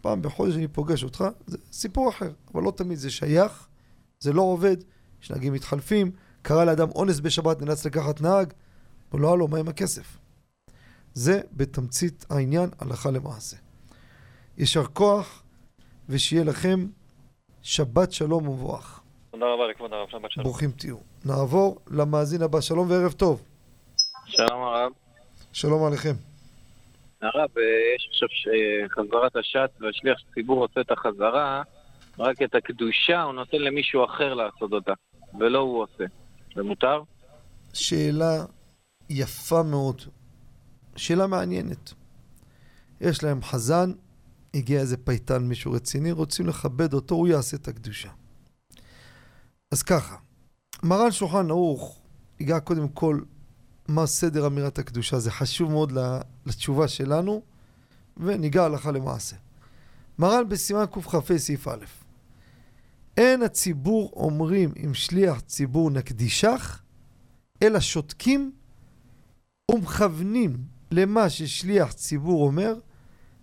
פעם 0.00 0.22
בחודש 0.22 0.54
אני 0.54 0.68
פוגש 0.68 1.04
אותך, 1.04 1.24
זה 1.46 1.58
סיפור 1.72 2.08
אחר, 2.08 2.32
אבל 2.54 2.62
לא 2.62 2.70
תמיד 2.70 2.98
זה 2.98 3.10
שייך, 3.10 3.68
זה 4.20 4.32
לא 4.32 4.42
עובד, 4.42 4.76
יש 5.22 5.30
נהגים 5.30 5.52
מתחלפים, 5.52 6.10
קרה 6.42 6.64
לאדם 6.64 6.88
אונס 6.90 7.20
בשבת, 7.20 7.62
נאלץ 7.62 7.86
לקחת 7.86 8.20
נהג, 8.20 8.52
ולא 9.12 9.28
היה 9.28 9.36
לו, 9.36 9.48
מה 9.48 9.58
עם 9.58 9.68
הכסף? 9.68 10.18
זה 11.14 11.40
בתמצית 11.52 12.26
העניין, 12.30 12.70
הלכה 12.78 13.10
למעשה. 13.10 13.56
יישר 14.58 14.86
כוח, 14.86 15.42
ושיהיה 16.08 16.44
לכם 16.44 16.86
שבת 17.62 18.12
שלום 18.12 18.48
ומבורך. 18.48 19.00
תודה 19.38 19.52
רבה 19.52 19.66
לכבוד 19.70 19.92
הרב, 19.92 20.08
שבת 20.08 20.30
שלום. 20.30 20.44
ברוכים 20.44 20.70
תהיו. 20.70 20.96
נעבור 21.24 21.78
למאזין 21.90 22.42
הבא, 22.42 22.60
שלום 22.60 22.90
וערב 22.90 23.12
טוב. 23.12 23.42
שלום 24.26 24.62
הרב. 24.62 24.92
שלום 25.52 25.86
עליכם. 25.86 26.14
הרב, 27.22 27.50
אה, 27.58 27.62
יש 27.96 28.08
עכשיו 28.10 28.28
חזרת 28.88 29.36
השעת 29.36 29.70
והשליח 29.80 30.18
ציבור 30.34 30.62
עושה 30.62 30.80
את 30.80 30.90
החזרה, 30.90 31.62
רק 32.18 32.42
את 32.42 32.54
הקדושה 32.54 33.22
הוא 33.22 33.32
נותן 33.32 33.58
למישהו 33.58 34.04
אחר 34.04 34.34
לעשות 34.34 34.72
אותה, 34.72 34.92
ולא 35.38 35.58
הוא 35.58 35.82
עושה. 35.82 36.04
זה 36.54 36.62
מותר? 36.62 37.02
שאלה 37.72 38.44
יפה 39.10 39.62
מאוד. 39.62 40.02
שאלה 40.96 41.26
מעניינת. 41.26 41.92
יש 43.00 43.24
להם 43.24 43.42
חזן, 43.42 43.92
הגיע 44.54 44.80
איזה 44.80 44.96
פייטן, 44.96 45.42
מישהו 45.42 45.72
רציני, 45.72 46.12
רוצים 46.12 46.46
לכבד 46.46 46.94
אותו, 46.94 47.14
הוא 47.14 47.28
יעשה 47.28 47.56
את 47.56 47.68
הקדושה. 47.68 48.08
אז 49.70 49.82
ככה, 49.82 50.16
מרן 50.82 51.10
שולחן 51.12 51.50
ערוך 51.50 52.02
ייגע 52.40 52.60
קודם 52.60 52.88
כל 52.88 53.20
מה 53.88 54.06
סדר 54.06 54.46
אמירת 54.46 54.78
הקדושה, 54.78 55.18
זה 55.18 55.30
חשוב 55.30 55.70
מאוד 55.70 55.92
לתשובה 56.46 56.88
שלנו, 56.88 57.42
וניגע 58.16 58.64
הלכה 58.64 58.90
למעשה. 58.90 59.36
מרן 60.18 60.48
בסימן 60.48 60.84
קכ"ה 60.86 61.38
סעיף 61.38 61.68
א', 61.68 61.84
אין 63.16 63.42
הציבור 63.42 64.12
אומרים 64.16 64.72
אם 64.84 64.94
שליח 64.94 65.40
ציבור 65.40 65.90
נקדישך, 65.90 66.82
אלא 67.62 67.80
שותקים 67.80 68.52
ומכוונים 69.70 70.56
למה 70.90 71.30
ששליח 71.30 71.92
ציבור 71.92 72.46
אומר, 72.46 72.74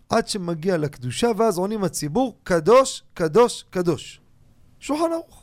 עד 0.10 0.28
שמגיע 0.28 0.78
לקדושה, 0.78 1.28
ואז 1.38 1.58
עונים 1.58 1.84
הציבור, 1.84 2.38
קדוש, 2.44 3.04
קדוש, 3.14 3.64
קדוש. 3.70 4.22
שולחן 4.80 5.12
ערוך. 5.14 5.43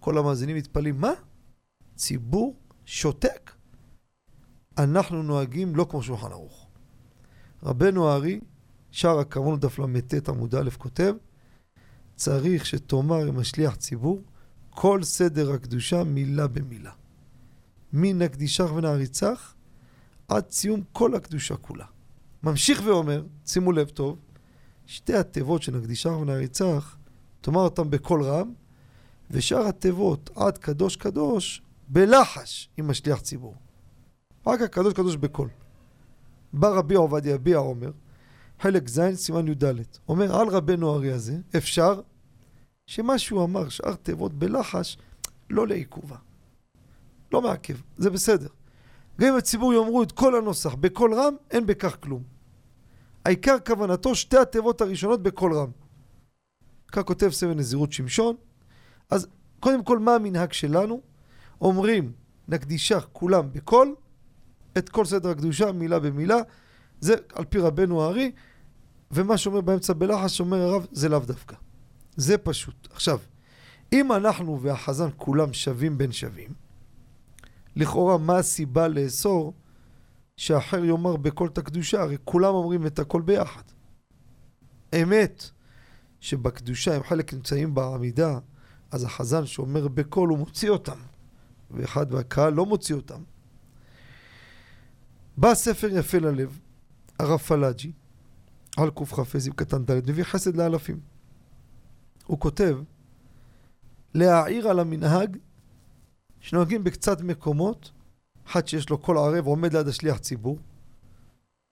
כל 0.00 0.18
המאזינים 0.18 0.56
מתפלאים, 0.56 1.00
מה? 1.00 1.12
ציבור 1.96 2.56
שותק? 2.84 3.50
אנחנו 4.78 5.22
נוהגים 5.22 5.76
לא 5.76 5.86
כמו 5.90 6.02
שולחן 6.02 6.32
ערוך. 6.32 6.68
רבנו 7.62 8.08
הארי, 8.08 8.40
שער 8.90 9.18
הכרמון 9.18 9.60
דף 9.60 9.78
ל"ט 9.78 10.28
עמוד 10.28 10.54
א', 10.54 10.70
כותב, 10.78 11.14
צריך 12.16 12.66
שתאמר 12.66 13.26
עם 13.26 13.38
השליח 13.38 13.76
ציבור 13.76 14.22
כל 14.70 15.02
סדר 15.02 15.52
הקדושה 15.52 16.04
מילה 16.04 16.46
במילה. 16.46 16.92
מן 17.92 18.22
הקדישך 18.22 18.72
ונעריצך 18.74 19.54
עד 20.28 20.50
סיום 20.50 20.82
כל 20.92 21.14
הקדושה 21.14 21.56
כולה. 21.56 21.84
ממשיך 22.42 22.82
ואומר, 22.84 23.26
שימו 23.46 23.72
לב 23.72 23.88
טוב, 23.88 24.18
שתי 24.86 25.14
התיבות 25.14 25.62
של 25.62 25.76
הקדישך 25.76 26.10
ונעריצך, 26.10 26.96
תאמר 27.40 27.60
אותם 27.60 27.90
בקול 27.90 28.22
רם, 28.22 28.52
ושאר 29.30 29.66
התיבות 29.66 30.30
עד 30.36 30.58
קדוש 30.58 30.96
קדוש 30.96 31.62
בלחש 31.88 32.68
עם 32.76 32.90
השליח 32.90 33.20
ציבור. 33.20 33.54
רק 34.46 34.60
הקדוש 34.60 34.94
קדוש 34.94 35.16
בקול. 35.16 35.48
בא 36.52 36.68
רבי 36.68 36.94
עובדיה 36.94 37.38
ביע 37.38 37.58
אומר, 37.58 37.90
חלק 38.60 38.88
ז' 38.88 39.14
סימן 39.14 39.48
י"ד, 39.48 39.64
אומר 40.08 40.36
על 40.36 40.48
רבנו 40.48 40.94
ארי 40.94 41.12
הזה, 41.12 41.36
אפשר 41.56 42.00
שמה 42.86 43.18
שהוא 43.18 43.44
אמר, 43.44 43.68
שאר 43.68 43.94
תיבות 43.94 44.32
בלחש, 44.32 44.98
לא 45.50 45.66
לעיכובה. 45.66 46.16
לא 47.32 47.42
מעכב, 47.42 47.76
זה 47.98 48.10
בסדר. 48.10 48.48
גם 49.20 49.28
אם 49.28 49.36
הציבור 49.36 49.74
יאמרו 49.74 50.02
את 50.02 50.12
כל 50.12 50.36
הנוסח 50.36 50.74
בקול 50.74 51.14
רם, 51.14 51.34
אין 51.50 51.66
בכך 51.66 51.96
כלום. 52.00 52.22
העיקר 53.24 53.56
כוונתו 53.66 54.14
שתי 54.14 54.38
התיבות 54.38 54.80
הראשונות 54.80 55.22
בקול 55.22 55.54
רם. 55.54 55.70
כך 56.92 57.02
כותב 57.02 57.28
סמל 57.30 57.54
נזירות 57.54 57.92
שמשון. 57.92 58.36
אז 59.10 59.26
קודם 59.60 59.84
כל, 59.84 59.98
מה 59.98 60.14
המנהג 60.14 60.52
שלנו? 60.52 61.00
אומרים, 61.60 62.12
נקדישה 62.48 63.00
כולם 63.00 63.52
בקול, 63.52 63.94
את 64.78 64.88
כל 64.88 65.04
סדר 65.04 65.30
הקדושה, 65.30 65.72
מילה 65.72 65.98
במילה. 65.98 66.38
זה 67.00 67.14
על 67.34 67.44
פי 67.44 67.58
רבנו 67.58 68.02
הארי, 68.02 68.32
ומה 69.10 69.38
שאומר 69.38 69.60
באמצע 69.60 69.92
בלחש, 69.92 70.40
אומר 70.40 70.62
הרב, 70.62 70.86
זה 70.92 71.08
לאו 71.08 71.18
דווקא. 71.18 71.56
זה 72.16 72.38
פשוט. 72.38 72.88
עכשיו, 72.90 73.18
אם 73.92 74.12
אנחנו 74.12 74.60
והחזן 74.60 75.08
כולם 75.16 75.52
שווים 75.52 75.98
בין 75.98 76.12
שווים, 76.12 76.50
לכאורה 77.76 78.18
מה 78.18 78.36
הסיבה 78.36 78.88
לאסור 78.88 79.52
שאחר 80.36 80.84
יאמר 80.84 81.16
בקול 81.16 81.48
את 81.48 81.58
הקדושה? 81.58 82.02
הרי 82.02 82.16
כולם 82.24 82.54
אומרים 82.54 82.86
את 82.86 82.98
הכל 82.98 83.22
ביחד. 83.22 83.62
אמת 85.02 85.50
שבקדושה 86.20 86.96
הם 86.96 87.02
חלק 87.02 87.34
נמצאים 87.34 87.74
בעמידה, 87.74 88.38
אז 88.90 89.04
החזן 89.04 89.46
שאומר 89.46 89.88
בקול 89.88 90.28
הוא 90.28 90.38
מוציא 90.38 90.70
אותם, 90.70 90.98
ואחד 91.70 92.12
והקהל 92.12 92.52
לא 92.52 92.66
מוציא 92.66 92.94
אותם. 92.94 93.22
בא 95.36 95.54
ספר 95.54 95.88
יפה 95.92 96.18
ללב, 96.18 96.58
הרב 97.18 97.38
פלאג'י, 97.38 97.92
על 98.76 98.90
קכ"ז 98.90 99.50
קטן 99.56 99.84
ד', 99.84 100.10
מביא 100.10 100.24
חסד 100.24 100.56
לאלפים. 100.56 101.00
הוא 102.26 102.40
כותב, 102.40 102.78
להעיר 104.14 104.68
על 104.68 104.80
המנהג 104.80 105.36
שנוהגים 106.40 106.84
בקצת 106.84 107.20
מקומות, 107.20 107.90
אחד 108.46 108.68
שיש 108.68 108.90
לו 108.90 108.98
קול 108.98 109.18
ערב 109.18 109.46
עומד 109.46 109.72
ליד 109.76 109.88
השליח 109.88 110.18
ציבור, 110.18 110.58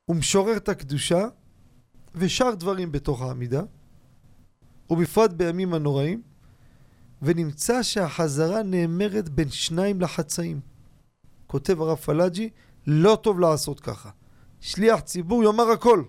הוא 0.04 0.16
משורר 0.16 0.56
את 0.56 0.68
הקדושה 0.68 1.28
ושאר 2.14 2.54
דברים 2.54 2.92
בתוך 2.92 3.22
העמידה, 3.22 3.62
ובפרט 4.90 5.30
בימים 5.30 5.74
הנוראים, 5.74 6.22
ונמצא 7.22 7.82
שהחזרה 7.82 8.62
נאמרת 8.62 9.28
בין 9.28 9.50
שניים 9.50 10.00
לחצאים. 10.00 10.60
כותב 11.46 11.80
הרב 11.80 11.96
פלאג'י, 11.96 12.50
לא 12.86 13.18
טוב 13.22 13.40
לעשות 13.40 13.80
ככה. 13.80 14.10
שליח 14.60 15.00
ציבור 15.00 15.44
יאמר 15.44 15.70
הכל. 15.70 16.02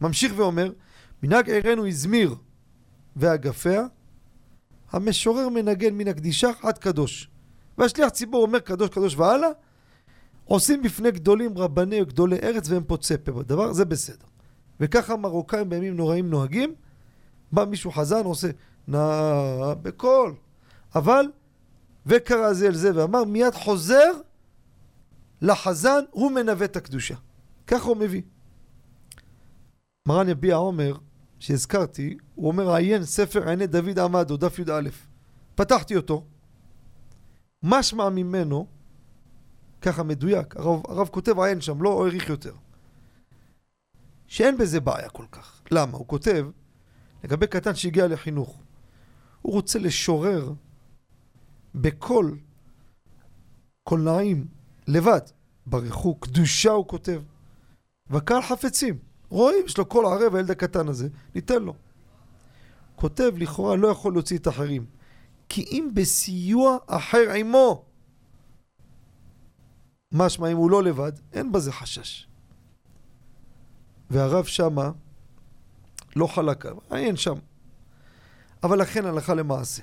ממשיך 0.00 0.32
ואומר, 0.36 0.72
מנהג 1.22 1.50
עירנו 1.50 1.86
הזמיר 1.86 2.34
ואגפיה, 3.16 3.82
המשורר 4.90 5.48
מנגן 5.48 5.94
מן 5.94 6.08
הקדישה 6.08 6.48
עד 6.62 6.78
קדוש. 6.78 7.30
והשליח 7.78 8.08
ציבור 8.08 8.42
אומר 8.42 8.58
קדוש 8.58 8.88
קדוש 8.88 9.16
והלאה, 9.16 9.48
עושים 10.44 10.82
בפני 10.82 11.10
גדולים 11.10 11.58
רבני 11.58 12.02
וגדולי 12.02 12.36
ארץ 12.42 12.70
והם 12.70 12.84
פוצי 12.86 13.14
פה 13.24 13.32
בדבר, 13.32 13.72
זה 13.72 13.84
בסדר. 13.84 14.26
וככה 14.80 15.16
מרוקאים 15.16 15.68
בימים 15.68 15.96
נוראים 15.96 16.30
נוהגים, 16.30 16.74
בא 17.52 17.64
מישהו 17.64 17.92
חזן 17.92 18.24
עושה 18.24 18.48
נא 18.88 19.74
בקול, 19.82 20.34
אבל 20.94 21.26
וקרא 22.06 22.52
זה 22.52 22.66
אל 22.66 22.74
זה 22.74 22.90
ואמר 22.94 23.24
מיד 23.24 23.54
חוזר 23.54 24.12
לחזן 25.42 26.00
הוא 26.10 26.32
מנווט 26.32 26.70
את 26.70 26.76
הקדושה. 26.76 27.14
ככה 27.66 27.88
הוא 27.88 27.96
מביא. 27.96 28.22
מרן 30.08 30.28
יביע 30.28 30.56
עומר, 30.56 30.96
שהזכרתי, 31.38 32.16
הוא 32.34 32.48
אומר 32.48 32.74
עיין 32.74 33.04
ספר 33.04 33.48
עיני 33.48 33.66
דוד 33.66 33.98
עמדו, 33.98 34.36
דף 34.36 34.58
י"א. 34.58 34.88
פתחתי 35.54 35.96
אותו, 35.96 36.24
משמע 37.62 38.08
ממנו, 38.08 38.66
ככה 39.82 40.02
מדויק, 40.02 40.56
הרב, 40.56 40.80
הרב 40.88 41.08
כותב 41.08 41.38
עיין 41.38 41.60
שם, 41.60 41.82
לא 41.82 42.02
האריך 42.02 42.28
יותר, 42.28 42.54
שאין 44.26 44.58
בזה 44.58 44.80
בעיה 44.80 45.08
כל 45.08 45.24
כך. 45.32 45.62
למה? 45.70 45.98
הוא 45.98 46.06
כותב, 46.06 46.46
לגבי 47.24 47.46
קטן 47.46 47.74
שהגיע 47.74 48.06
לחינוך, 48.06 48.62
הוא 49.42 49.52
רוצה 49.52 49.78
לשורר 49.78 50.52
בקול 51.74 52.38
קולנעים 53.88 54.46
לבד, 54.86 55.20
ברכו, 55.66 56.14
קדושה 56.14 56.70
הוא 56.70 56.88
כותב. 56.88 57.22
והקהל 58.10 58.42
חפצים. 58.42 58.98
רואים, 59.28 59.66
יש 59.66 59.78
לו 59.78 59.86
קול 59.86 60.06
ערב, 60.06 60.34
הילד 60.34 60.50
הקטן 60.50 60.88
הזה, 60.88 61.08
ניתן 61.34 61.62
לו. 61.62 61.74
כותב, 62.96 63.32
לכאורה 63.36 63.76
לא 63.76 63.88
יכול 63.88 64.12
להוציא 64.12 64.38
את 64.38 64.46
האחרים. 64.46 64.86
כי 65.48 65.64
אם 65.70 65.90
בסיוע 65.94 66.76
אחר 66.86 67.30
עמו, 67.36 67.84
משמע 70.12 70.48
אם 70.52 70.56
הוא 70.56 70.70
לא 70.70 70.82
לבד, 70.82 71.12
אין 71.32 71.52
בזה 71.52 71.72
חשש. 71.72 72.26
והרב 74.10 74.44
שמה 74.44 74.90
לא 76.16 76.26
חלק, 76.26 76.66
אין 76.90 77.16
שם. 77.16 77.34
אבל 78.62 78.80
לכן 78.80 79.06
הלכה 79.06 79.34
למעשה. 79.34 79.82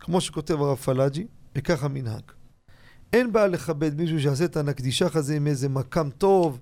כמו 0.00 0.20
שכותב 0.20 0.60
הרב 0.60 0.76
פלאג'י, 0.76 1.26
וככה 1.54 1.88
מנהג. 1.88 2.22
אין 3.12 3.32
בעיה 3.32 3.46
לכבד 3.46 3.94
מישהו 3.94 4.20
שיעשה 4.20 4.44
את 4.44 4.56
הנקדישך 4.56 5.16
הזה 5.16 5.36
עם 5.36 5.46
איזה 5.46 5.68
מקם 5.68 6.10
טוב, 6.10 6.60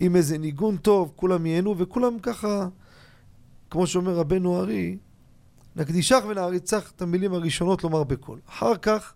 עם 0.00 0.16
איזה 0.16 0.38
ניגון 0.38 0.76
טוב, 0.76 1.12
כולם 1.16 1.46
ייהנו, 1.46 1.78
וכולם 1.78 2.18
ככה, 2.18 2.68
כמו 3.70 3.86
שאומר 3.86 4.14
רבנו 4.14 4.60
ארי, 4.60 4.98
נקדישך 5.76 6.18
ונעריצך 6.28 6.92
את 6.96 7.02
המילים 7.02 7.34
הראשונות 7.34 7.84
לומר 7.84 8.04
בקול. 8.04 8.40
אחר 8.48 8.76
כך, 8.76 9.14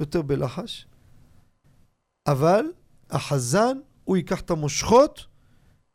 יותר 0.00 0.22
בלחש. 0.22 0.86
אבל 2.26 2.64
החזן, 3.10 3.78
הוא 4.04 4.16
ייקח 4.16 4.40
את 4.40 4.50
המושכות, 4.50 5.26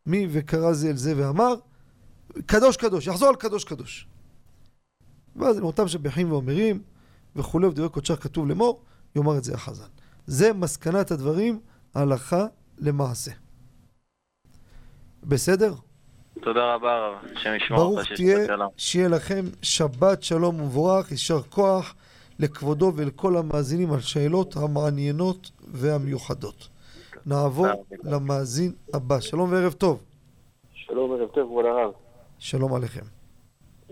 מי 0.06 0.28
וקרא 0.32 0.74
זה 0.74 0.90
אל 0.90 0.98
זה 0.98 1.14
ואמר, 1.18 1.56
קדוש 2.46 2.78
קדוש, 2.78 3.08
יחזור 3.08 3.30
על 3.30 3.36
קדוש 3.36 3.64
קדוש. 3.64 4.08
ואז 5.36 5.60
אותם 5.60 5.88
שבחים 5.88 6.32
ואומרים, 6.32 6.82
וכולי, 7.36 7.68
ודברי 7.68 7.90
קודשך 7.90 8.24
כתוב 8.24 8.48
לאמור, 8.48 8.82
יאמר 9.16 9.38
את 9.38 9.44
זה 9.44 9.54
החזן. 9.54 9.88
זה 10.28 10.54
מסקנת 10.54 11.12
הדברים, 11.12 11.60
הלכה 11.96 12.46
למעשה. 12.78 13.32
בסדר? 15.24 15.74
תודה 16.42 16.74
רבה 16.74 17.00
רב, 17.00 17.14
השם 17.36 17.56
ישמור 17.56 17.80
ברוך 17.80 18.00
תהיה, 18.16 18.48
שיהיה 18.78 19.08
לכם 19.08 19.46
שבת 19.62 20.24
שלום 20.24 20.62
ומבורך, 20.62 21.12
יישר 21.12 21.42
כוח 21.42 21.96
לכבודו 22.40 22.92
ולכל 22.96 23.38
המאזינים 23.38 23.94
על 23.94 24.02
שאלות 24.02 24.56
המעניינות 24.56 25.52
והמיוחדות. 25.68 26.70
נעבור 27.26 27.68
למאזין 28.04 28.72
הבא. 28.94 29.20
שלום 29.20 29.52
וערב 29.52 29.74
טוב. 29.74 30.04
שלום 30.74 31.10
וערב 31.10 31.30
טוב, 31.30 31.48
כבוד 31.48 31.66
הרב. 31.66 31.92
שלום 32.40 32.74
עליכם. 32.74 33.15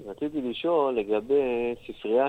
רציתי 0.05 0.41
לשאול 0.41 0.99
לגבי 0.99 1.75
ספרייה 1.87 2.27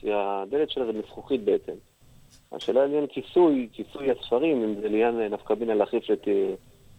שהדלת 0.00 0.70
שלה 0.70 0.86
זה 0.86 0.92
מזכוכית 0.92 1.44
בעצם. 1.44 1.72
השאלה 2.52 2.82
לעניין 2.86 3.06
כיסוי, 3.06 3.68
כיסוי 3.72 4.10
הספרים, 4.10 4.62
אם 4.62 4.74
זה 4.80 4.88
לעניין 4.88 5.32
נפקא 5.32 5.54
בינה 5.54 5.74
להחליף 5.74 6.04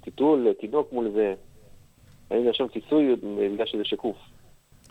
טיטול, 0.02 0.48
תינוק 0.60 0.94
מול 0.94 1.12
זה. 1.16 1.36
האם 2.30 2.50
יש 2.50 2.58
שם 2.58 2.68
כיסוי 2.68 3.16
בגלל 3.54 3.66
שזה 3.66 3.86
שקוף? 3.86 4.18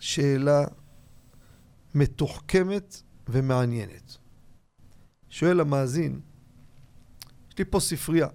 שאלה 0.00 0.64
מתוחכמת 1.94 2.96
ומעניינת. 3.28 4.16
שואל 5.28 5.60
המאזין, 5.60 6.20
יש 7.48 7.58
לי 7.58 7.64
פה 7.64 7.80
ספרייה. 7.80 8.28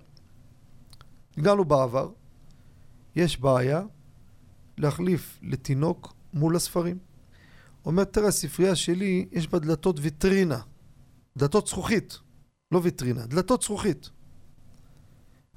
הגענו 1.38 1.65
בעבר, 1.65 2.09
יש 3.15 3.39
בעיה 3.39 3.82
להחליף 4.82 5.39
לתינוק 5.41 6.13
מול 6.34 6.55
הספרים. 6.55 6.97
אומר, 7.86 8.03
תראה, 8.03 8.27
הספרייה 8.27 8.75
שלי, 8.75 9.27
יש 9.32 9.47
בה 9.47 9.59
דלתות 9.59 9.99
ויטרינה. 9.99 10.59
דלתות 11.38 11.67
זכוכית, 11.67 12.19
לא 12.71 12.79
ויטרינה, 12.84 13.25
דלתות 13.25 13.61
זכוכית. 13.61 14.09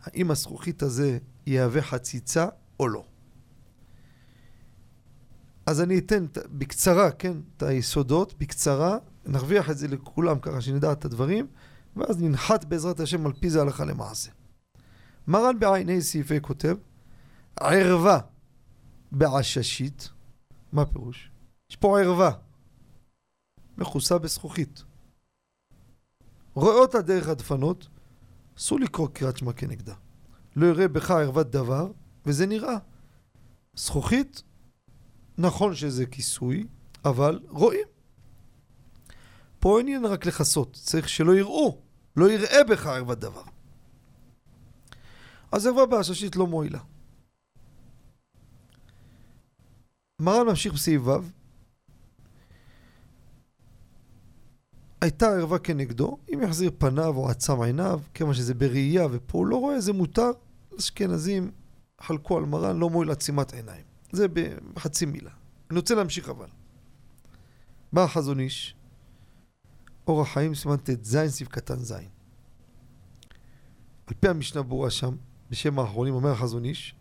האם 0.03 0.31
הזכוכית 0.31 0.83
הזה 0.83 1.19
יהווה 1.47 1.83
חציצה 1.83 2.47
או 2.81 2.89
לא? 2.89 3.05
אז 5.67 5.81
אני 5.81 5.99
אתן 5.99 6.27
בקצרה, 6.51 7.11
כן, 7.11 7.37
את 7.57 7.63
היסודות, 7.63 8.35
בקצרה, 8.39 8.99
נרוויח 9.27 9.71
את 9.71 9.79
זה 9.79 9.89
לכולם 9.89 10.39
ככה 10.39 10.61
שנדע 10.61 10.93
את 10.93 11.05
הדברים, 11.05 11.47
ואז 11.97 12.23
ננחת 12.23 12.65
בעזרת 12.65 13.01
השם 13.01 13.27
על 13.27 13.33
פי 13.33 13.51
זה 13.51 13.61
הלכה 13.61 13.85
למעשה. 13.85 14.31
מרן 15.27 15.59
בעיני 15.59 16.03
סעיפי 16.03 16.41
כותב, 16.41 16.77
ערווה 17.61 18.19
בעששית, 19.15 20.09
מה 20.73 20.87
פירוש? 20.87 21.31
יש 21.71 21.77
פה 21.77 22.01
ערווה, 22.01 22.31
מכוסה 23.79 24.19
בזכוכית. 24.19 24.85
רואה 26.55 26.75
אותה 26.75 27.03
דרך 27.03 27.29
הדפנות, 27.29 27.89
אסור 28.59 28.81
לקרוא 28.81 29.09
קריאת 29.09 29.37
שמע 29.37 29.53
כנגדה. 29.53 29.95
לא 30.57 30.67
יראה 30.67 30.89
בך 30.89 31.11
ערוות 31.11 31.51
דבר, 31.51 31.91
וזה 32.27 32.47
נראה. 32.47 32.77
זכוכית, 33.77 34.43
נכון 35.39 35.75
שזה 35.75 36.07
כיסוי, 36.07 36.67
אבל 37.05 37.41
רואים. 37.49 37.89
פה 39.59 39.79
אין 39.79 39.87
עניין 39.87 40.05
רק 40.05 40.27
לכסות, 40.27 40.73
צריך 40.73 41.09
שלא 41.09 41.35
יראו, 41.35 41.79
לא 42.17 42.31
יראה 42.31 42.65
בך 42.65 42.87
ערוות 42.87 43.19
דבר. 43.19 43.43
אז 45.53 45.67
ערווה 45.67 45.87
בעששית 45.87 46.37
לא 46.37 46.47
מועילה. 46.47 46.81
מרן 50.21 50.47
ממשיך 50.47 50.73
בסעיף 50.75 51.03
ו' 51.05 51.11
הייתה 55.01 55.27
ערווה 55.27 55.59
כנגדו, 55.59 56.19
אם 56.35 56.43
יחזיר 56.43 56.71
פניו 56.79 57.17
או 57.17 57.29
עצם 57.29 57.61
עיניו, 57.61 58.01
כיוון 58.15 58.35
שזה 58.35 58.55
בראייה 58.55 59.07
ופה 59.11 59.39
הוא 59.39 59.47
לא 59.47 59.57
רואה, 59.57 59.81
זה 59.81 59.93
מותר. 59.93 60.31
אשכנזים 60.79 61.51
חלקו 62.01 62.39
על 62.39 62.45
מרן, 62.45 62.77
לא 62.77 62.91
מועיל 62.91 63.11
עצימת 63.11 63.53
עיניים. 63.53 63.85
זה 64.13 64.27
בחצי 64.75 65.07
מילה. 65.07 65.31
אני 65.71 65.79
רוצה 65.79 65.95
להמשיך 65.95 66.29
אבל. 66.29 66.49
בא 67.93 68.05
החזון 68.05 68.41
איש, 68.41 68.77
אור 70.07 70.23
החיים, 70.23 70.55
סימן 70.55 70.77
ט"ז, 70.77 71.19
סעיף 71.29 71.49
קטן 71.49 71.79
ז'. 71.79 71.93
על 74.07 74.15
פי 74.21 74.29
המשנה 74.29 74.63
ברורה 74.63 74.91
שם, 74.91 75.17
בשם 75.51 75.79
האחרונים, 75.79 76.15
אומר 76.15 76.31
החזון 76.31 76.65
איש, 76.65 76.95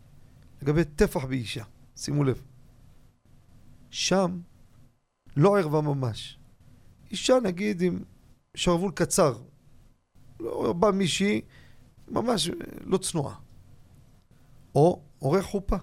לגבי 0.62 0.84
טפח 0.84 1.24
באישה. 1.24 1.64
שימו 1.96 2.24
לב. 2.24 2.42
שם 3.94 4.40
לא 5.36 5.58
ערווה 5.58 5.80
ממש. 5.80 6.38
אישה 7.10 7.34
נגיד 7.42 7.82
עם 7.82 8.02
שרוול 8.54 8.92
קצר. 8.92 9.38
לא 10.40 10.72
בא 10.72 10.90
מישהי 10.90 11.40
ממש 12.08 12.50
לא 12.80 12.98
צנועה. 12.98 13.34
או 14.74 15.02
עורך 15.18 15.44
חופה. 15.44 15.76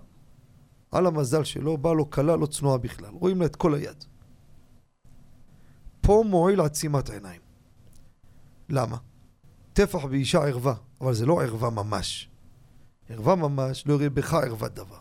על 0.92 1.06
המזל 1.06 1.44
שלו, 1.44 1.78
בא 1.78 1.94
לו 1.94 2.10
כלה 2.10 2.36
לא 2.36 2.46
צנועה 2.46 2.78
בכלל. 2.78 3.10
רואים 3.10 3.40
לה 3.40 3.46
את 3.46 3.56
כל 3.56 3.76
היד. 3.76 4.06
פה 6.02 6.24
מועיל 6.28 6.62
עצימת 6.62 7.10
עיניים. 7.10 7.42
למה? 8.70 8.98
טפח 9.74 10.06
באישה 10.06 10.48
ערווה, 10.48 10.76
אבל 11.02 11.14
זה 11.14 11.26
לא 11.26 11.42
ערווה 11.42 11.70
ממש. 11.70 12.30
ערווה 13.10 13.36
ממש, 13.36 13.88
לא 13.88 13.94
יראה 13.94 14.10
בך 14.10 14.34
ערוות 14.34 14.74
דבר. 14.74 15.00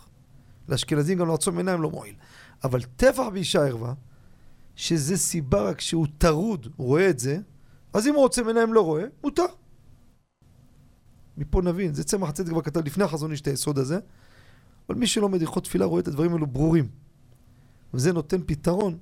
לאשכנזים 0.69 1.19
גם 1.19 1.29
לעצום 1.29 1.57
עיניים 1.57 1.83
לא 1.83 1.91
מועיל. 1.91 2.15
אבל 2.65 2.83
טפח 2.83 3.25
באישה 3.33 3.67
ערווה, 3.67 3.95
שזה 4.77 5.17
סיבה 5.17 5.63
רק 5.63 5.81
שהוא 5.81 6.07
טרוד, 6.19 6.69
הוא 6.77 6.87
רואה 6.87 7.11
את 7.11 7.19
זה, 7.19 7.39
אז 7.93 8.07
אם 8.07 8.15
הוא 8.15 8.25
עוצם 8.25 8.49
עיניים 8.49 8.75
לא 8.75 8.85
רואה, 8.85 9.05
מותר. 9.25 9.45
מפה 11.37 11.63
נבין, 11.63 11.95
זה 11.95 12.05
צמח 12.05 12.29
הצדק 12.29 12.49
כבר 12.49 12.63
כתב 12.63 12.87
לפני 12.87 13.05
החזון 13.05 13.31
איש 13.31 13.41
את 13.41 13.47
היסוד 13.47 13.79
הזה, 13.79 13.99
אבל 14.89 14.99
מי 14.99 15.07
שלומד 15.07 15.41
הלכות 15.41 15.65
תפילה 15.65 15.85
רואה 15.85 16.01
את 16.01 16.09
הדברים 16.09 16.33
האלו 16.33 16.47
ברורים. 16.47 16.89
וזה 17.95 18.13
נותן 18.13 18.41
פתרון 18.47 18.99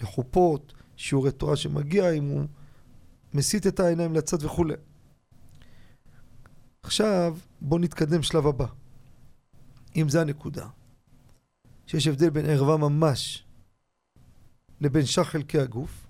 לחופות, 0.00 0.72
שיעורי 0.96 1.32
תורה 1.32 1.56
שמגיע, 1.56 2.10
אם 2.10 2.24
הוא 2.24 2.44
מסיט 3.34 3.66
את 3.66 3.80
העיניים 3.80 4.14
לצד 4.14 4.44
וכולי. 4.44 4.74
עכשיו 6.82 7.36
בואו 7.60 7.80
נתקדם 7.80 8.22
שלב 8.22 8.46
הבא. 8.46 8.66
אם 9.96 10.08
זה 10.08 10.20
הנקודה, 10.20 10.66
שיש 11.86 12.06
הבדל 12.06 12.30
בין 12.30 12.46
ערווה 12.46 12.76
ממש 12.76 13.44
לבין 14.80 15.06
שאר 15.06 15.24
חלקי 15.24 15.58
הגוף, 15.58 16.06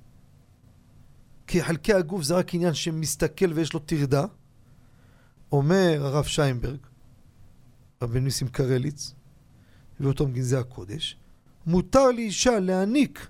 כי 1.47 1.62
חלקי 1.62 1.93
הגוף 1.93 2.23
זה 2.23 2.35
רק 2.35 2.55
עניין 2.55 2.75
שמסתכל 2.75 3.53
ויש 3.53 3.73
לו 3.73 3.81
טרדה, 3.81 4.25
אומר 5.53 6.07
הרב 6.07 6.25
שיינברג, 6.25 6.79
רבי 8.03 8.20
ניסים 8.20 8.49
קרליץ, 8.49 9.14
ואותו 10.01 10.27
מגנזי 10.27 10.57
הקודש, 10.57 11.16
מותר 11.66 12.11
לאישה 12.11 12.61
להעניק 12.61 13.29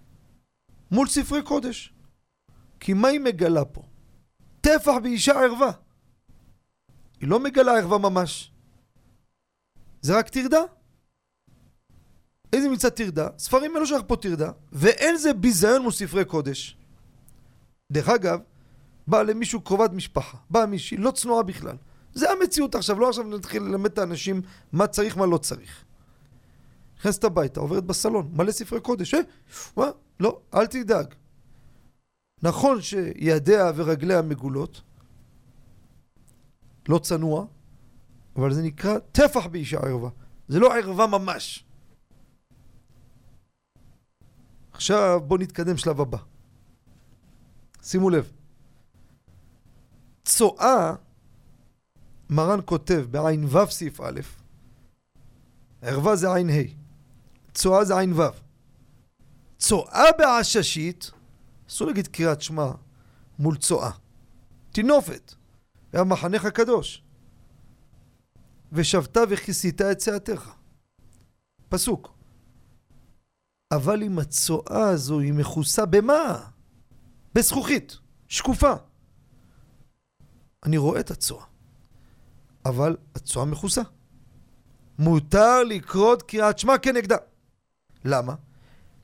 מול 0.90 1.08
ספרי 1.08 1.42
קודש. 1.42 1.94
כי 2.80 2.92
מה 2.92 3.08
היא 3.08 3.20
מגלה 3.20 3.64
פה? 3.64 3.82
טפח 4.60 4.92
באישה 5.02 5.32
ערווה. 5.32 5.70
היא 7.20 7.28
לא 7.28 7.40
מגלה 7.40 7.78
ערווה 7.78 7.98
ממש. 7.98 8.52
זה 10.02 10.18
רק 10.18 10.28
טרדה. 10.28 10.60
איזה 12.52 12.68
מצד 12.68 12.88
טרדה? 12.88 13.28
ספרים 13.38 13.76
אלו 13.76 13.86
שייך 13.86 14.02
פה 14.06 14.16
טרדה, 14.16 14.50
ואין 14.72 15.16
זה 15.16 15.32
ביזיון 15.32 15.82
מול 15.82 15.92
ספרי 15.92 16.24
קודש. 16.24 16.76
דרך 17.92 18.08
אגב, 18.08 18.40
בא 19.06 19.22
למישהו 19.22 19.60
קרובת 19.60 19.92
משפחה, 19.92 20.38
באה 20.50 20.66
מישהי, 20.66 20.96
לא 20.96 21.10
צנועה 21.10 21.42
בכלל. 21.42 21.76
זה 22.14 22.30
המציאות 22.30 22.74
עכשיו, 22.74 23.00
לא 23.00 23.08
עכשיו 23.08 23.24
נתחיל 23.24 23.62
ללמד 23.62 23.92
את 23.92 23.98
האנשים 23.98 24.42
מה 24.72 24.86
צריך, 24.86 25.16
מה 25.16 25.26
לא 25.26 25.38
צריך. 25.38 25.84
נכנסת 26.98 27.24
הביתה, 27.24 27.60
עוברת 27.60 27.84
בסלון, 27.84 28.30
מלא 28.32 28.52
ספרי 28.52 28.80
קודש, 28.80 29.14
אה? 29.14 29.20
מה? 29.76 29.90
לא, 30.20 30.40
אל 30.54 30.66
תדאג. 30.66 31.14
נכון 32.42 32.82
שידיה 32.82 33.72
ורגליה 33.74 34.22
מגולות, 34.22 34.82
לא 36.88 36.98
צנוע, 36.98 37.46
אבל 38.36 38.52
זה 38.52 38.62
נקרא 38.62 38.98
טפח 38.98 39.46
באישה 39.46 39.78
ערווה. 39.78 40.10
זה 40.48 40.58
לא 40.58 40.76
ערווה 40.76 41.06
ממש. 41.06 41.64
עכשיו 44.72 45.20
בואו 45.26 45.40
נתקדם 45.40 45.76
שלב 45.76 46.00
הבא. 46.00 46.18
שימו 47.82 48.10
לב. 48.10 48.32
צואה, 50.24 50.94
מרן 52.30 52.58
כותב 52.64 53.06
בעין 53.10 53.44
ו' 53.44 53.70
סעיף 53.70 54.00
א', 54.00 54.20
ערווה 55.82 56.16
זה 56.16 56.34
עין 56.34 56.50
ה', 56.50 56.52
צואה 57.54 57.84
זה 57.84 57.98
עין 57.98 58.12
ו'. 58.12 58.22
צואה 59.58 60.04
בעששית, 60.18 61.10
אסור 61.68 61.86
להגיד 61.86 62.06
קריאת 62.06 62.42
שמע 62.42 62.70
מול 63.38 63.56
צואה. 63.56 63.90
טינופת, 64.72 65.34
היה 65.92 66.04
מחנך 66.04 66.44
הקדוש. 66.44 67.04
ושבת 68.72 69.16
וכיסית 69.30 69.80
את 69.80 69.98
צאתך. 69.98 70.50
פסוק. 71.68 72.21
אבל 73.72 74.02
אם 74.02 74.18
הצואה 74.18 74.88
הזו 74.88 75.20
היא 75.20 75.32
מכוסה 75.32 75.86
במה? 75.86 76.48
בזכוכית, 77.34 77.98
שקופה. 78.28 78.72
אני 80.66 80.76
רואה 80.76 81.00
את 81.00 81.10
הצואה, 81.10 81.44
אבל 82.64 82.96
הצואה 83.14 83.44
מכוסה. 83.44 83.82
מותר 84.98 85.64
לקרות 85.64 86.22
קריאת 86.22 86.58
שמע 86.58 86.78
כנגדה. 86.78 87.16
למה? 88.04 88.34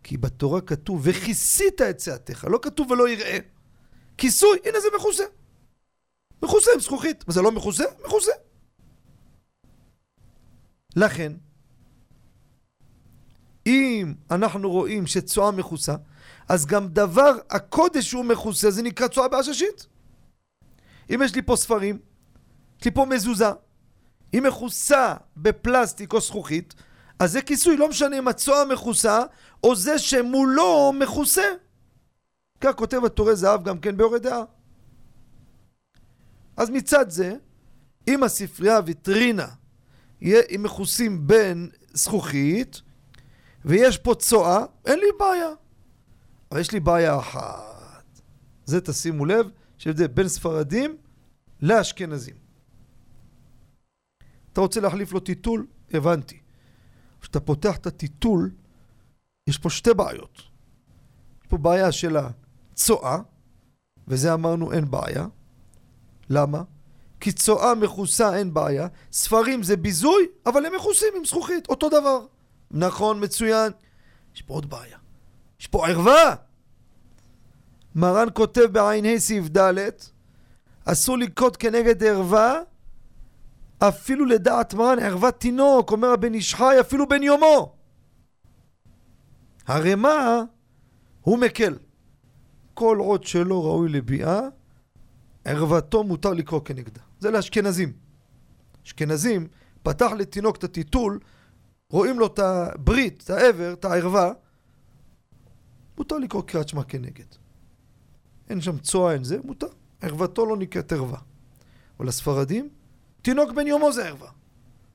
כי 0.03 0.17
בתורה 0.17 0.61
כתוב 0.61 1.01
וכיסית 1.05 1.81
את 1.83 1.97
צאתך, 1.97 2.47
לא 2.51 2.59
כתוב 2.63 2.91
ולא 2.91 3.09
יראה. 3.09 3.39
כיסוי, 4.19 4.59
הנה 4.65 4.81
זה 4.81 4.89
מכוסה. 4.97 5.25
מכוסה 6.43 6.71
עם 6.75 6.81
זכוכית. 6.81 7.25
וזה 7.29 7.43
לא 7.43 7.53
מכוסה? 7.53 7.85
מכוסה. 8.07 8.33
לכן, 10.97 11.33
אם 13.69 14.15
אנחנו 14.31 14.71
רואים 14.71 15.07
שצואה 15.07 15.51
מכוסה, 15.51 15.95
אז 16.49 16.67
גם 16.67 16.89
דבר 16.89 17.33
הקודש 17.51 18.11
שהוא 18.11 18.25
מכוסה 18.25 18.71
זה 18.71 18.83
נקרא 18.83 19.09
צואה 19.09 19.29
בעששית. 19.29 19.87
אם 21.11 21.21
יש 21.25 21.35
לי 21.35 21.43
פה 21.43 21.57
ספרים, 21.57 21.99
יש 22.81 22.85
לי 22.85 22.91
פה 22.91 23.05
מזוזה, 23.05 23.49
היא 24.33 24.43
מכוסה 24.43 25.15
בפלסטיק 25.37 26.13
או 26.13 26.21
זכוכית, 26.21 26.75
אז 27.19 27.33
זה 27.33 27.43
כיסוי, 27.43 27.77
לא 27.77 27.89
משנה 27.89 28.19
אם 28.19 28.29
הצואה 28.29 28.65
מכוסה 28.65 29.23
או 29.65 29.77
זה 29.77 29.99
שמולו 29.99 30.93
מכוסה. 30.93 31.53
כך 32.61 32.75
כותב 32.75 33.05
התורי 33.05 33.37
זהב 33.37 33.65
גם 33.65 33.79
כן 33.79 33.97
באורי 33.97 34.19
דעה. 34.19 34.43
אז 36.57 36.71
מצד 36.71 37.11
זה, 37.11 37.37
אם 38.09 38.23
הספרייה 38.23 38.81
ויטרינה 38.87 39.47
יהיה 40.21 40.43
מכוסים 40.59 41.27
בין 41.27 41.71
זכוכית, 41.93 42.83
ויש 43.69 43.99
פה 43.99 44.15
צואה, 44.15 44.65
אין 44.85 44.99
לי 44.99 45.07
בעיה. 45.19 45.49
אבל 46.51 46.61
יש 46.61 46.73
לי 46.73 46.81
בעיה 46.81 47.19
אחת. 47.19 48.21
זה 48.65 48.81
תשימו 48.81 49.25
לב, 49.25 49.51
שהבדל 49.79 50.07
בין 50.07 50.29
ספרדים 50.29 50.97
לאשכנזים. 51.63 52.35
אתה 54.53 54.61
רוצה 54.61 54.81
להחליף 54.81 55.13
לו 55.13 55.21
טיטול? 55.21 55.67
הבנתי. 55.91 56.41
כשאתה 57.21 57.41
פותח 57.41 57.77
את 57.77 57.87
הטיטול, 57.87 58.51
יש 59.49 59.59
פה 59.59 59.71
שתי 59.71 59.95
בעיות. 59.95 60.37
יש 61.43 61.47
פה 61.49 61.57
בעיה 61.59 61.93
של 61.93 62.17
הצואה, 62.17 63.19
וזה 64.09 64.35
אמרנו 64.35 64.73
אין 64.73 64.91
בעיה. 64.91 65.27
למה? 66.31 66.63
כי 67.21 67.33
צואה 67.33 67.75
מכוסה 67.75 68.37
אין 68.37 68.55
בעיה, 68.55 68.89
ספרים 69.13 69.63
זה 69.63 69.77
ביזוי, 69.77 70.27
אבל 70.47 70.67
הם 70.67 70.75
מכוסים 70.75 71.09
עם 71.17 71.25
זכוכית, 71.25 71.69
אותו 71.69 71.89
דבר. 71.89 72.27
נכון, 72.71 73.25
מצוין. 73.25 73.73
יש 74.35 74.43
פה 74.43 74.55
עוד 74.55 74.71
בעיה. 74.71 74.99
יש 75.61 75.67
פה 75.67 75.89
ערווה! 75.89 76.35
מרן 77.95 78.29
כותב 78.35 78.67
בע"ה 78.73 79.19
סעיף 79.19 79.49
ד', 79.57 79.89
אסור 80.85 81.19
לקרות 81.19 81.57
כנגד 81.57 82.05
ערווה, 82.05 82.61
אפילו 83.79 84.25
לדעת 84.25 84.75
מרן 84.75 84.99
ערוות 84.99 85.41
תינוק, 85.41 85.93
אומר 85.93 86.09
הבן 86.09 86.35
איש 86.35 86.55
חי, 86.55 86.77
אפילו 86.81 87.09
בן 87.09 87.23
יומו. 87.23 87.75
הרי 89.67 89.95
מה? 89.95 90.43
הוא 91.21 91.39
מקל. 91.39 91.79
כל 92.75 92.99
עוד 92.99 93.25
שלא 93.25 93.65
ראוי 93.65 93.89
לביאה, 93.89 94.41
ערוותו 95.45 96.05
מותר 96.05 96.33
לקרוא 96.33 96.61
כנגדה. 96.65 97.01
זה 97.21 97.31
לאשכנזים. 97.31 97.93
אשכנזים, 98.87 99.49
פתח 99.83 100.11
לתינוק 100.19 100.57
את 100.57 100.65
הטיטול, 100.65 101.19
רואים 101.91 102.19
לו 102.19 102.27
את 102.27 102.39
הברית, 102.39 103.23
את 103.25 103.31
העבר, 103.31 103.73
את 103.73 103.85
הערווה, 103.85 104.33
מותר 105.99 106.19
לקרוא 106.19 106.43
קריאת 106.43 106.69
שמע 106.69 106.83
כנגד. 106.85 107.25
אין 108.51 108.61
שם 108.61 108.79
צועה, 108.79 109.15
אין 109.15 109.25
זה, 109.25 109.39
מותר. 109.45 109.67
ערוותו 110.01 110.47
לא 110.47 110.57
נקראת 110.57 110.93
ערווה. 110.93 111.19
אבל 111.99 112.09
הספרדים, 112.09 112.69
תינוק 113.23 113.51
בן 113.53 113.67
יומו 113.67 113.93
זה 113.93 114.07
ערווה. 114.07 114.31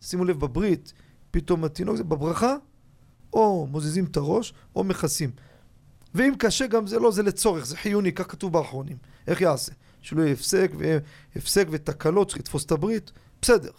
שימו 0.02 0.26
לב, 0.26 0.40
בברית, 0.40 0.94
פתאום 1.32 1.64
התינוק 1.64 1.96
זה 1.96 2.04
בברכה, 2.04 2.56
או 3.34 3.68
מוזיזים 3.68 4.06
את 4.06 4.18
הראש, 4.18 4.54
או 4.76 4.84
מכסים. 4.84 5.32
ואם 6.16 6.34
קשה 6.40 6.68
גם 6.68 6.88
זה 6.88 7.00
לא, 7.00 7.12
זה 7.12 7.24
לצורך, 7.24 7.66
זה 7.66 7.78
חיוני, 7.78 8.12
כך 8.12 8.32
כתוב 8.32 8.54
באחרונים. 8.54 8.98
איך 9.28 9.42
יעשה? 9.42 9.72
שלא 10.02 10.22
יהיה 10.22 10.34
הפסק, 10.34 10.72
והפסק 10.78 11.68
ותקלות, 11.72 12.28
צריך 12.28 12.40
לתפוס 12.40 12.66
את 12.66 12.72
הברית, 12.72 13.12
בסדר. 13.42 13.72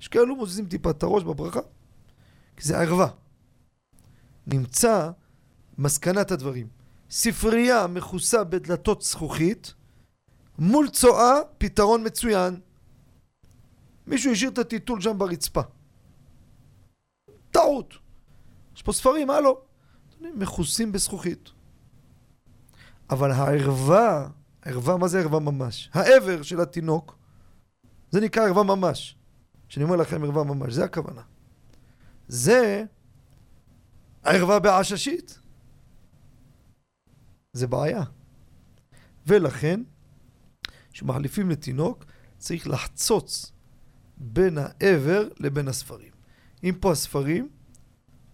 יש 0.00 0.08
כאלו 0.08 0.36
מוזיזים 0.36 0.66
טיפה 0.66 0.90
את 0.90 1.02
הראש 1.02 1.24
בברכה, 1.24 1.60
כי 2.56 2.64
זה 2.68 2.78
ערווה. 2.78 3.08
נמצא 4.46 5.10
מסקנת 5.78 6.30
הדברים. 6.30 6.68
ספרייה 7.10 7.86
מכוסה 7.86 8.44
בדלתות 8.44 9.02
זכוכית, 9.02 9.74
מול 10.58 10.88
צואה, 10.88 11.34
פתרון 11.58 12.06
מצוין. 12.06 12.60
מישהו 14.06 14.32
השאיר 14.32 14.50
את 14.50 14.58
הטיטול 14.58 15.00
שם 15.00 15.18
ברצפה. 15.18 15.60
טעות. 17.50 17.94
יש 18.76 18.82
פה 18.82 18.92
ספרים, 18.92 19.30
הלו. 19.30 19.60
מכוסים 20.20 20.92
בזכוכית. 20.92 21.50
אבל 23.10 23.30
הערווה, 23.30 24.28
ערווה, 24.62 24.96
מה 24.96 25.08
זה 25.08 25.20
ערווה 25.20 25.40
ממש? 25.40 25.90
העבר 25.94 26.42
של 26.42 26.60
התינוק, 26.60 27.18
זה 28.10 28.20
נקרא 28.20 28.42
ערווה 28.42 28.62
ממש. 28.62 29.16
כשאני 29.68 29.84
אומר 29.84 29.96
לכם 29.96 30.24
ערווה 30.24 30.44
ממש, 30.44 30.72
זה 30.72 30.84
הכוונה. 30.84 31.22
זה 32.28 32.84
הערווה 34.22 34.58
בעששית. 34.58 35.38
זה 37.52 37.66
בעיה. 37.66 38.02
ולכן, 39.26 39.80
כשמחליפים 40.92 41.50
לתינוק, 41.50 42.04
צריך 42.38 42.68
לחצוץ 42.68 43.52
בין 44.16 44.58
העבר 44.58 45.28
לבין 45.38 45.68
הספרים. 45.68 46.12
אם 46.64 46.74
פה 46.80 46.92
הספרים, 46.92 47.48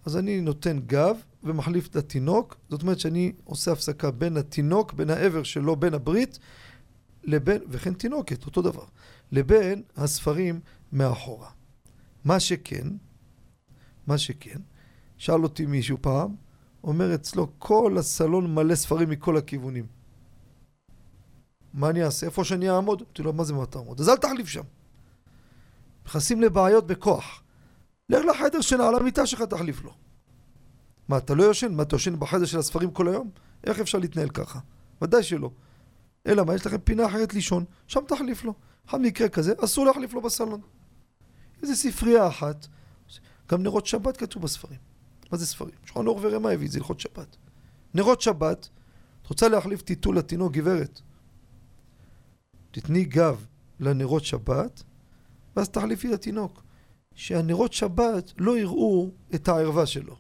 אז 0.05 0.17
אני 0.17 0.41
נותן 0.41 0.79
גב 0.79 1.17
ומחליף 1.43 1.87
את 1.87 1.97
התינוק, 1.97 2.57
זאת 2.71 2.83
אומרת 2.83 3.01
שאני 3.01 3.33
עושה 3.45 3.73
הפסקה 3.73 4.11
בין 4.11 4.37
התינוק, 4.37 4.93
בין 4.93 5.11
העבר 5.11 5.43
שלו, 5.43 5.77
בין 5.77 5.95
הברית, 5.95 6.39
לבין, 7.25 7.63
וכן 7.69 7.95
תינוקת, 7.95 8.47
אותו 8.47 8.63
דבר, 8.63 8.85
לבין 9.33 9.83
הספרים 9.97 10.61
מאחורה. 10.93 11.51
מה 12.25 12.41
שכן, 12.41 12.89
מה 14.07 14.19
שכן, 14.19 14.61
שאל 15.17 15.43
אותי 15.43 15.67
מישהו 15.67 15.97
פעם, 16.01 16.35
אומר 16.85 17.15
אצלו 17.15 17.49
כל 17.59 17.97
הסלון 17.99 18.55
מלא 18.55 18.75
ספרים 18.75 19.11
מכל 19.11 19.37
הכיוונים. 19.37 19.87
מה 21.75 21.91
אני 21.91 22.05
אעשה? 22.05 22.27
איפה 22.27 22.45
שאני 22.45 22.71
אעמוד? 22.71 23.03
אמרתי 23.03 23.23
לו, 23.23 23.33
מה 23.33 23.45
זה 23.45 23.55
מה 23.55 23.67
תעמוד? 23.67 24.01
אז 24.01 24.09
אל 24.09 24.17
תחליף 24.17 24.49
שם. 24.49 24.63
נכנסים 26.07 26.41
לבעיות 26.41 26.87
בכוח. 26.87 27.43
לך 28.09 28.25
לחדר 28.25 28.61
שינה, 28.61 28.89
על 28.89 28.95
המיטה 28.95 29.27
שלך 29.27 29.43
תחליף 29.43 29.83
לו. 29.83 29.95
מה, 31.09 31.19
אתה 31.19 31.35
לא 31.35 31.43
יושן? 31.43 31.75
מה, 31.75 31.83
אתה 31.83 31.95
יושן 31.95 32.19
בחדר 32.19 32.45
של 32.45 32.59
הספרים 32.59 32.91
כל 32.91 33.09
היום? 33.09 33.31
איך 33.65 33.81
אפשר 33.81 33.99
להתנהל 33.99 34.29
ככה? 34.29 34.59
ודאי 35.03 35.23
שלא. 35.23 35.51
אלא 36.27 36.45
מה, 36.45 36.55
יש 36.55 36.67
לכם 36.67 36.79
פינה 36.79 37.07
אחרת 37.07 37.35
לישון, 37.35 37.65
שם 37.87 38.01
תחליף 38.09 38.45
לו. 38.45 38.55
אחד 38.89 39.01
מקרה 39.01 39.29
כזה, 39.29 39.53
אסור 39.65 39.87
להחליף 39.87 40.15
לו 40.15 40.21
בסלון. 40.21 40.61
איזה 41.63 41.77
ספרייה 41.77 42.29
אחת, 42.29 42.67
גם 43.53 43.63
נרות 43.63 43.87
שבת 43.87 44.17
כתוב 44.17 44.43
בספרים. 44.43 44.79
מה 45.33 45.39
זה 45.39 45.47
ספרים? 45.47 45.75
שולחן 45.85 46.07
אור 46.07 46.21
ורמה 46.23 46.51
הביא 46.51 46.67
את 46.67 46.73
זה 46.73 46.79
הלכות 46.79 47.01
שבת. 47.01 47.37
נרות 47.95 48.21
שבת, 48.21 48.69
את 49.23 49.27
רוצה 49.27 49.49
להחליף 49.49 49.83
טיטול 49.83 50.19
לתינוק, 50.19 50.53
גברת? 50.53 51.01
תתני 52.71 53.05
גב 53.05 53.47
לנרות 53.81 54.25
שבת, 54.25 54.83
ואז 55.57 55.69
תחליפי 55.69 56.09
לתינוק. 56.09 56.63
שהנרות 57.15 57.73
שבת 57.73 58.33
לא 58.39 58.59
יראו 58.59 59.11
את 59.35 59.49
הערווה 59.49 59.87
שלו. 59.87 60.17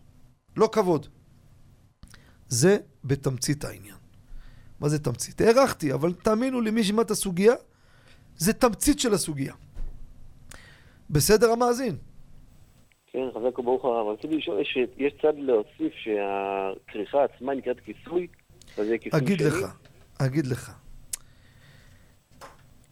לא 0.56 0.68
כבוד. 0.72 1.06
זה 2.48 2.76
בתמצית 3.04 3.64
העניין. 3.64 3.96
מה 4.80 4.88
זה 4.88 4.98
תמצית? 4.98 5.40
הערכתי, 5.40 5.92
אבל 5.92 6.12
תאמינו 6.12 6.60
לי, 6.60 6.70
מי 6.70 6.84
שמע 6.84 7.02
את 7.02 7.10
הסוגיה, 7.10 7.54
זה 8.36 8.52
תמצית 8.52 9.00
של 9.00 9.14
הסוגיה. 9.14 9.54
בסדר 11.10 11.50
המאזין? 11.50 11.96
כן, 13.12 13.28
חזק 13.34 13.58
וברוך 13.58 13.84
הרב. 13.84 14.06
רציתי 14.18 14.36
לשאול, 14.36 14.60
יש, 14.60 14.78
יש 14.96 15.12
צד 15.22 15.32
להוסיף 15.36 15.92
שהכריכה 15.94 17.18
עצמה 17.24 17.54
נקראת 17.54 17.80
כיסוי, 17.80 18.26
וזה 18.78 18.98
כיסוי 18.98 19.20
שני? 19.20 19.34
אגיד 19.34 19.40
לך, 19.40 19.76
אגיד 20.18 20.46
לך. 20.46 20.72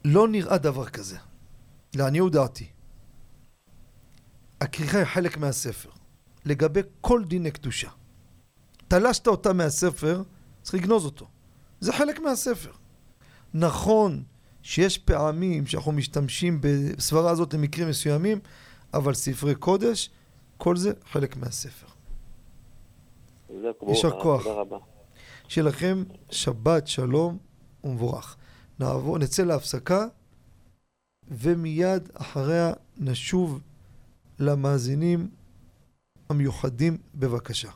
לא 0.05 0.29
נראה 0.29 0.59
דבר 0.59 0.87
כזה. 0.87 1.17
לעניות 1.95 2.33
דעתי. 2.33 2.67
הכריכה 4.61 4.99
היא 4.99 5.05
חלק 5.05 5.37
מהספר. 5.37 5.91
לגבי 6.45 6.81
כל 7.01 7.25
דיני 7.25 7.51
קדושה. 7.51 7.89
תלשת 8.89 9.27
אותה 9.27 9.53
מהספר, 9.53 10.23
צריך 10.63 10.75
לגנוז 10.75 11.05
אותו. 11.05 11.27
זה 11.81 11.93
חלק 11.93 12.21
מהספר. 12.21 12.71
נכון 13.55 14.23
שיש 14.63 14.99
פעמים 14.99 15.67
שאנחנו 15.67 15.93
משתמשים 15.93 16.61
בסברה 16.61 17.31
הזאת 17.31 17.55
למקרים 17.55 17.89
מסוימים, 17.89 18.39
אבל 18.95 19.15
ספרי 19.15 19.55
קודש, 19.55 20.11
כל 20.57 20.77
זה 20.77 20.93
חלק 21.13 21.37
מהספר. 21.37 21.87
יישר 23.89 24.21
כוח. 24.21 24.47
שיהיה 25.49 25.67
לכם 25.69 26.05
שבת 26.31 26.89
שלום 26.89 27.39
ומבורך. 27.85 28.37
נעבור, 28.79 29.19
נצא 29.19 29.43
להפסקה, 29.43 30.07
ומיד 31.29 32.09
אחריה 32.15 32.73
נשוב 32.97 33.61
למאזינים 34.39 35.29
המיוחדים 36.29 36.99
בבקשה. 37.15 37.71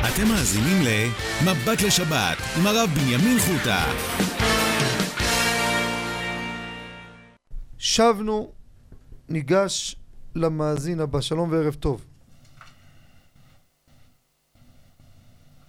אתם 0.00 0.28
מאזינים 0.28 0.82
ל"מבט 0.82 1.82
לשבת" 1.86 2.38
עם 2.58 2.66
הרב 2.66 2.90
בנימין 2.94 3.38
חוטה. 3.38 3.84
שבנו, 7.78 8.52
ניגש 9.30 9.96
למאזין 10.36 11.00
הבא. 11.00 11.20
שלום 11.20 11.52
וערב 11.52 11.74
טוב. 11.74 12.04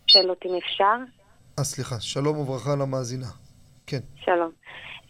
שאלות 0.07 0.45
אם 0.45 0.51
אפשר. 0.57 0.95
אה, 1.59 1.63
סליחה. 1.63 1.95
שלום 1.99 2.37
וברכה 2.37 2.75
למאזינה. 2.81 3.31
כן. 3.87 3.99
שלום. 4.25 4.51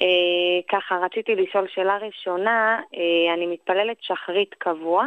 אה, 0.02 0.61
ככה, 0.72 0.95
רציתי 1.06 1.36
לשאול 1.36 1.68
שאלה 1.73 1.98
ראשונה, 1.98 2.82
אה, 2.95 3.34
אני 3.34 3.48
מתפללת 3.48 3.98
שחרית 4.02 4.53
קבוע, 4.53 5.06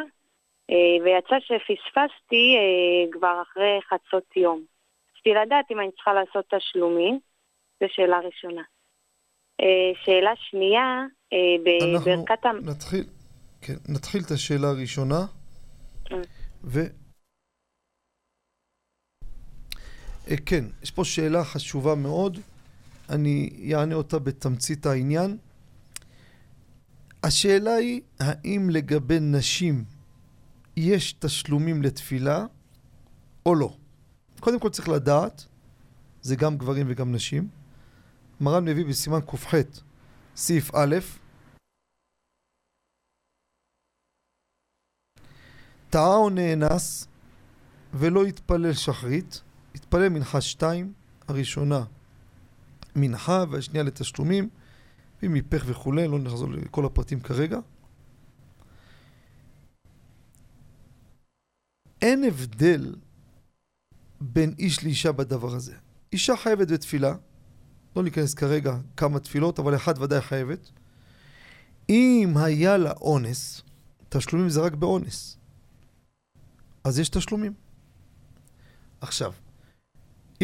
אה, 0.70 1.04
ויצא 1.04 1.36
שפספסתי 1.40 2.56
אה, 2.56 3.12
כבר 3.12 3.42
אחרי 3.42 3.78
חצות 3.88 4.36
יום. 4.36 4.62
רציתי 5.12 5.30
לדעת 5.34 5.64
אם 5.70 5.80
אני 5.80 5.90
צריכה 5.90 6.12
לעשות 6.12 6.44
תשלומים, 6.54 7.18
זו 7.80 7.86
שאלה 7.88 8.18
ראשונה. 8.18 8.62
אה, 9.60 9.92
שאלה 10.04 10.32
שנייה, 10.36 11.04
בברכת... 11.64 12.46
אנחנו 12.46 12.70
נתחיל, 12.70 13.04
כן, 13.66 13.76
נתחיל 13.88 14.22
את 14.22 14.30
השאלה 14.30 14.68
הראשונה. 14.68 15.26
ו... 16.64 16.80
אה, 20.28 20.36
כן, 20.46 20.64
יש 20.82 20.90
פה 20.90 21.04
שאלה 21.04 21.44
חשובה 21.44 21.94
מאוד, 21.94 22.38
אני 23.08 23.50
אענה 23.74 23.94
אותה 23.94 24.18
בתמצית 24.18 24.86
העניין. 24.86 25.38
השאלה 27.22 27.74
היא, 27.74 28.00
האם 28.20 28.70
לגבי 28.70 29.20
נשים 29.20 29.84
יש 30.76 31.12
תשלומים 31.12 31.82
לתפילה 31.82 32.46
או 33.46 33.54
לא? 33.54 33.76
קודם 34.40 34.60
כל 34.60 34.70
צריך 34.70 34.88
לדעת, 34.88 35.44
זה 36.22 36.36
גם 36.36 36.58
גברים 36.58 36.86
וגם 36.88 37.12
נשים. 37.12 37.48
מרן 38.40 38.64
מביא 38.64 38.84
בסימן 38.84 39.20
ק"ח, 39.20 39.54
סעיף 40.36 40.74
א', 40.74 40.96
טעה 45.94 46.16
או 46.16 46.30
נאנס 46.30 47.06
ולא 47.94 48.26
יתפלל 48.26 48.72
שחרית, 48.72 49.42
יתפלל 49.74 50.08
מנחה 50.08 50.40
שתיים, 50.40 50.92
הראשונה 51.28 51.84
מנחה 52.96 53.44
והשנייה 53.50 53.84
לתשלומים, 53.84 54.48
ואם 55.22 55.34
היפך 55.34 55.64
וכולי, 55.66 56.08
לא 56.08 56.18
נחזור 56.18 56.50
לכל 56.50 56.84
הפרטים 56.84 57.20
כרגע. 57.20 57.58
אין 62.02 62.24
הבדל 62.24 62.94
בין 64.20 64.54
איש 64.58 64.84
לאישה 64.84 65.12
בדבר 65.12 65.54
הזה. 65.54 65.74
אישה 66.12 66.36
חייבת 66.36 66.70
בתפילה, 66.70 67.14
לא 67.96 68.02
ניכנס 68.02 68.34
כרגע 68.34 68.76
כמה 68.96 69.18
תפילות, 69.20 69.58
אבל 69.58 69.76
אחת 69.76 69.98
ודאי 69.98 70.20
חייבת. 70.20 70.70
אם 71.88 72.32
היה 72.36 72.76
לה 72.76 72.92
אונס, 72.92 73.62
תשלומים 74.08 74.48
זה 74.48 74.60
רק 74.60 74.74
באונס. 74.74 75.43
אז 76.84 76.98
יש 76.98 77.08
תשלומים. 77.08 77.54
עכשיו, 79.00 79.32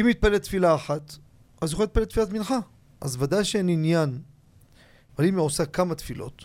אם 0.00 0.06
מתפללת 0.06 0.42
תפילה 0.42 0.74
אחת, 0.74 1.16
אז 1.60 1.72
יכולה 1.72 1.86
להתפלל 1.86 2.04
תפילת 2.04 2.30
מנחה. 2.30 2.58
אז 3.00 3.16
ודאי 3.22 3.44
שאין 3.44 3.68
עניין. 3.68 4.22
אבל 5.16 5.26
אם 5.26 5.34
היא 5.34 5.44
עושה 5.44 5.66
כמה 5.66 5.94
תפילות, 5.94 6.44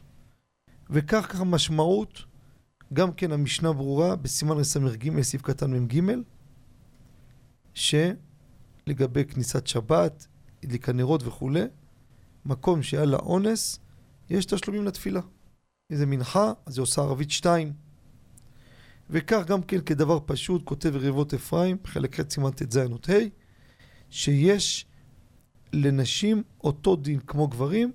וכך 0.89 1.27
ככה 1.29 1.43
משמעות, 1.43 2.23
גם 2.93 3.13
כן 3.13 3.31
המשנה 3.31 3.73
ברורה 3.73 4.15
בסימן 4.15 4.57
רס"ג, 4.57 5.21
סעיף 5.21 5.41
קטן 5.41 5.73
מ"ג, 5.73 6.01
שלגבי 7.73 9.25
כניסת 9.25 9.67
שבת, 9.67 10.27
הדליקה 10.63 10.93
נרות 10.93 11.23
וכולי, 11.23 11.63
מקום 12.45 12.83
שהיה 12.83 13.05
לה 13.05 13.17
אונס, 13.17 13.79
יש 14.29 14.45
תשלומים 14.45 14.85
לתפילה. 14.85 15.21
אם 15.91 15.97
זה 15.97 16.05
מנחה, 16.05 16.53
אז 16.65 16.77
היא 16.77 16.83
עושה 16.83 17.01
ערבית 17.01 17.31
שתיים. 17.31 17.84
וכך 19.09 19.43
גם 19.47 19.63
כן 19.63 19.81
כדבר 19.81 20.19
פשוט, 20.25 20.65
כותב 20.65 20.91
רבבות 20.95 21.33
אפרים, 21.33 21.77
חלק 21.85 22.19
ח' 22.19 22.29
סימן 22.29 22.51
ט"ז 22.51 22.77
עוד 22.77 23.05
ה', 23.09 23.13
שיש 24.09 24.85
לנשים 25.73 26.43
אותו 26.63 26.95
דין 26.95 27.19
כמו 27.19 27.47
גברים, 27.47 27.91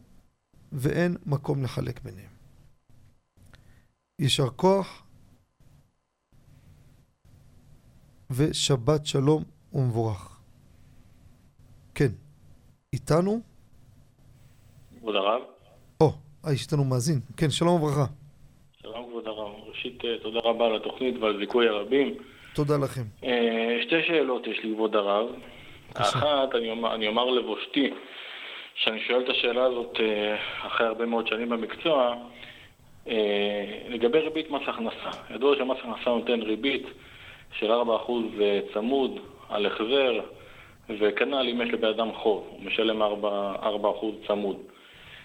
ואין 0.72 1.16
מקום 1.26 1.62
לחלק 1.62 2.02
ביניהם. 2.02 2.30
יישר 4.18 4.50
כוח, 4.50 5.06
ושבת 8.30 9.06
שלום 9.06 9.44
ומבורך. 9.72 10.40
כן, 11.94 12.12
איתנו? 12.92 13.40
כבוד 14.98 15.14
הרב. 15.16 15.42
או, 16.00 16.12
אה, 16.44 16.52
יש 16.52 16.64
איתנו 16.64 16.84
מאזין. 16.84 17.20
כן, 17.36 17.50
שלום 17.50 17.82
וברכה. 17.82 18.19
כבוד 19.22 19.38
הרב. 19.38 19.52
ראשית, 19.68 20.04
אה, 20.04 20.18
תודה 20.22 20.40
רבה 20.44 20.66
על 20.66 20.76
התוכנית 20.76 21.14
ועל 21.20 21.38
זיכוי 21.38 21.68
הרבים. 21.68 22.14
תודה 22.54 22.74
לכם. 22.84 23.02
אה, 23.24 23.78
שתי 23.82 24.02
שאלות 24.06 24.46
יש 24.46 24.64
לי, 24.64 24.74
כבוד 24.74 24.96
הרב. 24.96 25.26
אחת, 25.94 26.54
אני 26.54 26.70
אומר, 26.70 26.94
אני 26.94 27.08
אומר 27.08 27.24
לבושתי, 27.24 27.90
שאני 28.74 29.00
שואל 29.00 29.22
את 29.22 29.28
השאלה 29.28 29.64
הזאת 29.64 30.00
אחרי 30.66 30.86
הרבה 30.86 31.06
מאוד 31.06 31.26
שנים 31.26 31.48
במקצוע, 31.48 32.14
לגבי 33.88 34.18
ריבית 34.18 34.50
מס 34.50 34.62
הכנסה. 34.66 35.10
ידוע 35.34 35.56
שמס 35.56 35.76
הכנסה 35.78 36.10
נותן 36.10 36.42
ריבית 36.42 36.86
של 37.58 37.72
4% 37.72 37.74
צמוד 38.74 39.20
על 39.48 39.66
החזר, 39.66 40.20
וכנ"ל 41.00 41.48
אם 41.50 41.60
יש 41.60 41.68
לבן 41.72 41.88
אדם 41.88 42.12
חוב, 42.12 42.46
הוא 42.50 42.64
משלם 42.64 43.02
4%, 43.02 43.04
4 43.62 43.90
צמוד. 44.26 44.56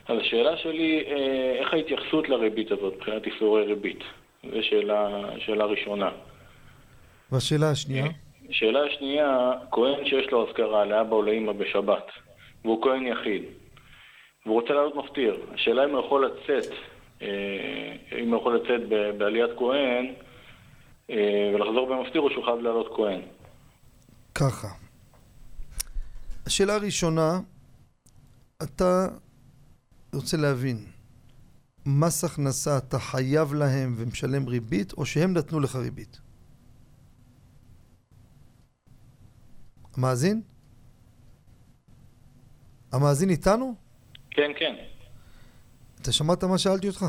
אז 0.08 0.18
השאלה 0.22 0.58
שלי, 0.58 1.04
אה, 1.08 1.56
איך 1.60 1.74
ההתייחסות 1.74 2.30
לריבית 2.30 2.72
הזאת 2.72 2.94
מבחינת 2.96 3.26
איסורי 3.26 3.66
ריבית? 3.66 4.04
זו 4.44 4.58
שאלה, 4.62 5.10
שאלה 5.40 5.66
ראשונה. 5.66 6.10
והשאלה 7.32 7.70
השנייה? 7.72 8.06
שאלה 8.50 8.80
השנייה, 8.84 9.52
כהן 9.72 10.06
שיש 10.06 10.32
לו 10.32 10.50
אזכרה 10.50 10.86
לאבא 10.86 11.16
או 11.16 11.22
לאמא 11.22 11.52
בשבת, 11.52 12.08
והוא 12.66 12.84
כהן 12.84 13.08
יחיד, 13.08 13.44
והוא 14.46 14.62
רוצה 14.62 14.74
לעלות 14.74 14.96
מפטיר, 14.96 15.38
השאלה 15.54 15.86
אם 15.86 15.90
הוא 15.90 16.00
יכול 16.00 16.26
לצאת, 16.26 16.72
אה, 17.22 18.18
אם 18.20 18.32
הוא 18.32 18.40
יכול 18.40 18.56
לצאת 18.56 18.90
בעליית 19.18 19.52
כהן 19.58 20.14
אה, 21.10 21.52
ולחזור 21.56 21.88
במפטיר 21.88 22.22
או 22.22 22.30
שהוא 22.30 22.46
חייב 22.46 22.60
לעלות 22.60 22.94
כהן. 22.96 23.22
ככה, 24.36 24.68
השאלה 26.46 26.76
הראשונה, 26.76 27.40
אתה 28.64 29.08
רוצה 30.16 30.38
להבין, 30.38 30.86
מס 31.86 32.24
הכנסה 32.24 32.78
אתה 32.78 33.00
חייב 33.00 33.54
להם 33.54 33.94
ומשלם 33.98 34.48
ריבית, 34.48 34.94
או 34.94 35.06
שהם 35.06 35.34
נתנו 35.34 35.60
לך 35.60 35.76
ריבית? 35.76 36.22
המאזין? 39.98 40.42
המאזין 42.92 43.30
איתנו? 43.30 43.76
כן, 44.32 44.52
כן. 44.60 44.76
אתה 46.02 46.12
שמעת 46.12 46.44
מה 46.44 46.58
שאלתי 46.58 46.88
אותך? 46.88 47.06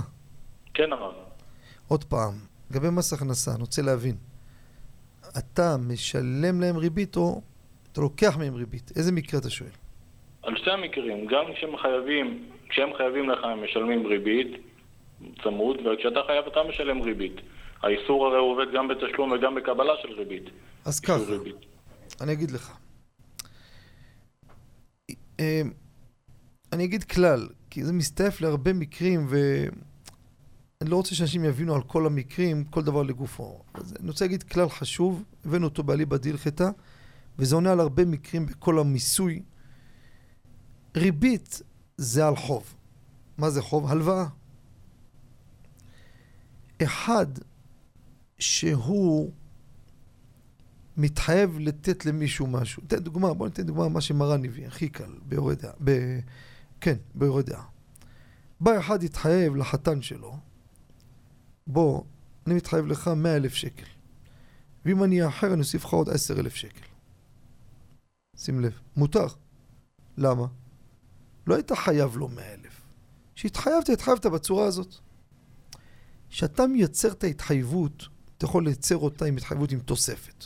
כן, 0.74 0.92
הרב. 0.92 1.14
עוד 1.88 2.04
פעם, 2.04 2.34
לגבי 2.70 2.90
מס 2.90 3.12
הכנסה, 3.12 3.54
אני 3.54 3.60
רוצה 3.60 3.82
להבין. 3.82 4.16
אתה 5.38 5.76
משלם 5.76 6.60
להם 6.60 6.76
ריבית 6.76 7.16
או 7.16 7.42
אתה 7.92 8.00
לוקח 8.00 8.36
מהם 8.38 8.54
ריבית. 8.54 8.92
איזה 8.96 9.12
מקרה 9.12 9.40
אתה 9.40 9.50
שואל? 9.50 9.70
על 10.42 10.56
שתי 10.56 10.70
המקרים. 10.70 11.26
גם 11.26 11.44
כשהם 11.54 11.76
חייבים, 11.82 12.50
כשהם 12.68 12.88
חייבים 12.96 13.30
לך 13.30 13.44
הם 13.44 13.64
משלמים 13.64 14.06
ריבית 14.06 14.48
צמוד, 15.42 15.76
וכשאתה 15.76 16.20
חייב 16.26 16.44
אתה 16.46 16.60
משלם 16.68 17.02
ריבית. 17.02 17.36
האיסור 17.82 18.26
הרי 18.26 18.38
עובד 18.38 18.66
גם 18.74 18.88
בתשלום 18.88 19.32
וגם 19.32 19.54
בקבלה 19.54 19.92
של 20.02 20.12
ריבית. 20.12 20.44
אז 20.84 21.00
ככה, 21.00 21.18
אני 22.20 22.32
אגיד 22.32 22.50
לך. 22.50 22.72
אה, 25.40 25.62
אני 26.72 26.84
אגיד 26.84 27.04
כלל, 27.04 27.48
כי 27.70 27.84
זה 27.84 27.92
מסתעף 27.92 28.40
להרבה 28.40 28.72
מקרים, 28.72 29.26
ואני 29.28 30.90
לא 30.90 30.96
רוצה 30.96 31.14
שאנשים 31.14 31.44
יבינו 31.44 31.74
על 31.74 31.82
כל 31.82 32.06
המקרים, 32.06 32.64
כל 32.64 32.82
דבר 32.82 33.02
לגופו. 33.02 33.62
אז 33.74 33.94
אני 34.00 34.08
רוצה 34.08 34.24
להגיד 34.24 34.42
כלל 34.42 34.68
חשוב, 34.68 35.24
הבאנו 35.44 35.64
אותו 35.64 35.82
באליבא 35.82 36.16
דילכתא. 36.16 36.68
וזה 37.38 37.54
עונה 37.54 37.72
על 37.72 37.80
הרבה 37.80 38.04
מקרים 38.04 38.46
בכל 38.46 38.78
המיסוי. 38.78 39.42
ריבית 40.96 41.62
זה 41.96 42.26
על 42.26 42.36
חוב. 42.36 42.74
מה 43.38 43.50
זה 43.50 43.62
חוב? 43.62 43.86
הלוואה. 43.90 44.26
אחד 46.82 47.26
שהוא 48.38 49.32
מתחייב 50.96 51.58
לתת 51.58 52.06
למישהו 52.06 52.46
משהו. 52.46 52.82
תן 52.86 52.98
דוגמה, 52.98 53.34
בוא 53.34 53.46
ניתן 53.46 53.62
דוגמה 53.62 53.88
מה 53.88 54.00
שמרן 54.00 54.44
הביא, 54.44 54.66
הכי 54.66 54.88
קל, 54.88 55.12
ביורי 55.28 55.54
דעה. 55.54 55.72
ב... 55.84 55.90
כן, 56.80 56.96
ביורי 57.14 57.42
דעה. 57.42 57.64
בא 58.60 58.78
אחד 58.78 59.02
התחייב 59.02 59.56
לחתן 59.56 60.02
שלו, 60.02 60.36
בוא, 61.66 62.02
אני 62.46 62.54
מתחייב 62.54 62.86
לך 62.86 63.08
מאה 63.08 63.36
אלף 63.36 63.54
שקל. 63.54 63.86
ואם 64.84 65.04
אני 65.04 65.26
אאחר 65.26 65.52
אני 65.52 65.60
אוסיף 65.60 65.84
לך 65.84 65.90
עוד 65.90 66.08
עשר 66.08 66.40
אלף 66.40 66.54
שקל. 66.54 66.86
שים 68.36 68.60
לב, 68.60 68.78
מותר. 68.96 69.26
למה? 70.16 70.46
לא 71.46 71.54
היית 71.54 71.72
חייב 71.72 72.16
לו 72.16 72.28
מאה 72.28 72.54
אלף. 72.54 72.80
כשהתחייבת, 73.34 73.88
התחייבת 73.88 74.26
בצורה 74.26 74.66
הזאת. 74.66 74.94
כשאתה 76.30 76.66
מייצר 76.66 77.12
את 77.12 77.24
ההתחייבות, 77.24 78.08
אתה 78.38 78.44
יכול 78.44 78.64
לייצר 78.64 78.96
אותה 78.96 79.24
עם 79.24 79.36
התחייבות 79.36 79.72
עם 79.72 79.80
תוספת. 79.80 80.44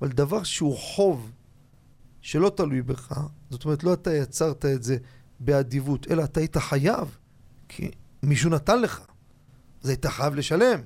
אבל 0.00 0.08
דבר 0.08 0.42
שהוא 0.42 0.76
חוב 0.78 1.32
שלא 2.20 2.52
תלוי 2.56 2.82
בך, 2.82 3.20
זאת 3.50 3.64
אומרת, 3.64 3.84
לא 3.84 3.92
אתה 3.94 4.14
יצרת 4.14 4.64
את 4.64 4.82
זה 4.82 4.96
באדיבות, 5.40 6.10
אלא 6.10 6.24
אתה 6.24 6.40
היית 6.40 6.56
חייב, 6.56 7.18
כי 7.68 7.90
מישהו 8.22 8.50
נתן 8.50 8.80
לך, 8.80 9.00
אז 9.82 9.88
היית 9.88 10.06
חייב 10.06 10.34
לשלם. 10.34 10.80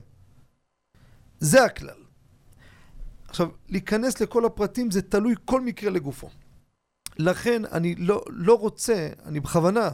זה 1.41 1.65
הכלל. 1.65 2.05
עכשיו, 3.29 3.49
להיכנס 3.69 4.21
לכל 4.21 4.45
הפרטים 4.45 4.91
זה 4.91 5.03
תלוי 5.03 5.35
כל 5.45 5.61
מקרה 5.61 5.91
לגופו. 5.91 6.31
לכן 7.19 7.63
אני 7.65 7.95
לא, 7.95 8.25
לא 8.29 8.55
רוצה, 8.55 9.09
אני 9.25 9.41
בכוונה, 9.41 9.91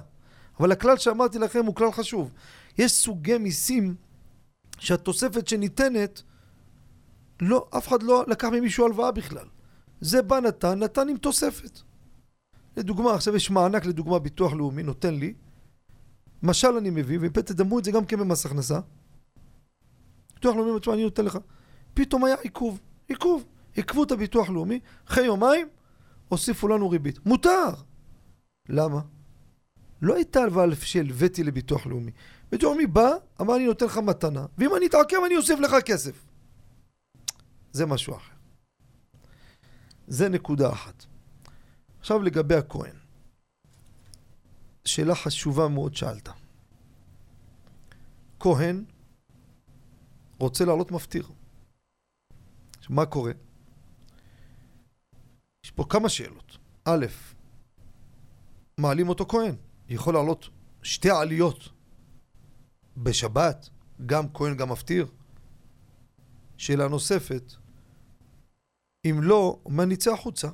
אבל 0.60 0.72
הכלל 0.72 0.96
שאמרתי 0.96 1.38
לכם 1.38 1.66
הוא 1.66 1.74
כלל 1.74 1.92
חשוב. 1.92 2.32
יש 2.78 2.92
סוגי 2.92 3.38
מיסים 3.38 3.94
שהתוספת 4.78 5.48
שניתנת, 5.48 6.22
לא, 7.40 7.68
אף 7.78 7.88
אחד 7.88 8.02
לא 8.02 8.24
לקח 8.28 8.48
ממישהו 8.48 8.86
הלוואה 8.86 9.12
בכלל. 9.12 9.46
זה 10.00 10.22
בא 10.22 10.40
נתן, 10.40 10.78
נתן 10.78 11.08
עם 11.08 11.16
תוספת. 11.16 11.80
לדוגמה, 12.76 13.14
עכשיו 13.14 13.36
יש 13.36 13.50
מענק 13.50 13.86
לדוגמה 13.86 14.18
ביטוח 14.18 14.52
לאומי, 14.52 14.82
נותן 14.82 15.14
לי. 15.14 15.34
משל 16.42 16.76
אני 16.76 16.90
מביא, 16.90 17.18
ותדמו 17.22 17.78
את 17.78 17.84
זה 17.84 17.92
גם 17.92 18.04
כן 18.04 18.18
במס 18.18 18.46
הכנסה. 18.46 18.80
ביטוח 20.34 20.56
לאומי, 20.56 20.80
תשמע, 20.80 20.94
אני 20.94 21.02
נותן 21.02 21.24
לך. 21.24 21.38
פתאום 21.94 22.24
היה 22.24 22.36
עיכוב, 22.42 22.80
עיכוב. 23.08 23.44
עיכבו 23.74 24.04
את 24.04 24.12
הביטוח 24.12 24.50
לאומי, 24.50 24.80
אחרי 25.08 25.24
יומיים 25.24 25.68
הוסיפו 26.32 26.68
לנו 26.68 26.90
ריבית. 26.90 27.26
מותר! 27.26 27.68
למה? 28.68 29.00
לא 30.02 30.14
הייתה 30.14 30.40
הלוואה 30.40 30.64
שהלוויתי 30.80 31.44
לביטוח 31.44 31.86
לאומי. 31.86 32.10
ביטוח 32.50 32.68
לאומי 32.68 32.86
בא, 32.86 33.10
אמר 33.40 33.56
אני 33.56 33.66
נותן 33.66 33.86
לך 33.86 33.98
מתנה, 33.98 34.46
ואם 34.58 34.76
אני 34.76 34.86
אתעכב 34.86 35.16
אני 35.26 35.36
אוסיף 35.36 35.60
לך 35.60 35.74
כסף. 35.84 36.24
זה 37.72 37.86
משהו 37.86 38.16
אחר. 38.16 38.34
זה 40.06 40.28
נקודה 40.28 40.72
אחת. 40.72 41.04
עכשיו 42.00 42.22
לגבי 42.22 42.54
הכהן. 42.54 42.96
שאלה 44.84 45.14
חשובה 45.14 45.68
מאוד 45.68 45.94
שאלת. 45.94 46.28
כהן 48.40 48.84
רוצה 50.38 50.64
לעלות 50.64 50.90
מפטיר. 50.90 51.28
מה 52.90 53.06
קורה? 53.06 53.32
יש 55.64 55.70
פה 55.70 55.84
כמה 55.88 56.08
שאלות. 56.08 56.58
א', 56.84 57.06
מעלים 58.78 59.08
אותו 59.08 59.26
כהן. 59.26 59.54
יכול 59.88 60.14
לעלות 60.14 60.48
שתי 60.82 61.10
עליות 61.10 61.68
בשבת, 62.96 63.68
גם 64.06 64.32
כהן 64.34 64.56
גם 64.56 64.68
מפטיר. 64.68 65.06
שאלה 66.56 66.88
נוספת, 66.88 67.52
אם 69.04 69.20
לא, 69.22 69.60
מה 69.68 69.84
נצא 69.84 70.12
החוצה? 70.12 70.48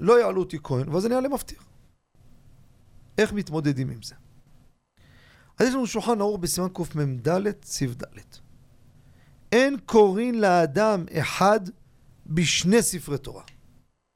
לא 0.00 0.20
יעלו 0.20 0.40
אותי 0.40 0.58
כהן, 0.62 0.88
ואז 0.88 1.06
אני 1.06 1.14
אעלה 1.14 1.28
מפטיר. 1.28 1.58
איך 3.18 3.32
מתמודדים 3.32 3.90
עם 3.90 4.02
זה? 4.02 4.14
אז 5.58 5.68
יש 5.68 5.74
לנו 5.74 5.86
שולחן 5.86 6.20
ערוך 6.20 6.40
בסימן 6.40 6.68
קמ"ד, 6.68 7.64
סעיף 7.64 7.94
ד'. 7.94 8.18
אין 9.52 9.76
קוראים 9.86 10.34
לאדם 10.34 11.04
אחד 11.18 11.60
בשני 12.26 12.82
ספרי 12.82 13.18
תורה. 13.18 13.42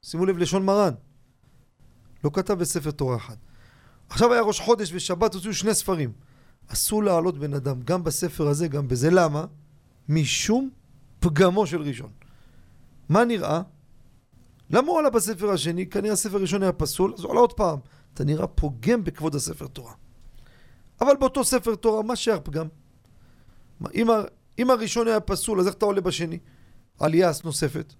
שימו 0.01 0.25
לב 0.25 0.37
לשון 0.37 0.65
מרן. 0.65 0.93
לא 2.23 2.29
כתב 2.33 2.53
בספר 2.53 2.91
תורה 2.91 3.15
אחד. 3.17 3.35
עכשיו 4.09 4.33
היה 4.33 4.41
ראש 4.41 4.59
חודש 4.59 4.93
ושבת 4.93 5.33
הוציאו 5.33 5.53
שני 5.53 5.73
ספרים. 5.73 6.11
אסור 6.67 7.03
להעלות 7.03 7.37
בן 7.37 7.53
אדם 7.53 7.81
גם 7.81 8.03
בספר 8.03 8.47
הזה, 8.47 8.67
גם 8.67 8.87
בזה. 8.87 9.09
למה? 9.11 9.45
משום 10.09 10.69
פגמו 11.19 11.67
של 11.67 11.81
ראשון. 11.81 12.11
מה 13.09 13.25
נראה? 13.25 13.61
למה 14.69 14.87
הוא 14.87 14.99
עלה 14.99 15.09
בספר 15.09 15.49
השני? 15.51 15.85
כנראה 15.85 16.13
הספר 16.13 16.37
הראשון 16.37 16.63
היה 16.63 16.73
פסול, 16.73 17.13
אז 17.17 17.23
הוא 17.23 17.31
עלה 17.31 17.39
עוד 17.39 17.53
פעם. 17.53 17.79
אתה 18.13 18.23
נראה 18.23 18.47
פוגם 18.47 19.03
בכבוד 19.03 19.35
הספר 19.35 19.67
תורה. 19.67 19.93
אבל 21.01 21.15
באותו 21.19 21.43
ספר 21.43 21.75
תורה, 21.75 22.03
מה 22.03 22.15
שייך 22.15 22.39
פגם? 22.39 22.67
אם, 23.95 24.07
אם 24.59 24.69
הראשון 24.69 25.07
היה 25.07 25.19
פסול, 25.19 25.59
אז 25.59 25.67
איך 25.67 25.75
אתה 25.75 25.85
עולה 25.85 26.01
בשני? 26.01 26.39
עלייה 26.99 27.31
נוספת. 27.43 27.93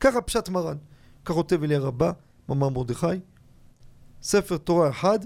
ככה 0.00 0.20
פשט 0.20 0.48
מרן. 0.48 0.76
כך 1.24 1.34
כותב 1.34 1.62
אליה 1.62 1.78
רבה, 1.78 2.12
מאמר 2.48 2.68
מרדכי. 2.68 3.06
ספר 4.22 4.56
תורה 4.56 4.90
אחד, 4.90 5.18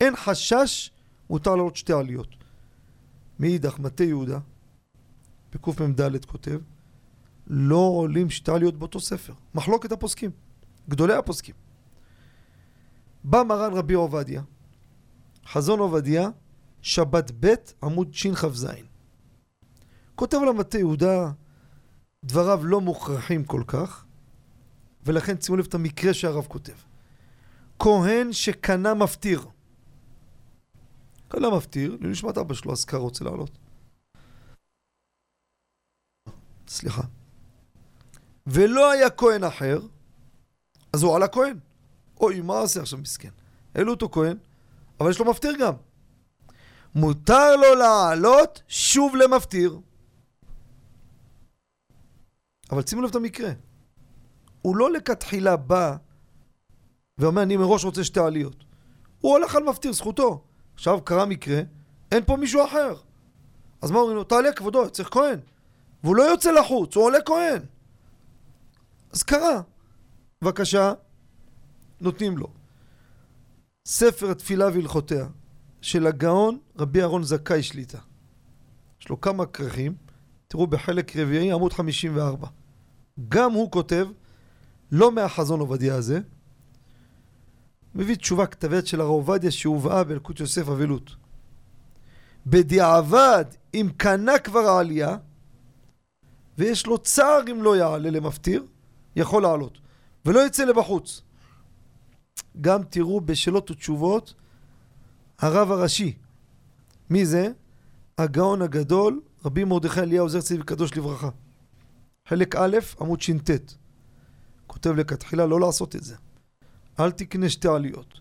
אין 0.00 0.16
חשש, 0.16 0.90
מותר 1.30 1.50
לעלות 1.50 1.76
שתי 1.76 1.92
עליות. 1.92 2.28
מאידך, 3.38 3.78
מטה 3.78 4.04
יהודה, 4.04 4.38
בקמ"ד 5.54 6.24
כותב, 6.24 6.58
לא 7.46 7.76
עולים 7.76 8.30
שתי 8.30 8.52
עליות 8.52 8.78
באותו 8.78 9.00
ספר. 9.00 9.32
מחלוקת 9.54 9.92
הפוסקים. 9.92 10.30
גדולי 10.88 11.14
הפוסקים. 11.14 11.54
בא 13.24 13.42
מרן 13.42 13.72
רבי 13.72 13.94
עובדיה, 13.94 14.42
חזון 15.46 15.78
עובדיה, 15.78 16.28
שבת 16.82 17.30
ב' 17.40 17.54
עמוד 17.82 18.14
שכ"ז. 18.14 18.66
כותב 20.14 20.38
למטה 20.48 20.78
יהודה, 20.78 21.30
דבריו 22.24 22.64
לא 22.64 22.80
מוכרחים 22.80 23.44
כל 23.44 23.62
כך, 23.66 24.03
ולכן 25.06 25.40
שימו 25.40 25.56
לב 25.56 25.64
את 25.68 25.74
המקרה 25.74 26.14
שהרב 26.14 26.46
כותב. 26.46 26.72
כהן 27.78 28.32
שקנה 28.32 28.94
מפטיר. 28.94 29.46
קנה 31.28 31.50
מפטיר, 31.50 31.96
לנשמת 32.00 32.38
אבא 32.38 32.54
שלו, 32.54 32.72
אזכר 32.72 32.96
רוצה 32.96 33.24
לעלות. 33.24 33.50
סליחה. 36.68 37.02
ולא 38.46 38.90
היה 38.90 39.10
כהן 39.10 39.44
אחר, 39.44 39.80
אז 40.92 41.02
הוא 41.02 41.16
עלה 41.16 41.28
כהן. 41.28 41.58
אוי, 42.20 42.40
מה 42.40 42.58
עושה 42.58 42.80
עכשיו 42.80 42.98
מסכן? 42.98 43.30
העלו 43.74 43.92
אותו 43.92 44.08
כהן, 44.12 44.36
אבל 45.00 45.10
יש 45.10 45.18
לו 45.18 45.30
מפטיר 45.30 45.52
גם. 45.60 45.74
מותר 46.94 47.56
לו 47.56 47.74
לעלות 47.74 48.62
שוב 48.68 49.16
למפטיר. 49.16 49.80
אבל 52.70 52.86
שימו 52.86 53.02
לב 53.02 53.08
את 53.08 53.14
המקרה. 53.14 53.50
הוא 54.64 54.76
לא 54.76 54.92
לכתחילה 54.92 55.56
בא 55.56 55.96
ואומר, 57.18 57.42
אני 57.42 57.56
מראש 57.56 57.84
רוצה 57.84 58.04
שתי 58.04 58.20
עליות. 58.20 58.64
הוא 59.20 59.32
הולך 59.32 59.54
על 59.54 59.62
מפטיר, 59.62 59.92
זכותו. 59.92 60.44
עכשיו 60.74 61.00
קרה 61.04 61.26
מקרה, 61.26 61.60
אין 62.12 62.24
פה 62.24 62.36
מישהו 62.36 62.64
אחר. 62.64 62.94
אז 63.82 63.90
מה 63.90 63.98
אומרים 63.98 64.16
לו? 64.16 64.24
תעלה 64.24 64.52
כבודו, 64.52 64.90
צריך 64.90 65.08
כהן. 65.12 65.38
והוא 66.04 66.16
לא 66.16 66.22
יוצא 66.22 66.50
לחוץ, 66.50 66.96
הוא 66.96 67.04
עולה 67.04 67.18
כהן. 67.26 67.62
אז 69.12 69.22
קרה. 69.22 69.60
בבקשה, 70.42 70.92
נותנים 72.00 72.38
לו. 72.38 72.48
ספר 73.86 74.30
התפילה 74.30 74.66
והלכותיה 74.66 75.26
של 75.80 76.06
הגאון 76.06 76.58
רבי 76.78 77.00
אהרון 77.00 77.22
זכאי 77.22 77.62
שליטה. 77.62 77.98
יש 79.00 79.08
לו 79.08 79.20
כמה 79.20 79.46
כרכים, 79.46 79.94
תראו 80.48 80.66
בחלק 80.66 81.16
רביעי 81.16 81.52
עמוד 81.52 81.72
54. 81.72 82.48
גם 83.28 83.52
הוא 83.52 83.70
כותב, 83.70 84.06
לא 84.94 85.12
מהחזון 85.12 85.60
עובדיה 85.60 85.94
הזה, 85.94 86.20
מביא 87.94 88.14
תשובה 88.16 88.46
כתבת 88.46 88.86
של 88.86 89.00
הרב 89.00 89.10
עובדיה 89.10 89.50
שהובאה 89.50 90.04
באלקוט 90.04 90.40
יוסף 90.40 90.68
אבלות. 90.68 91.16
בדיעבד, 92.46 93.44
אם 93.74 93.88
קנה 93.96 94.38
כבר 94.38 94.58
העלייה, 94.58 95.16
ויש 96.58 96.86
לו 96.86 96.98
צער 96.98 97.40
אם 97.50 97.62
לא 97.62 97.76
יעלה 97.76 98.10
למפטיר, 98.10 98.66
יכול 99.16 99.42
לעלות, 99.42 99.78
ולא 100.24 100.46
יצא 100.46 100.64
לבחוץ. 100.64 101.22
גם 102.60 102.82
תראו 102.82 103.20
בשאלות 103.20 103.70
ותשובות 103.70 104.34
הרב 105.38 105.70
הראשי. 105.70 106.16
מי 107.10 107.26
זה? 107.26 107.48
הגאון 108.18 108.62
הגדול, 108.62 109.20
רבי 109.44 109.64
מרדכי 109.64 110.00
אליהו 110.00 110.24
עוזר 110.24 110.40
צדיק 110.40 110.64
קדוש 110.64 110.96
לברכה. 110.96 111.28
חלק 112.28 112.56
א', 112.56 112.78
עמוד 113.00 113.20
ש"ט. 113.20 113.83
כותב 114.74 114.90
לכתחילה 114.90 115.46
לא 115.46 115.60
לעשות 115.60 115.96
את 115.96 116.04
זה. 116.04 116.16
אל 117.00 117.10
תקנה 117.10 117.48
שתי 117.48 117.68
עליות. 117.68 118.20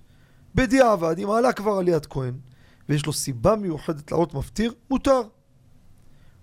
בדיעבד, 0.56 1.20
אם 1.20 1.30
עלה 1.30 1.54
כבר 1.54 1.72
עליית 1.72 2.06
כהן, 2.06 2.34
ויש 2.90 3.06
לו 3.06 3.14
סיבה 3.14 3.56
מיוחדת 3.56 4.12
לעלות 4.12 4.34
מפטיר, 4.34 4.74
מותר. 4.90 5.22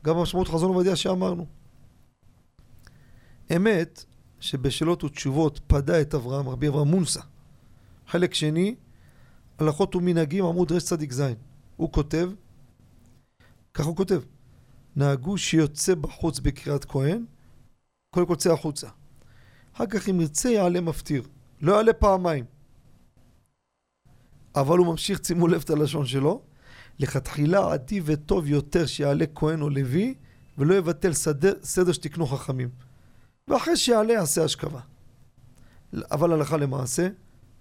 גם 0.04 0.16
המשמעות 0.16 0.48
חזון 0.48 0.74
עובדיה 0.74 0.96
שאמרנו. 0.96 1.46
אמת 3.56 4.04
שבשאלות 4.40 5.04
ותשובות 5.04 5.60
פדה 5.66 6.00
את 6.00 6.14
אברהם, 6.14 6.48
רבי 6.48 6.68
אברהם 6.68 6.88
מונסה. 6.88 7.20
חלק 8.06 8.34
שני, 8.34 8.74
הלכות 9.58 9.96
ומנהגים, 9.96 10.44
עמוד 10.44 10.72
רצ"ז. 10.72 11.22
הוא 11.76 11.92
כותב, 11.92 12.30
כך 13.74 13.86
הוא 13.86 13.96
כותב, 13.96 14.20
נהגו 14.96 15.38
שיוצא 15.38 15.94
בחוץ 15.94 16.38
בקריאת 16.38 16.84
כהן, 16.84 17.24
קודם 18.14 18.26
כל 18.26 18.36
צא 18.36 18.52
החוצה. 18.52 18.88
אחר 19.74 19.86
כך 19.86 20.08
אם 20.08 20.20
ירצה 20.20 20.48
יעלה 20.48 20.80
מפטיר. 20.80 21.22
לא 21.60 21.72
יעלה 21.72 21.92
פעמיים. 21.92 22.44
אבל 24.54 24.78
הוא 24.78 24.86
ממשיך, 24.86 25.20
שימו 25.26 25.48
לב 25.48 25.60
את 25.64 25.70
הלשון 25.70 26.06
שלו, 26.06 26.42
לכתחילה 26.98 27.72
עדיף 27.72 28.04
וטוב 28.06 28.46
יותר 28.46 28.86
שיעלה 28.86 29.24
כהן 29.34 29.62
או 29.62 29.70
לוי, 29.70 30.14
ולא 30.58 30.74
יבטל 30.74 31.12
סדר, 31.12 31.52
סדר 31.62 31.92
שתקנו 31.92 32.26
חכמים. 32.26 32.68
ואחרי 33.48 33.76
שיעלה 33.76 34.12
יעשה 34.12 34.44
השכבה. 34.44 34.80
אבל 36.10 36.32
הלכה 36.32 36.56
למעשה, 36.56 37.08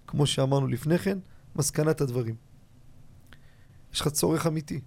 כמו 0.06 0.26
שאמרנו 0.26 0.66
לפני 0.66 0.98
כן, 0.98 1.18
מסקנת 1.56 2.00
הדברים. 2.00 2.34
יש 3.92 4.00
לך 4.00 4.08
צורך 4.08 4.46
אמיתי. 4.46 4.80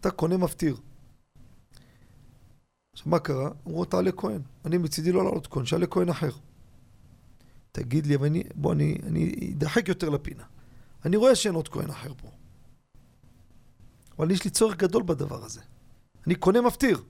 אתה 0.00 0.10
קונה 0.10 0.36
מפטיר. 0.36 0.76
עכשיו 2.92 3.10
מה 3.10 3.18
קרה? 3.18 3.50
אמרו 3.66 3.84
תעלה 3.84 4.12
כהן. 4.12 4.42
אני 4.64 4.78
מצידי 4.78 5.12
לא 5.12 5.24
לעלות 5.24 5.46
כהן, 5.46 5.66
שיעלה 5.66 5.86
כהן 5.86 6.08
אחר. 6.08 6.30
תגיד 7.72 8.06
לי, 8.06 8.16
ואני, 8.16 8.42
בוא, 8.54 8.72
אני, 8.72 8.96
אני 9.06 9.52
אדחק 9.56 9.88
יותר 9.88 10.08
לפינה. 10.08 10.44
אני 11.04 11.16
רואה 11.16 11.34
שאין 11.34 11.54
עוד 11.54 11.68
כהן 11.68 11.90
אחר 11.90 12.12
פה. 12.16 12.30
אבל 14.18 14.30
יש 14.30 14.44
לי 14.44 14.50
צורך 14.50 14.76
גדול 14.76 15.02
בדבר 15.02 15.44
הזה. 15.44 15.60
אני 16.26 16.34
קונה 16.34 16.60
מפטיר. 16.60 17.02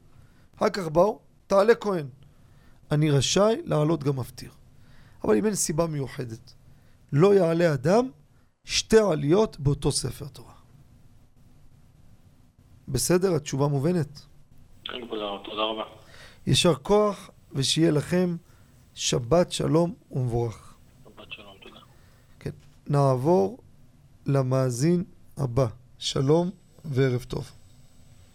אחר 0.57 0.71
כך 0.71 0.89
באו, 0.89 1.21
תעלה 1.47 1.75
כהן. 1.75 2.07
אני 2.91 3.11
רשאי 3.11 3.63
לעלות 3.65 4.05
גם 4.05 4.17
מפטיר. 4.17 4.51
אבל 5.25 5.37
אם 5.37 5.47
אין 5.47 5.55
סיבה 5.55 5.87
מיוחדת, 5.87 6.55
לא 7.13 7.35
יעלה 7.35 7.75
אדם 7.75 8.11
שתי 8.65 8.99
עליות 8.99 9.61
באותו 9.61 9.93
ספר 9.93 10.29
תורה. 10.29 10.55
בסדר? 12.89 13.35
התשובה 13.35 13.69
מובנת? 13.69 14.21
כן, 14.85 15.07
תודה 15.45 15.63
רבה. 15.63 15.85
יישר 16.47 16.75
כוח, 16.75 17.31
ושיהיה 17.53 17.91
לכם 17.91 18.37
שבת 18.95 19.53
שלום 19.53 19.95
ומבורך. 20.11 20.75
שבת 21.05 21.33
שלום, 21.33 21.57
תודה. 21.63 21.81
כן. 22.41 22.51
נעבור 22.87 23.59
למאזין 24.27 25.05
הבא. 25.39 25.67
שלום 25.99 26.51
וערב 26.85 27.23
טוב. 27.23 27.51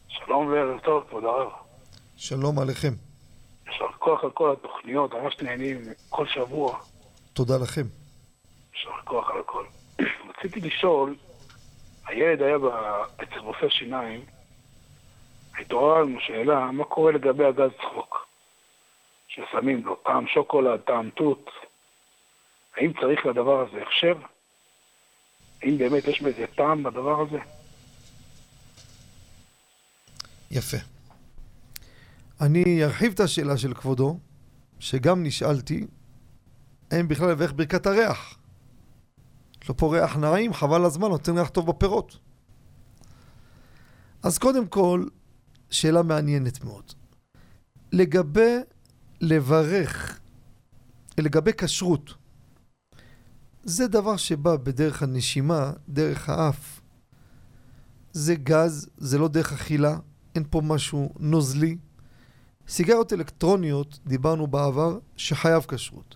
שלום 0.08 0.48
וערב 0.48 0.80
טוב, 0.80 1.04
כבוד 1.10 1.24
הרב. 1.24 1.52
שלום 2.16 2.60
עליכם. 2.60 2.94
יישר 3.68 3.86
כוח 4.00 4.24
על 4.24 4.32
כל 4.32 4.52
התוכניות, 4.52 5.14
ממש 5.14 5.36
נהנים 5.42 5.82
כל 6.10 6.28
שבוע. 6.28 6.80
תודה 7.34 7.58
לכם. 7.58 7.84
יישר 8.74 8.90
כוח 9.04 9.30
על 9.30 9.40
הכל. 9.40 9.66
רציתי 10.30 10.60
לשאול, 10.62 11.16
הילד 12.08 12.42
היה 12.42 12.58
אצל 13.24 13.40
רופא 13.40 13.70
שיניים, 13.70 14.22
התעוררה 15.60 16.02
לנו 16.02 16.20
שאלה, 16.20 16.72
מה 16.72 16.84
קורה 16.84 17.12
לגבי 17.12 17.46
הגז 17.46 17.72
צחוק? 17.82 18.25
ששמים 19.36 19.86
לו 19.86 19.96
טעם 19.96 20.28
שוקולד, 20.28 20.80
טעם 20.80 21.10
תות. 21.10 21.50
האם 22.78 22.94
צריך 23.02 23.26
לדבר 23.26 23.68
הזה 23.68 23.82
הכשר? 23.82 24.14
האם 25.62 25.78
באמת 25.78 26.08
יש 26.08 26.22
בזה 26.22 26.46
טעם 26.56 26.84
בדבר 26.84 27.22
הזה? 27.22 27.38
יפה. 30.52 30.78
אני 32.42 32.84
ארחיב 32.84 33.14
את 33.14 33.20
השאלה 33.20 33.58
של 33.58 33.74
כבודו, 33.74 34.18
שגם 34.80 35.24
נשאלתי, 35.24 35.88
האם 36.92 37.08
בכלל 37.08 37.34
ואיך 37.38 37.54
ברכת 37.54 37.86
הריח? 37.86 38.38
יש 39.64 39.70
לו 39.70 39.78
פה 39.78 39.96
ריח 39.96 40.18
נעים, 40.18 40.54
חבל 40.54 40.86
הזמן, 40.86 41.08
נותן 41.08 41.38
ריח 41.38 41.50
טוב 41.50 41.68
בפירות. 41.68 42.18
אז 44.24 44.38
קודם 44.38 44.68
כל, 44.68 45.04
שאלה 45.70 46.04
מעניינת 46.04 46.64
מאוד. 46.64 46.92
לגבי 47.92 48.56
לברך, 49.22 50.20
לגבי 51.18 51.52
כשרות, 51.54 52.14
זה 53.64 53.88
דבר 53.88 54.18
שבא 54.18 54.56
בדרך 54.56 55.04
הנשימה, 55.04 55.72
דרך 55.90 56.30
האף. 56.30 56.82
זה 58.12 58.36
גז, 58.36 58.90
זה 58.98 59.18
לא 59.18 59.28
דרך 59.28 59.54
אכילה, 59.54 59.98
אין 60.36 60.44
פה 60.50 60.62
משהו 60.62 61.14
נוזלי. 61.20 61.78
סיגריות 62.68 63.14
אלקטרוניות, 63.14 64.00
דיברנו 64.06 64.48
בעבר, 64.48 65.00
שחייב 65.16 65.66
כשרות. 65.68 66.16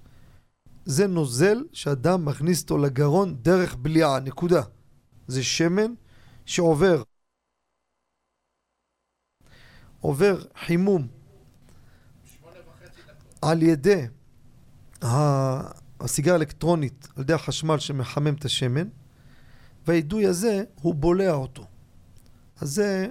זה 0.86 1.08
נוזל 1.08 1.64
שאדם 1.74 2.26
מכניס 2.26 2.62
אותו 2.62 2.78
לגרון 2.78 3.36
דרך 3.42 3.76
בליעה, 3.76 4.20
נקודה. 4.20 4.62
זה 5.28 5.44
שמן 5.44 5.94
שעובר 6.46 7.04
עובר 10.00 10.44
חימום 10.66 11.08
על 13.42 13.64
ידי 13.64 14.06
הסיגריה 15.02 16.34
האלקטרונית, 16.34 17.08
על 17.16 17.24
ידי 17.24 17.34
החשמל 17.34 17.80
שמחמם 17.80 18.34
את 18.34 18.46
השמן, 18.46 18.88
והאידוי 19.88 20.26
הזה, 20.26 20.64
הוא 20.82 20.96
בולע 20.96 21.32
אותו. 21.32 21.66
אז 22.62 22.70
זה, 22.70 23.08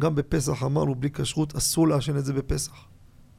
גם 0.00 0.14
בפסח 0.14 0.62
אמרנו, 0.62 0.94
בלי 0.94 1.10
כשרות, 1.10 1.56
אסור 1.56 1.88
לעשן 1.88 2.16
את 2.16 2.24
זה 2.24 2.32
בפסח. 2.32 2.88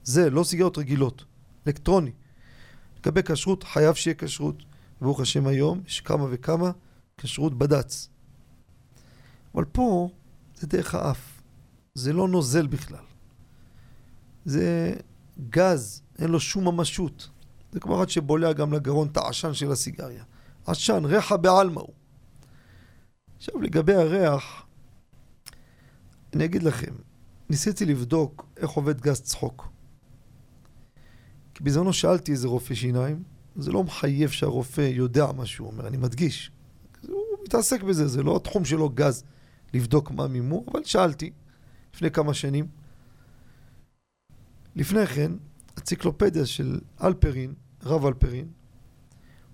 זה, 0.04 0.30
לא 0.30 0.44
סיגריות 0.44 0.78
רגילות, 0.78 1.26
אלקטרוני. 1.68 2.12
לגבי 3.00 3.24
כשרות, 3.24 3.64
חייב 3.64 3.96
שיהיה 3.96 4.16
כשרות. 4.16 4.64
ברוך 5.02 5.20
השם 5.20 5.48
היום, 5.48 5.82
יש 5.88 6.02
כמה 6.02 6.26
וכמה 6.30 6.72
כשרות 7.18 7.58
בד"ץ. 7.58 8.10
אבל 9.56 9.66
פה, 9.66 10.10
זה 10.56 10.68
דרך 10.68 10.96
האף. 10.96 11.42
זה 11.96 12.14
לא 12.14 12.28
נוזל 12.28 12.68
בכלל. 12.68 13.04
זה 14.46 14.96
גז, 15.50 16.02
אין 16.22 16.30
לו 16.30 16.40
שום 16.40 16.66
ממשות. 16.66 17.30
זה 17.72 17.80
כמו 17.80 17.98
אחד 17.98 18.10
שבולע 18.10 18.54
גם 18.54 18.74
לגרון 18.74 19.08
את 19.08 19.18
העשן 19.18 19.54
של 19.54 19.72
הסיגריה. 19.72 20.24
עשן, 20.66 21.06
ריחה 21.06 21.38
בעלמא 21.38 21.80
הוא. 21.80 21.94
עכשיו, 23.38 23.62
לגבי 23.62 23.94
הריח, 23.94 24.66
אני 26.36 26.46
אגיד 26.46 26.64
לכם, 26.64 26.94
ניסיתי 27.50 27.86
לבדוק 27.86 28.46
איך 28.58 28.72
עובד 28.72 29.02
גז 29.02 29.22
צחוק. 29.22 29.68
כי 31.54 31.64
בזמנו 31.64 31.94
שאלתי 31.94 32.32
איזה 32.32 32.48
רופא 32.48 32.76
שיניים, 32.76 33.24
זה 33.56 33.72
לא 33.72 33.84
מחייב 33.84 34.30
שהרופא 34.30 34.82
יודע 34.82 35.32
מה 35.32 35.46
שהוא 35.46 35.68
אומר, 35.68 35.88
אני 35.88 35.98
מדגיש. 35.98 36.52
הוא 37.08 37.24
מתעסק 37.46 37.84
בזה, 37.84 38.08
זה 38.08 38.24
לא 38.24 38.36
התחום 38.36 38.66
שלו 38.66 38.90
גז 38.90 39.24
לבדוק 39.74 40.12
מה 40.12 40.28
מימו, 40.28 40.64
אבל 40.72 40.84
שאלתי. 40.84 41.32
לפני 41.94 42.12
כמה 42.12 42.34
שנים. 42.34 42.68
לפני 44.76 45.08
כן, 45.08 45.32
אציקלופדיה 45.80 46.46
של 46.46 46.80
אלפרין, 47.04 47.54
רב 47.84 48.06
אלפרין, 48.06 48.48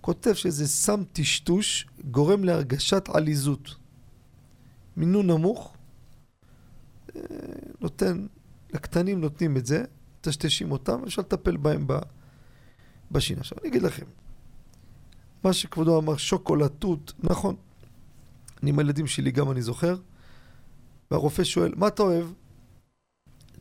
כותב 0.02 0.34
שזה 0.34 0.68
סם 0.68 1.04
טשטוש 1.14 1.88
גורם 2.12 2.44
להרגשת 2.44 3.10
עליזות. 3.10 3.76
מינון 4.98 5.28
נמוך, 5.28 5.74
אה, 7.16 7.22
נותן, 7.82 8.28
לקטנים 8.74 9.22
נותנים 9.22 9.58
את 9.58 9.66
זה, 9.66 9.84
טשטשים 10.22 10.72
אותם, 10.72 11.04
אפשר 11.04 11.22
לטפל 11.22 11.58
בהם 11.58 11.88
בשינה. 13.12 13.42
עכשיו 13.42 13.58
אני 13.62 13.70
אגיד 13.70 13.82
לכם, 13.82 14.06
מה 15.44 15.54
שכבודו 15.54 16.00
אמר, 16.00 16.18
שוקולד 16.18 16.68
תות, 16.68 17.14
נכון. 17.20 17.56
אני 18.64 18.70
עם 18.70 18.80
הילדים 18.80 19.08
שלי 19.08 19.32
גם 19.32 19.52
אני 19.52 19.62
זוכר, 19.62 19.96
והרופא 21.12 21.44
שואל, 21.44 21.74
מה 21.76 21.88
אתה 21.88 22.04
אוהב? 22.04 22.28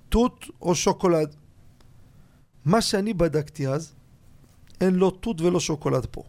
תות 0.09 0.45
או 0.62 0.74
שוקולד? 0.74 1.36
מה 2.65 2.81
שאני 2.81 3.15
בדקתי 3.15 3.69
אז, 3.69 3.93
אין 4.81 4.95
לא 4.95 5.12
תות 5.20 5.41
ולא 5.41 5.61
שוקולד 5.61 6.07
פה. 6.11 6.23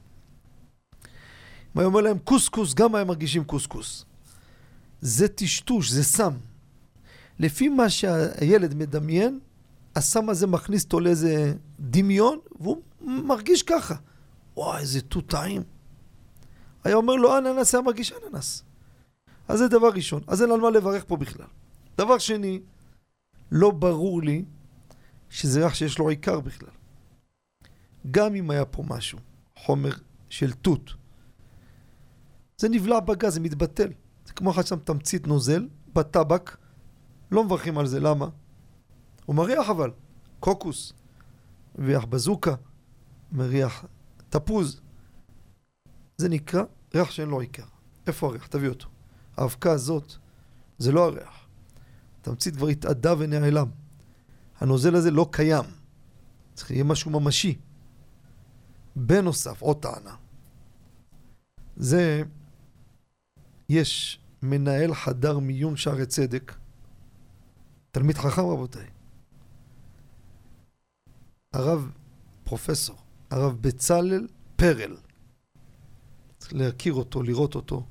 אם 1.76 1.80
היה 1.80 1.86
אומר 1.86 2.02
להם 2.02 2.18
קוסקוס, 2.20 2.74
גם 2.74 2.96
היה 2.96 3.06
מרגישים 3.06 3.44
קוסקוס. 3.44 4.06
זה 5.02 5.28
טשטוש, 5.28 5.92
זה 5.92 6.04
סם. 6.04 6.34
לפי 7.40 7.70
מה 7.70 7.90
שהילד 7.90 8.74
מדמיין, 8.74 9.40
הסם 9.96 10.30
הזה 10.30 10.48
מכניס 10.48 10.84
אותו 10.84 11.00
לאיזה 11.00 11.54
דמיון, 11.80 12.40
והוא 12.60 12.82
מרגיש 13.02 13.64
ככה. 13.64 13.96
וואי, 14.58 14.82
איזה 14.82 15.02
תות 15.02 15.28
טעים. 15.28 15.64
היה 16.84 16.96
אומר 16.96 17.16
לו 17.16 17.38
אננס, 17.38 17.76
היה 17.76 17.82
מרגיש 17.82 18.12
אננס. 18.14 18.64
אז 19.48 19.60
זה 19.60 19.68
דבר 19.68 19.90
ראשון. 19.90 20.22
אז 20.28 20.42
אין 20.42 20.52
על 20.52 20.60
מה 20.60 20.70
לברך 20.70 21.04
פה 21.08 21.18
בכלל. 21.18 21.48
דבר 21.98 22.18
שני, 22.18 22.60
לא 23.52 23.72
ברור 23.72 24.22
לי 24.22 24.46
שזה 25.36 25.64
ריח 25.64 25.74
שיש 25.74 26.00
לו 26.00 26.10
עיקר 26.10 26.40
בכלל. 26.40 26.70
גם 28.12 28.36
אם 28.36 28.52
היה 28.52 28.66
פה 28.66 28.84
משהו, 28.88 29.20
חומר 29.56 29.92
של 30.30 30.54
תות, 30.54 30.94
זה 32.58 32.70
נבלע 32.70 33.00
בגז, 33.00 33.34
זה 33.34 33.40
מתבטל. 33.40 33.90
זה 34.26 34.34
כמו 34.34 34.52
אחד 34.52 34.66
שם 34.66 34.80
תמצית 34.80 35.28
נוזל 35.28 35.68
בטבק, 35.94 36.58
לא 37.32 37.44
מברכים 37.44 37.78
על 37.78 37.88
זה, 37.88 38.00
למה? 38.00 38.28
הוא 39.26 39.36
מריח 39.36 39.70
אבל, 39.70 39.92
קוקוס, 40.40 40.94
מריח 41.78 42.06
בזוקה, 42.06 42.56
מריח 43.32 43.86
תפוז. 44.30 44.82
זה 46.18 46.30
נקרא 46.30 46.64
ריח 46.96 47.12
שאין 47.12 47.30
לו 47.30 47.40
עיקר. 47.40 47.66
איפה 48.08 48.28
הריח? 48.28 48.48
תביא 48.48 48.70
אותו. 48.70 48.88
האבקה 49.38 49.72
הזאת 49.72 50.14
זה 50.78 50.92
לא 50.92 51.06
הריח. 51.06 51.48
התמצית 52.22 52.56
כבר 52.56 52.68
התאדה 52.68 53.14
ונעלם. 53.18 53.85
הנוזל 54.60 54.96
הזה 54.96 55.12
לא 55.12 55.30
קיים. 55.32 55.66
צריך 56.54 56.72
יהיה 56.72 56.84
משהו 56.84 57.12
ממשי. 57.12 57.58
בנוסף, 58.96 59.62
עוד 59.62 59.82
טענה. 59.82 60.16
זה, 61.76 62.24
יש 63.70 64.20
מנהל 64.42 64.94
חדר 64.94 65.40
מיון 65.40 65.76
שערי 65.76 66.06
צדק, 66.06 66.56
תלמיד 67.92 68.18
חכם 68.18 68.42
רבותיי. 68.42 68.88
הרב 71.54 71.92
פרופסור, 72.44 72.98
הרב 73.32 73.58
בצלאל 73.62 74.28
פרל. 74.56 74.98
צריך 76.38 76.54
להכיר 76.54 76.94
אותו, 76.94 77.24
לראות 77.24 77.56
אותו. 77.56 77.86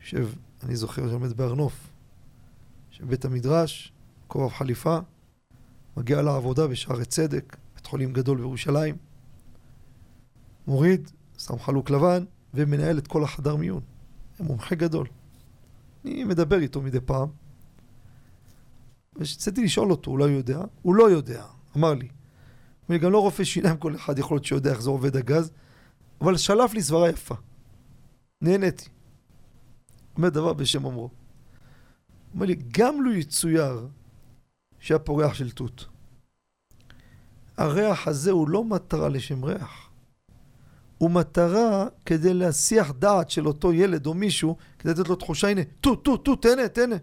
יושב, 0.00 0.28
אני 0.62 0.76
זוכר 0.76 1.08
שעומד 1.08 1.32
בהר 1.32 1.54
נוף, 1.54 1.90
שבית 2.90 3.24
המדרש, 3.24 3.92
כובע 4.30 4.50
חליפה, 4.50 4.98
מגיע 5.96 6.22
לעבודה 6.22 6.66
בשערי 6.66 7.04
צדק, 7.04 7.56
בית 7.74 7.86
חולים 7.86 8.12
גדול 8.12 8.38
בירושלים, 8.38 8.96
מוריד, 10.66 11.10
שם 11.38 11.58
חלוק 11.58 11.90
לבן, 11.90 12.24
ומנהל 12.54 12.98
את 12.98 13.06
כל 13.06 13.24
החדר 13.24 13.56
מיון. 13.56 13.82
הוא 14.38 14.46
מומחה 14.46 14.74
גדול. 14.74 15.06
אני 16.04 16.24
מדבר 16.24 16.58
איתו 16.58 16.82
מדי 16.82 17.00
פעם. 17.00 17.28
ורציתי 19.16 19.64
לשאול 19.64 19.90
אותו, 19.90 20.10
אולי 20.10 20.24
הוא 20.24 20.32
יודע? 20.32 20.60
הוא 20.82 20.94
לא 20.94 21.10
יודע, 21.10 21.44
אמר 21.76 21.94
לי. 21.94 22.08
אני 22.90 22.98
גם 22.98 23.12
לא 23.12 23.18
רופא 23.18 23.44
שיניים, 23.44 23.76
כל 23.76 23.94
אחד 23.94 24.18
יכול 24.18 24.34
להיות 24.34 24.44
שיודע 24.44 24.70
איך 24.70 24.80
זה 24.80 24.90
עובד 24.90 25.16
הגז, 25.16 25.52
אבל 26.20 26.36
שלף 26.36 26.74
לי 26.74 26.82
סברה 26.82 27.08
יפה. 27.08 27.34
נהניתי. 28.42 28.88
אומר 30.16 30.28
דבר 30.28 30.52
בשם 30.52 30.84
אומרו. 30.84 31.10
אומר 32.34 32.46
לי, 32.46 32.56
גם 32.72 33.02
לו 33.02 33.12
יצויר 33.12 33.88
שהיה 34.80 34.98
פה 34.98 35.22
ריח 35.22 35.34
של 35.34 35.50
תות. 35.50 35.86
הריח 37.56 38.08
הזה 38.08 38.30
הוא 38.30 38.48
לא 38.48 38.64
מטרה 38.64 39.08
לשם 39.08 39.44
ריח. 39.44 39.90
הוא 40.98 41.10
מטרה 41.10 41.86
כדי 42.06 42.34
להסיח 42.34 42.92
דעת 42.98 43.30
של 43.30 43.46
אותו 43.46 43.72
ילד 43.72 44.06
או 44.06 44.14
מישהו, 44.14 44.56
כדי 44.78 44.92
לתת 44.92 45.08
לו 45.08 45.16
תחושה, 45.16 45.48
הנה, 45.48 45.60
תות, 45.80 46.04
תות, 46.04 46.24
תות, 46.24 46.42
תהנה, 46.42 46.68
תהנה. 46.68 46.96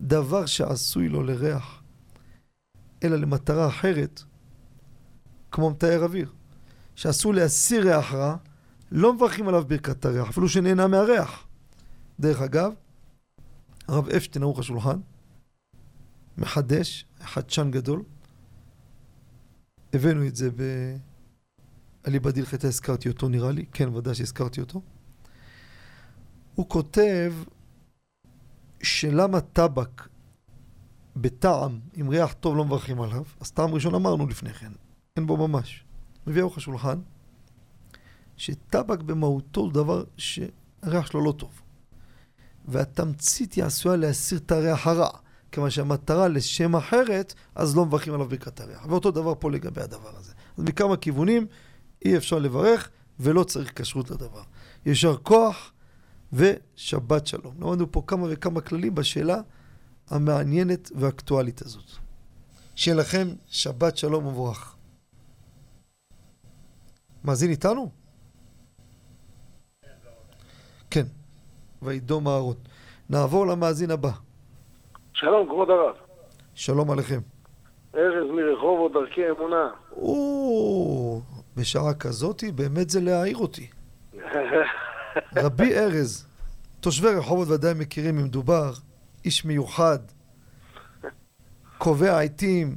דבר 0.00 0.46
שעשוי 0.46 1.08
לו 1.08 1.22
לריח, 1.22 1.82
אלא 3.04 3.16
למטרה 3.16 3.68
אחרת, 3.68 4.22
כמו 5.50 5.70
מתאר 5.70 6.04
אוויר, 6.04 6.32
שעשוי 6.94 7.36
להסיר 7.36 7.82
ריח 7.82 8.12
רע, 8.12 8.36
לא 8.92 9.12
מברכים 9.12 9.48
עליו 9.48 9.64
ברכת 9.66 10.04
הריח, 10.04 10.28
אפילו 10.28 10.48
שנהנה 10.48 10.86
מהריח. 10.86 11.46
דרך 12.20 12.40
אגב, 12.40 12.72
הרב 13.88 14.08
אפשטיין 14.08 14.42
ערוך 14.42 14.58
השולחן, 14.58 14.98
מחדש, 16.38 17.04
חדשן 17.20 17.70
גדול. 17.70 18.02
הבאנו 19.92 20.26
את 20.26 20.36
זה 20.36 20.50
ב... 20.50 20.62
אליבא 22.06 22.30
דילכתא 22.30 22.66
הזכרתי 22.66 23.08
אותו 23.08 23.28
נראה 23.28 23.52
לי, 23.52 23.66
כן 23.72 23.94
ודאי 23.94 24.14
שהזכרתי 24.14 24.60
אותו. 24.60 24.82
הוא 26.54 26.68
כותב 26.68 27.34
שלמה 28.82 29.40
טבק 29.40 30.08
בטעם 31.16 31.80
עם 31.94 32.08
ריח 32.08 32.32
טוב 32.32 32.56
לא 32.56 32.64
מברכים 32.64 33.00
עליו, 33.00 33.22
אז 33.40 33.50
טעם 33.50 33.74
ראשון 33.74 33.94
אמרנו 33.94 34.26
לפני 34.26 34.52
כן, 34.52 34.72
אין 35.16 35.26
בו 35.26 35.48
ממש. 35.48 35.84
מביא 36.26 36.42
ארוך 36.42 36.56
השולחן, 36.56 36.98
שטבק 38.36 39.00
במהותו 39.00 39.60
הוא 39.60 39.72
דבר 39.72 40.04
שהריח 40.16 41.06
שלו 41.06 41.24
לא 41.24 41.32
טוב. 41.32 41.62
והתמצית 42.68 43.52
היא 43.52 43.64
עשויה 43.64 43.96
להסיר 43.96 44.38
את 44.38 44.52
הריח 44.52 44.86
הרע. 44.86 45.18
כיוון 45.52 45.70
שהמטרה 45.70 46.28
לשם 46.28 46.76
אחרת, 46.76 47.34
אז 47.54 47.76
לא 47.76 47.86
מברכים 47.86 48.14
עליו 48.14 48.28
ברכת 48.28 48.60
הריח. 48.60 48.86
ואותו 48.88 49.10
דבר 49.10 49.34
פה 49.38 49.50
לגבי 49.50 49.82
הדבר 49.82 50.16
הזה. 50.16 50.32
אז 50.58 50.64
מכמה 50.64 50.96
כיוונים 50.96 51.46
אי 52.04 52.16
אפשר 52.16 52.38
לברך 52.38 52.90
ולא 53.20 53.44
צריך 53.44 53.72
כשרות 53.80 54.10
לדבר. 54.10 54.42
יישר 54.86 55.16
כוח 55.16 55.72
ושבת 56.32 57.26
שלום. 57.26 57.54
למדנו 57.60 57.92
פה 57.92 58.02
כמה 58.06 58.26
וכמה 58.30 58.60
כללים 58.60 58.94
בשאלה 58.94 59.40
המעניינת 60.08 60.90
והאקטואלית 60.94 61.62
הזאת. 61.62 61.90
שיהיה 62.74 62.96
לכם 62.96 63.28
שבת 63.46 63.96
שלום 63.96 64.26
ומבורך. 64.26 64.76
מאזין 67.24 67.50
איתנו? 67.50 67.90
כן. 70.90 71.06
וידום 71.82 72.28
אהרון. 72.28 72.56
נעבור 73.10 73.46
למאזין 73.46 73.90
הבא. 73.90 74.25
שלום, 75.18 75.48
כבוד 75.48 75.70
הרב. 75.70 75.94
שלום 76.54 76.90
עליכם. 76.90 77.20
ארז 77.94 78.30
מרחובות, 78.30 78.92
דרכי 78.92 79.30
אמונה. 79.30 79.70
או, 79.92 81.20
בשעה 81.56 81.94
כזאתי 81.94 82.52
באמת 82.52 82.90
זה 82.90 83.00
להעיר 83.00 83.36
אותי. 83.36 83.70
רבי 85.44 85.74
ארז, 85.78 86.26
תושבי 86.80 87.08
רחובות 87.08 87.48
ודאי 87.48 87.74
מכירים 87.78 88.18
אם 88.18 88.24
מדובר, 88.24 88.72
איש 89.24 89.44
מיוחד, 89.44 89.98
קובע 91.78 92.18
עיתים, 92.18 92.76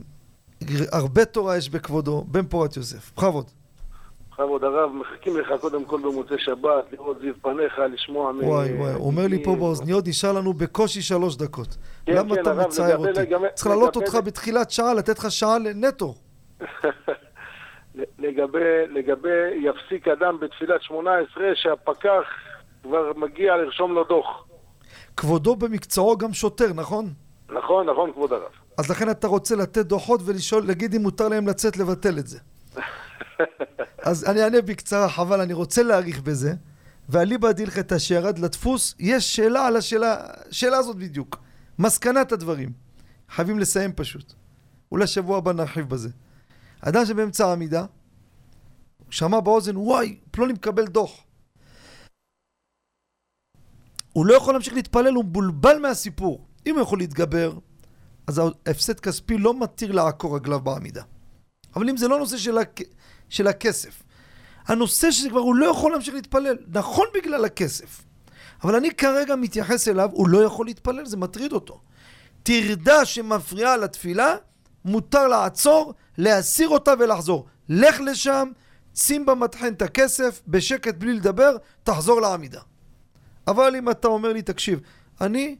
הרבה 0.91 1.25
תורה 1.25 1.57
יש 1.57 1.69
בכבודו, 1.69 2.23
בן 2.27 2.47
פורת 2.47 2.77
יוסף. 2.77 3.11
בכבוד. 3.17 3.51
בכבוד 4.39 4.63
הרב, 4.63 4.91
מחכים 4.91 5.37
לך 5.37 5.53
קודם 5.61 5.85
כל 5.85 6.01
במוצאי 6.01 6.39
שבת, 6.39 6.91
לראות 6.91 7.17
זיו 7.21 7.33
פניך, 7.41 7.79
לשמוע 7.93 8.31
מ... 8.31 8.43
וואי 8.43 8.73
וואי, 8.73 8.93
הוא 8.93 9.07
אומר 9.07 9.27
לי 9.27 9.43
פה 9.43 9.55
באוזניות, 9.55 10.07
נשאר 10.07 10.31
לנו 10.31 10.53
בקושי 10.53 11.01
שלוש 11.01 11.35
דקות. 11.35 11.77
כן, 12.05 12.13
למה 12.13 12.35
כן, 12.35 12.41
אתה 12.41 12.53
מצייר 12.53 12.97
אותי? 12.97 13.19
צריך 13.53 13.67
להעלות 13.67 13.95
אותך 13.95 14.15
בתחילת 14.25 14.71
שעה, 14.71 14.93
לתת 14.93 15.19
לך 15.19 15.31
שעה 15.31 15.57
נטו. 15.75 16.13
לגבי, 18.19 18.87
לגבי 18.89 19.63
יפסיק 19.63 20.07
אדם 20.07 20.39
בתפילת 20.39 20.81
שמונה 20.81 21.11
עשרה, 21.17 21.51
שהפקח 21.55 22.23
כבר 22.83 23.11
מגיע 23.15 23.57
לרשום 23.57 23.93
לו 23.93 24.03
דוח. 24.03 24.45
כבודו 25.17 25.55
במקצועו 25.55 26.17
גם 26.17 26.33
שוטר, 26.33 26.73
נכון? 26.75 27.05
נכון, 27.49 27.89
נכון, 27.89 28.11
כבוד 28.13 28.33
הרב. 28.33 28.51
אז 28.77 28.91
לכן 28.91 29.09
אתה 29.09 29.27
רוצה 29.27 29.55
לתת 29.55 29.85
דוחות 29.85 30.21
ולשאול, 30.25 30.63
להגיד 30.67 30.95
אם 30.95 31.01
מותר 31.01 31.27
להם 31.27 31.47
לצאת 31.47 31.77
לבטל 31.77 32.17
את 32.19 32.27
זה. 32.27 32.39
אז 34.01 34.25
אני 34.25 34.43
אענה 34.43 34.61
בקצרה, 34.61 35.09
חבל, 35.09 35.41
אני 35.41 35.53
רוצה 35.53 35.83
להאריך 35.83 36.21
בזה. 36.21 36.53
ואליבא 37.09 37.51
דילכתא 37.51 37.99
שירד 37.99 38.39
לדפוס, 38.39 38.95
יש 38.99 39.35
שאלה 39.35 39.67
על 39.67 39.75
השאלה, 39.75 40.17
שאלה 40.51 40.77
הזאת 40.77 40.95
בדיוק. 40.95 41.37
מסקנת 41.79 42.31
הדברים. 42.31 42.71
חייבים 43.29 43.59
לסיים 43.59 43.93
פשוט. 43.93 44.33
אולי 44.91 45.07
שבוע 45.07 45.37
הבא 45.37 45.53
נרחיב 45.53 45.89
בזה. 45.89 46.09
אדם 46.81 47.05
שבאמצע 47.05 47.47
העמידה, 47.47 47.85
שמע 49.09 49.39
באוזן, 49.39 49.77
וואי, 49.77 50.19
פלוני 50.31 50.53
מקבל 50.53 50.85
דוח. 50.85 51.23
הוא 54.13 54.25
לא 54.25 54.33
יכול 54.33 54.53
להמשיך 54.53 54.73
להתפלל, 54.73 55.13
הוא 55.13 55.25
מבולבל 55.25 55.79
מהסיפור. 55.79 56.45
אם 56.67 56.75
הוא 56.75 56.81
יכול 56.81 56.99
להתגבר, 56.99 57.57
אז 58.27 58.41
ההפסד 58.65 58.99
כספי 58.99 59.37
לא 59.37 59.59
מתיר 59.59 59.91
לעקור 59.91 60.35
רגליו 60.35 60.59
בעמידה. 60.59 61.03
אבל 61.75 61.89
אם 61.89 61.97
זה 61.97 62.07
לא 62.07 62.19
נושא 62.19 62.37
של, 62.37 62.57
הכ... 62.57 62.81
של 63.29 63.47
הכסף, 63.47 64.03
הנושא 64.67 65.11
שזה 65.11 65.29
כבר 65.29 65.39
הוא 65.39 65.55
לא 65.55 65.65
יכול 65.65 65.91
להמשיך 65.91 66.13
להתפלל, 66.13 66.57
נכון 66.67 67.07
בגלל 67.13 67.45
הכסף, 67.45 68.01
אבל 68.63 68.75
אני 68.75 68.91
כרגע 68.91 69.35
מתייחס 69.35 69.87
אליו, 69.87 70.09
הוא 70.13 70.29
לא 70.29 70.43
יכול 70.43 70.65
להתפלל, 70.65 71.05
זה 71.05 71.17
מטריד 71.17 71.53
אותו. 71.53 71.81
טרדה 72.43 73.05
שמפריעה 73.05 73.77
לתפילה, 73.77 74.35
מותר 74.85 75.27
לעצור, 75.27 75.93
להסיר 76.17 76.69
אותה 76.69 76.93
ולחזור. 76.99 77.45
לך 77.69 78.01
לשם, 78.01 78.49
שים 78.95 79.25
במטחן 79.25 79.73
את 79.73 79.81
הכסף, 79.81 80.41
בשקט 80.47 80.95
בלי 80.95 81.13
לדבר, 81.13 81.55
תחזור 81.83 82.21
לעמידה. 82.21 82.61
אבל 83.47 83.75
אם 83.75 83.89
אתה 83.89 84.07
אומר 84.07 84.33
לי, 84.33 84.41
תקשיב, 84.41 84.79
אני... 85.21 85.55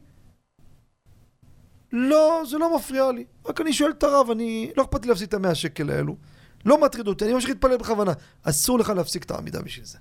לא, 1.92 2.42
זה 2.50 2.58
לא 2.58 2.76
מפריע 2.76 3.12
לי. 3.12 3.24
רק 3.46 3.60
אני 3.60 3.72
שואל 3.72 3.90
את 3.90 4.02
הרב, 4.02 4.30
אני... 4.30 4.70
לא 4.76 4.82
אכפת 4.82 5.02
לי 5.02 5.08
להפסיד 5.08 5.28
את 5.28 5.34
המאה 5.34 5.54
שקל 5.54 5.90
האלו. 5.90 6.16
לא 6.64 6.80
מטריד 6.80 7.08
אותי, 7.08 7.24
אני 7.24 7.32
ממשיך 7.34 7.50
להתפלל 7.50 7.76
בכוונה. 7.76 8.12
אסור 8.42 8.78
לך 8.78 8.88
להפסיק 8.88 9.24
את 9.24 9.30
העמידה 9.30 9.62
בשביל 9.62 9.86
זה. 9.86 9.98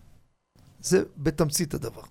זה 0.80 1.04
בתמצית 1.18 1.74
הדבר. 1.74 2.02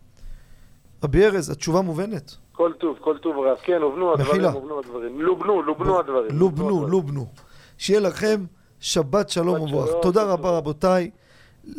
רבי 1.04 1.26
ארז, 1.26 1.50
התשובה 1.50 1.80
מובנת? 1.80 2.36
כל 2.52 2.72
טוב, 2.80 2.96
כל 3.00 3.18
טוב 3.18 3.36
רב. 3.38 3.56
כן, 3.62 3.82
הובנו 3.82 4.12
הדברים, 4.12 4.44
הובנו 4.44 4.78
הדברים. 4.78 5.20
לובנו, 5.20 5.62
לובנו 5.62 5.98
הדברים. 5.98 6.38
לובנו, 6.38 6.86
לובנו. 6.86 7.26
שיהיה 7.78 8.00
לכם 8.00 8.44
שבת 8.80 9.30
שלום 9.30 9.60
וברוך. 9.60 9.90
תודה 10.02 10.24
רבה 10.24 10.50
רבותיי 10.50 11.10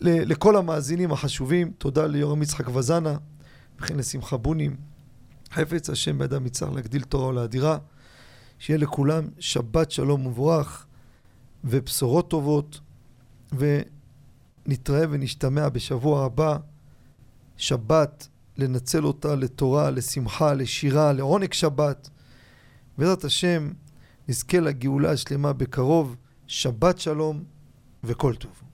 לכל 0.05 0.55
המאזינים 0.55 1.11
החשובים. 1.11 1.71
תודה 1.77 2.05
ליורם 2.05 2.41
יצחק 2.41 2.75
וזנה, 2.75 3.17
וכן 3.79 3.97
לשמחה 3.97 4.37
בונים. 4.37 4.75
חפץ 5.51 5.89
השם 5.89 6.17
בידם 6.17 6.45
יצטרך 6.45 6.73
להגדיל 6.73 7.01
תורה 7.01 7.27
ולאדירה. 7.27 7.77
שיהיה 8.59 8.77
לכולם 8.77 9.23
שבת 9.39 9.91
שלום 9.91 10.25
ומבורך. 10.25 10.85
ובשורות 11.63 12.29
טובות, 12.29 12.79
ונתראה 13.51 15.05
ונשתמע 15.09 15.69
בשבוע 15.69 16.25
הבא. 16.25 16.57
שבת, 17.57 18.27
לנצל 18.57 19.05
אותה 19.05 19.35
לתורה, 19.35 19.89
לשמחה, 19.89 20.53
לשירה, 20.53 21.13
לעונג 21.13 21.53
שבת. 21.53 22.09
בעזרת 22.97 23.23
השם, 23.23 23.71
נזכה 24.27 24.59
לגאולה 24.59 25.11
השלמה 25.11 25.53
בקרוב. 25.53 26.15
שבת 26.47 26.99
שלום 26.99 27.43
וכל 28.03 28.35
טוב. 28.35 28.61